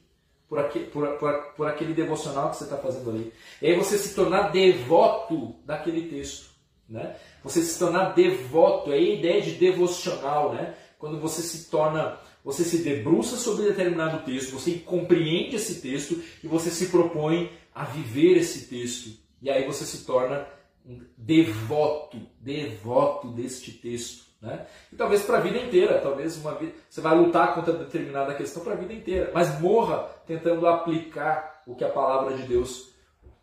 por 0.49 0.59
aquele, 0.59 0.87
por, 0.87 1.07
por, 1.19 1.33
por 1.57 1.69
aquele 1.69 1.95
devocional 1.95 2.51
que 2.51 2.57
você 2.57 2.65
está 2.65 2.79
fazendo 2.79 3.11
ali. 3.11 3.33
E 3.63 3.69
aí 3.69 3.77
você 3.77 3.97
se 3.97 4.13
tornar 4.17 4.51
devoto 4.51 5.55
daquele 5.65 6.09
texto. 6.09 6.49
Né? 6.89 7.15
Você 7.49 7.63
se 7.63 7.79
tornar 7.79 8.15
devoto, 8.15 8.93
é 8.93 8.97
a 8.97 9.01
ideia 9.01 9.41
de 9.41 9.53
devocional, 9.53 10.53
né? 10.53 10.75
quando 10.99 11.19
você 11.19 11.41
se 11.41 11.71
torna 11.71 12.19
você 12.45 12.65
se 12.65 12.79
debruça 12.79 13.37
sobre 13.37 13.67
determinado 13.67 14.25
texto, 14.25 14.53
você 14.53 14.73
compreende 14.79 15.57
esse 15.57 15.83
texto 15.83 16.23
e 16.43 16.47
você 16.47 16.71
se 16.71 16.87
propõe 16.87 17.51
a 17.75 17.85
viver 17.85 18.39
esse 18.39 18.69
texto. 18.69 19.19
E 19.43 19.51
aí 19.51 19.67
você 19.67 19.85
se 19.85 20.07
torna 20.07 20.47
um 20.87 20.99
devoto, 21.17 22.17
devoto 22.41 23.29
deste 23.29 23.73
texto. 23.73 24.25
Né? 24.41 24.67
E 24.91 24.97
talvez 24.97 25.23
para 25.23 25.39
a 25.39 25.41
vida 25.41 25.59
inteira, 25.59 26.01
talvez 26.01 26.37
uma 26.37 26.55
vida, 26.55 26.73
você 26.89 27.01
vai 27.01 27.19
lutar 27.19 27.55
contra 27.55 27.73
determinada 27.73 28.35
questão 28.35 28.63
para 28.63 28.73
a 28.73 28.77
vida 28.77 28.95
inteira, 28.95 29.31
mas 29.35 29.61
morra 29.61 30.09
tentando 30.27 30.67
aplicar 30.67 31.63
o 31.67 31.75
que 31.75 31.85
a 31.85 31.91
palavra 31.91 32.37
de 32.37 32.45
Deus 32.45 32.95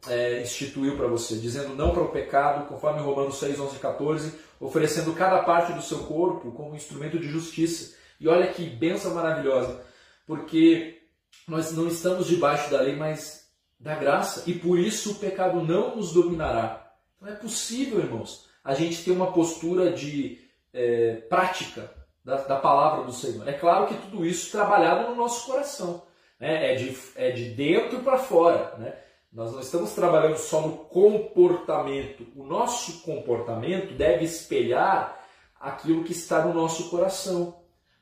é, 0.08 0.42
instituiu 0.42 0.96
para 0.96 1.08
você, 1.08 1.36
dizendo 1.36 1.76
não 1.76 1.92
para 1.92 2.04
o 2.04 2.10
pecado, 2.10 2.68
conforme 2.68 3.02
Romanos 3.02 3.38
6, 3.40 3.60
11 3.60 3.76
e 3.76 3.80
14, 3.80 4.34
oferecendo 4.60 5.14
cada 5.14 5.44
parte 5.44 5.74
do 5.74 5.82
seu 5.82 6.00
corpo 6.00 6.52
como 6.52 6.76
instrumento 6.76 7.20
de 7.20 7.28
justiça 7.28 7.96
e 8.20 8.28
olha 8.28 8.48
que 8.48 8.66
benção 8.66 9.14
maravilhosa, 9.14 9.82
porque 10.26 11.02
nós 11.48 11.72
não 11.72 11.88
estamos 11.88 12.28
debaixo 12.28 12.72
da 12.72 12.82
lei, 12.82 12.96
mas 12.96 13.50
da 13.80 13.96
graça, 13.96 14.50
e 14.50 14.54
por 14.54 14.80
isso 14.80 15.12
o 15.12 15.16
pecado 15.16 15.62
não 15.62 15.96
nos 15.96 16.14
dominará. 16.14 16.94
Então 17.16 17.28
é 17.28 17.36
possível, 17.36 18.00
irmãos, 18.00 18.48
a 18.64 18.74
gente 18.74 19.04
ter 19.04 19.12
uma 19.12 19.32
postura 19.32 19.92
de 19.92 20.40
é, 20.74 21.16
prática 21.30 21.92
da, 22.24 22.38
da, 22.38 22.56
palavra 22.56 23.04
do 23.06 23.14
Senhor. 23.14 23.48
É 23.48 23.54
claro 23.54 23.88
que 23.88 23.96
tudo 23.96 24.26
isso 24.26 24.52
trabalhado 24.52 25.10
no 25.10 25.16
nosso 25.16 25.46
coração, 25.46 26.04
né? 26.40 26.74
é, 26.74 26.76
de, 26.76 26.98
é 27.16 27.32
de 27.32 27.50
dentro 27.50 28.00
para 28.00 28.18
fora. 28.18 28.76
Né? 28.78 28.94
Nós 29.36 29.52
não 29.52 29.60
estamos 29.60 29.92
trabalhando 29.92 30.38
só 30.38 30.62
no 30.62 30.78
comportamento. 30.78 32.26
O 32.38 32.46
nosso 32.46 33.02
comportamento 33.02 33.94
deve 33.94 34.24
espelhar 34.24 35.22
aquilo 35.60 36.06
que 36.06 36.14
está 36.14 36.46
no 36.46 36.54
nosso 36.54 36.90
coração 36.90 37.54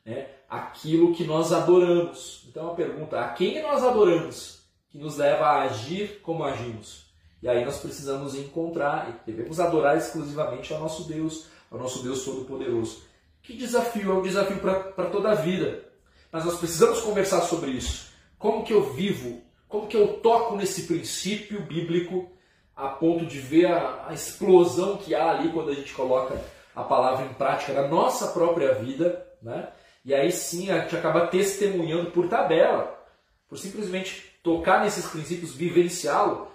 né, 0.06 0.28
aquilo 0.48 1.14
que 1.14 1.24
nós 1.24 1.52
adoramos. 1.52 2.46
Então 2.48 2.70
a 2.70 2.76
pergunta: 2.76 3.20
a 3.20 3.30
quem 3.30 3.64
nós 3.64 3.84
adoramos 3.84 4.62
que 4.90 5.00
nos 5.00 5.18
leva 5.18 5.46
a 5.46 5.62
agir 5.64 6.22
como 6.22 6.44
agimos? 6.44 7.12
E 7.42 7.50
aí 7.50 7.66
nós 7.66 7.80
precisamos 7.80 8.36
encontrar 8.36 9.10
e 9.10 9.32
devemos 9.32 9.60
adorar 9.60 9.98
exclusivamente 9.98 10.72
ao 10.72 10.80
nosso 10.80 11.08
Deus, 11.08 11.48
ao 11.72 11.80
nosso 11.80 12.04
Deus 12.04 12.24
Todo-Poderoso. 12.24 13.04
Que 13.42 13.58
desafio, 13.58 14.12
é 14.12 14.14
um 14.14 14.22
desafio 14.22 14.60
para 14.60 15.10
toda 15.10 15.32
a 15.32 15.36
vida. 15.36 15.84
Mas 16.32 16.46
nós 16.46 16.58
precisamos 16.58 17.02
conversar 17.02 17.42
sobre 17.42 17.72
isso. 17.72 18.14
Como 18.38 18.64
que 18.64 18.72
eu 18.72 18.94
vivo? 18.94 19.42
Como 19.74 19.88
que 19.88 19.98
eu 19.98 20.20
toco 20.20 20.56
nesse 20.56 20.84
princípio 20.84 21.60
bíblico 21.64 22.32
a 22.76 22.90
ponto 22.90 23.26
de 23.26 23.40
ver 23.40 23.66
a, 23.66 24.06
a 24.08 24.14
explosão 24.14 24.98
que 24.98 25.16
há 25.16 25.32
ali 25.32 25.52
quando 25.52 25.72
a 25.72 25.74
gente 25.74 25.92
coloca 25.96 26.40
a 26.76 26.84
palavra 26.84 27.26
em 27.26 27.34
prática 27.34 27.74
na 27.74 27.88
nossa 27.88 28.28
própria 28.28 28.76
vida, 28.76 29.28
né? 29.42 29.70
E 30.06 30.14
aí 30.14 30.32
sim 30.32 30.70
a 30.70 30.82
gente 30.82 30.96
acaba 30.96 31.26
testemunhando 31.26 32.12
por 32.12 32.30
tabela, 32.30 33.04
por 33.50 33.58
simplesmente 33.58 34.38
tocar 34.44 34.84
nesses 34.84 35.08
princípios, 35.08 35.56
vivenciá-lo 35.56 36.50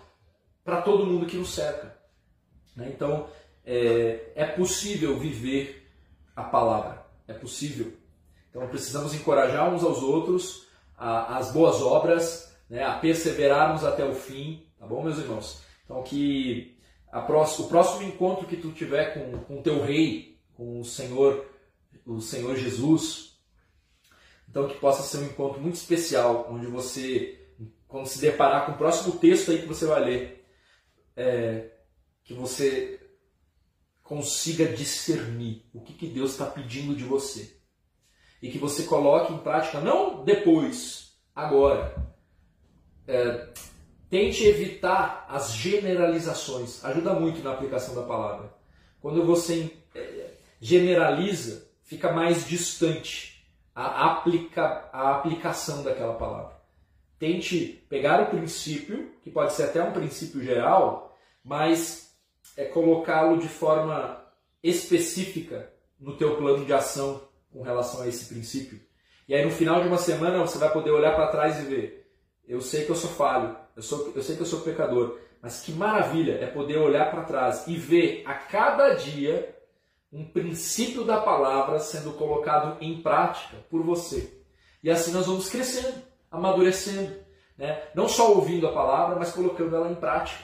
para 0.65 0.81
todo 0.81 1.05
mundo 1.05 1.27
que 1.27 1.39
nos 1.39 1.53
cerca. 1.53 1.99
Né? 2.77 2.93
Então 2.95 3.29
é, 3.67 4.31
é 4.37 4.47
possível 4.47 5.19
viver 5.19 5.91
a 6.37 6.45
palavra, 6.45 7.05
é 7.27 7.33
possível. 7.33 7.93
Então 8.49 8.65
precisamos 8.69 9.13
encorajar 9.13 9.75
uns 9.75 9.83
aos 9.83 10.05
outros 10.05 10.69
a, 10.97 11.37
as 11.37 11.51
boas 11.51 11.83
obras, 11.83 12.48
né? 12.69 12.85
a 12.85 12.99
perseverarmos 12.99 13.85
até 13.85 14.05
o 14.05 14.15
fim, 14.15 14.67
tá 14.79 14.87
bom, 14.87 15.03
meus 15.03 15.19
irmãos? 15.19 15.63
Então 15.85 16.03
que 16.03 16.79
o 17.13 17.69
próximo 17.69 18.03
encontro 18.03 18.47
que 18.47 18.57
tu 18.57 18.73
tiver 18.73 19.15
com 19.47 19.59
o 19.59 19.63
teu 19.63 19.83
rei, 19.83 20.39
com 20.55 20.81
o 20.81 20.85
Senhor, 20.85 21.47
o 22.05 22.21
Senhor 22.21 22.57
Jesus, 22.57 23.39
então 24.49 24.69
que 24.69 24.79
possa 24.79 25.03
ser 25.03 25.25
um 25.25 25.27
encontro 25.27 25.61
muito 25.61 25.77
especial, 25.77 26.49
onde 26.51 26.67
você, 26.67 27.49
quando 27.87 28.07
se 28.07 28.21
deparar 28.21 28.67
com 28.67 28.73
o 28.73 28.79
próximo 28.79 29.19
texto 29.19 29.51
aí 29.51 29.61
que 29.61 29.69
você 29.69 29.87
vai 29.87 30.05
ler, 30.05 30.47
é, 31.17 31.71
que 32.25 32.35
você 32.35 33.01
consiga 34.03 34.67
discernir 34.67 35.67
o 35.73 35.81
que, 35.81 35.93
que 35.93 36.07
Deus 36.07 36.33
está 36.33 36.47
pedindo 36.47 36.95
de 36.95 37.05
você. 37.05 37.57
e 38.41 38.51
que 38.51 38.59
você 38.59 38.85
coloque 38.85 39.33
em 39.33 39.39
prática, 39.39 39.81
não 39.81 40.25
depois, 40.25 41.19
agora. 41.35 41.95
É, 43.09 43.49
tente 44.11 44.45
evitar 44.45 45.27
as 45.29 45.53
generalizações, 45.55 46.85
ajuda 46.85 47.15
muito 47.15 47.43
na 47.43 47.53
aplicação 47.53 47.95
da 47.95 48.03
palavra. 48.03 48.53
Quando 49.01 49.25
você 49.25 49.73
é, 49.95 50.33
generaliza, 50.61 51.67
fica 51.83 52.13
mais 52.13 52.47
distante 52.47 53.45
a, 53.75 54.13
aplica, 54.13 54.91
a 54.93 55.13
aplicação 55.17 55.83
daquela 55.83 56.15
palavra. 56.15 56.59
Tente 57.19 57.85
pegar 57.89 58.23
o 58.23 58.27
princípio, 58.27 59.11
que 59.23 59.31
pode 59.31 59.55
ser 59.55 59.65
até 59.65 59.83
um 59.83 59.93
princípio 59.93 60.43
geral, 60.43 61.17
mas 61.43 62.15
é 62.57 62.65
colocá-lo 62.67 63.39
de 63.39 63.49
forma 63.49 64.23
específica 64.63 65.73
no 65.99 66.17
teu 66.17 66.37
plano 66.37 66.65
de 66.65 66.73
ação 66.73 67.23
com 67.53 67.63
relação 67.63 68.03
a 68.03 68.09
esse 68.09 68.27
princípio. 68.27 68.79
E 69.27 69.35
aí 69.35 69.45
no 69.45 69.51
final 69.51 69.81
de 69.81 69.89
uma 69.89 69.99
semana 69.99 70.39
você 70.39 70.59
vai 70.59 70.73
poder 70.73 70.91
olhar 70.91 71.15
para 71.15 71.29
trás 71.29 71.59
e 71.59 71.63
ver, 71.63 72.08
eu 72.49 72.63
sei 72.63 72.85
que 72.85 72.91
eu 72.91 72.97
sou 72.97 73.11
falho, 73.11 73.55
eu, 73.77 73.83
sou, 73.83 74.13
eu 74.17 74.23
sei 74.23 74.35
que 74.35 74.43
eu 74.43 74.47
sou 74.47 74.61
pecador, 74.61 75.19
mas 75.43 75.61
que 75.61 75.71
maravilha 75.71 76.33
é 76.41 76.47
poder 76.47 76.79
olhar 76.79 77.11
para 77.11 77.25
trás 77.25 77.67
e 77.69 77.77
ver 77.77 78.23
a 78.27 78.35
cada 78.35 78.95
dia 78.95 79.55
um 80.11 80.25
princípio 80.25 81.05
da 81.05 81.21
palavra 81.21 81.79
sendo 81.79 82.13
colocado 82.13 82.83
em 82.83 83.03
prática 83.03 83.59
por 83.71 83.83
você. 83.83 84.43
E 84.83 84.91
assim 84.91 85.13
nós 85.13 85.27
vamos 85.27 85.51
crescendo, 85.51 86.03
amadurecendo, 86.31 87.15
né? 87.57 87.83
não 87.95 88.09
só 88.09 88.33
ouvindo 88.33 88.67
a 88.67 88.73
palavra, 88.73 89.17
mas 89.17 89.31
colocando 89.31 89.77
ela 89.77 89.91
em 89.91 89.95
prática. 89.95 90.43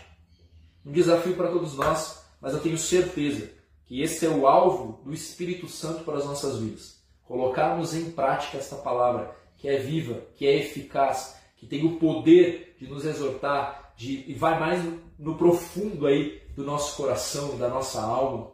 Um 0.84 0.92
desafio 0.92 1.34
para 1.34 1.48
todos 1.50 1.74
nós, 1.74 2.22
mas 2.38 2.52
eu 2.52 2.60
tenho 2.60 2.76
certeza 2.76 3.50
que 3.86 4.02
esse 4.02 4.26
é 4.26 4.28
o 4.28 4.46
alvo 4.46 5.02
do 5.02 5.14
Espírito 5.14 5.66
Santo 5.66 6.04
para 6.04 6.18
as 6.18 6.26
nossas 6.26 6.58
vidas. 6.58 7.02
Colocarmos 7.22 7.94
em 7.94 8.10
prática 8.10 8.58
esta 8.58 8.76
palavra 8.76 9.34
que 9.56 9.68
é 9.68 9.78
viva, 9.78 10.20
que 10.34 10.46
é 10.46 10.56
eficaz, 10.56 11.40
que 11.64 11.70
tem 11.70 11.86
o 11.86 11.96
poder 11.98 12.76
de 12.78 12.86
nos 12.86 13.04
exortar, 13.06 13.94
de, 13.96 14.24
e 14.28 14.34
vai 14.34 14.60
mais 14.60 14.84
no 15.18 15.36
profundo 15.36 16.06
aí 16.06 16.42
do 16.54 16.62
nosso 16.62 16.96
coração, 16.96 17.56
da 17.56 17.68
nossa 17.68 18.02
alma. 18.02 18.50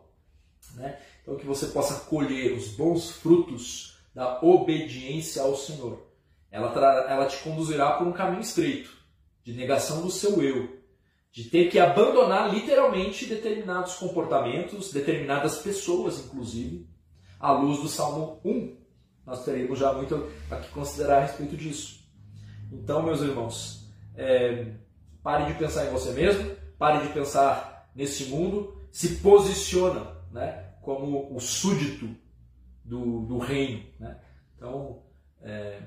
Né? 0.74 0.98
Então 1.22 1.36
que 1.36 1.46
você 1.46 1.66
possa 1.66 2.04
colher 2.04 2.52
os 2.52 2.68
bons 2.68 3.10
frutos 3.10 3.98
da 4.14 4.40
obediência 4.42 5.42
ao 5.42 5.56
Senhor. 5.56 6.06
Ela, 6.50 6.72
ela 7.08 7.26
te 7.26 7.38
conduzirá 7.38 7.92
por 7.92 8.06
um 8.06 8.12
caminho 8.12 8.40
estreito, 8.42 8.90
de 9.42 9.52
negação 9.52 10.02
do 10.02 10.10
seu 10.10 10.42
eu, 10.42 10.78
de 11.32 11.44
ter 11.44 11.68
que 11.68 11.78
abandonar 11.78 12.52
literalmente 12.52 13.26
determinados 13.26 13.94
comportamentos, 13.94 14.92
determinadas 14.92 15.58
pessoas, 15.58 16.24
inclusive, 16.24 16.88
à 17.38 17.52
luz 17.52 17.80
do 17.80 17.88
Salmo 17.88 18.40
1. 18.44 18.76
Nós 19.26 19.44
teremos 19.44 19.78
já 19.78 19.92
muito 19.92 20.28
a 20.50 20.56
que 20.56 20.70
considerar 20.70 21.18
a 21.18 21.20
respeito 21.22 21.56
disso. 21.56 21.99
Então, 22.72 23.02
meus 23.02 23.20
irmãos, 23.20 23.90
é, 24.16 24.72
pare 25.22 25.52
de 25.52 25.58
pensar 25.58 25.86
em 25.86 25.90
você 25.90 26.12
mesmo, 26.12 26.56
pare 26.78 27.06
de 27.06 27.12
pensar 27.12 27.90
nesse 27.94 28.24
mundo, 28.26 28.80
se 28.90 29.16
posiciona 29.16 30.16
né, 30.30 30.72
como 30.80 31.34
o 31.34 31.40
súdito 31.40 32.08
do, 32.84 33.22
do 33.26 33.38
reino. 33.38 33.84
Né? 33.98 34.18
Então, 34.56 35.02
é, 35.42 35.80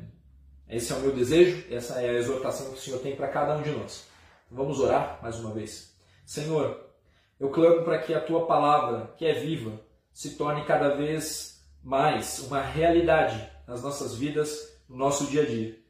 esse 0.69 0.91
é 0.91 0.95
o 0.95 0.99
meu 0.99 1.13
desejo, 1.13 1.65
essa 1.73 2.01
é 2.01 2.09
a 2.09 2.13
exortação 2.13 2.67
que 2.67 2.77
o 2.77 2.81
Senhor 2.81 2.99
tem 2.99 3.15
para 3.15 3.27
cada 3.27 3.55
um 3.57 3.61
de 3.61 3.71
nós. 3.71 4.07
Vamos 4.49 4.79
orar 4.79 5.19
mais 5.21 5.39
uma 5.39 5.51
vez. 5.51 5.97
Senhor, 6.25 6.89
eu 7.39 7.49
clamo 7.49 7.83
para 7.83 7.99
que 7.99 8.13
a 8.13 8.21
tua 8.21 8.45
palavra, 8.45 9.13
que 9.17 9.25
é 9.25 9.33
viva, 9.33 9.79
se 10.11 10.35
torne 10.35 10.63
cada 10.65 10.95
vez 10.95 11.65
mais 11.83 12.39
uma 12.39 12.61
realidade 12.61 13.49
nas 13.67 13.81
nossas 13.81 14.15
vidas, 14.15 14.79
no 14.87 14.95
nosso 14.95 15.27
dia 15.27 15.41
a 15.41 15.45
dia. 15.45 15.82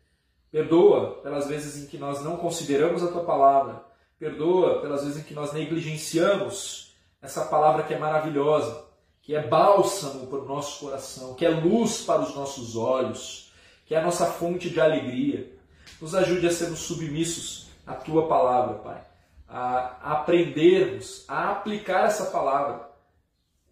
Perdoa 0.54 1.16
pelas 1.24 1.48
vezes 1.48 1.84
em 1.84 1.88
que 1.88 1.98
nós 1.98 2.24
não 2.24 2.38
consideramos 2.38 3.02
a 3.02 3.08
tua 3.08 3.24
palavra. 3.24 3.84
Perdoa 4.20 4.82
pelas 4.82 5.04
vezes 5.04 5.20
em 5.20 5.24
que 5.24 5.34
nós 5.34 5.52
negligenciamos 5.52 6.94
essa 7.20 7.46
palavra 7.46 7.82
que 7.82 7.92
é 7.92 7.98
maravilhosa, 7.98 8.86
que 9.24 9.34
é 9.34 9.42
bálsamo 9.42 10.28
para 10.28 10.38
o 10.38 10.46
nosso 10.46 10.86
coração, 10.86 11.34
que 11.34 11.44
é 11.44 11.50
luz 11.50 12.04
para 12.04 12.22
os 12.22 12.36
nossos 12.36 12.76
olhos, 12.76 13.52
que 13.88 13.96
é 13.96 13.98
a 13.98 14.04
nossa 14.04 14.28
fonte 14.28 14.70
de 14.70 14.80
alegria. 14.80 15.58
Nos 16.00 16.14
ajude 16.14 16.46
a 16.46 16.52
sermos 16.52 16.82
submissos 16.82 17.70
a 17.88 17.96
tua 17.96 18.28
palavra, 18.28 18.76
Pai. 18.76 19.04
A 19.48 20.14
aprendermos, 20.14 21.26
a 21.28 21.50
aplicar 21.50 22.06
essa 22.06 22.26
palavra. 22.26 22.92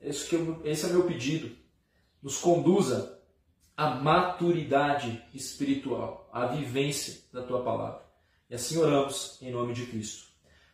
Esse, 0.02 0.34
eu, 0.34 0.60
esse 0.64 0.84
é 0.86 0.90
o 0.90 0.94
meu 0.94 1.04
pedido. 1.04 1.56
Nos 2.24 2.40
conduza 2.40 3.20
à 3.78 3.92
maturidade 3.92 5.24
espiritual, 5.32 6.21
à 6.32 6.46
vivência 6.48 7.22
da 7.34 7.42
tua 7.42 7.64
palavra. 7.64 8.02
E 8.50 8.56
assim 8.56 8.78
oramos 8.78 9.38
em 9.42 9.52
nome 9.52 9.74
de 9.74 9.86
Cristo. 9.86 10.26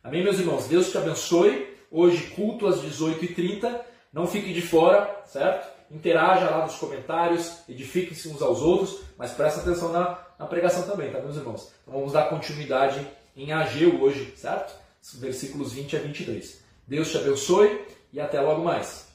Amém, 0.04 0.24
meus 0.24 0.40
irmãos? 0.40 0.68
Deus 0.68 0.90
te 0.92 0.98
abençoe. 0.98 1.76
Hoje, 1.92 2.28
culto 2.32 2.68
às 2.68 2.82
18h30. 2.82 3.82
Não 4.12 4.26
fique 4.26 4.54
de 4.54 4.62
fora, 4.62 5.22
certo? 5.26 5.68
Interaja 5.92 6.50
lá 6.50 6.64
nos 6.66 6.76
comentários, 6.76 7.60
edifiquem-se 7.70 8.28
uns 8.28 8.42
aos 8.42 8.62
outros, 8.62 9.02
mas 9.18 9.32
presta 9.32 9.62
atenção 9.62 9.92
na, 9.92 10.20
na 10.38 10.46
pregação 10.46 10.84
também, 10.84 11.12
tá, 11.12 11.20
meus 11.20 11.38
irmãos? 11.38 11.72
Então 11.82 11.94
vamos 11.94 12.14
dar 12.14 12.30
continuidade 12.30 13.06
em 13.36 13.54
Ageu 13.54 14.02
hoje, 14.02 14.34
certo? 14.36 14.76
Versículos 15.16 15.74
20 15.74 15.96
a 15.96 16.00
23. 16.00 16.62
Deus 16.86 17.12
te 17.12 17.18
abençoe 17.18 17.86
e 18.12 18.20
até 18.20 18.42
logo 18.42 18.64
mais. 18.64 19.07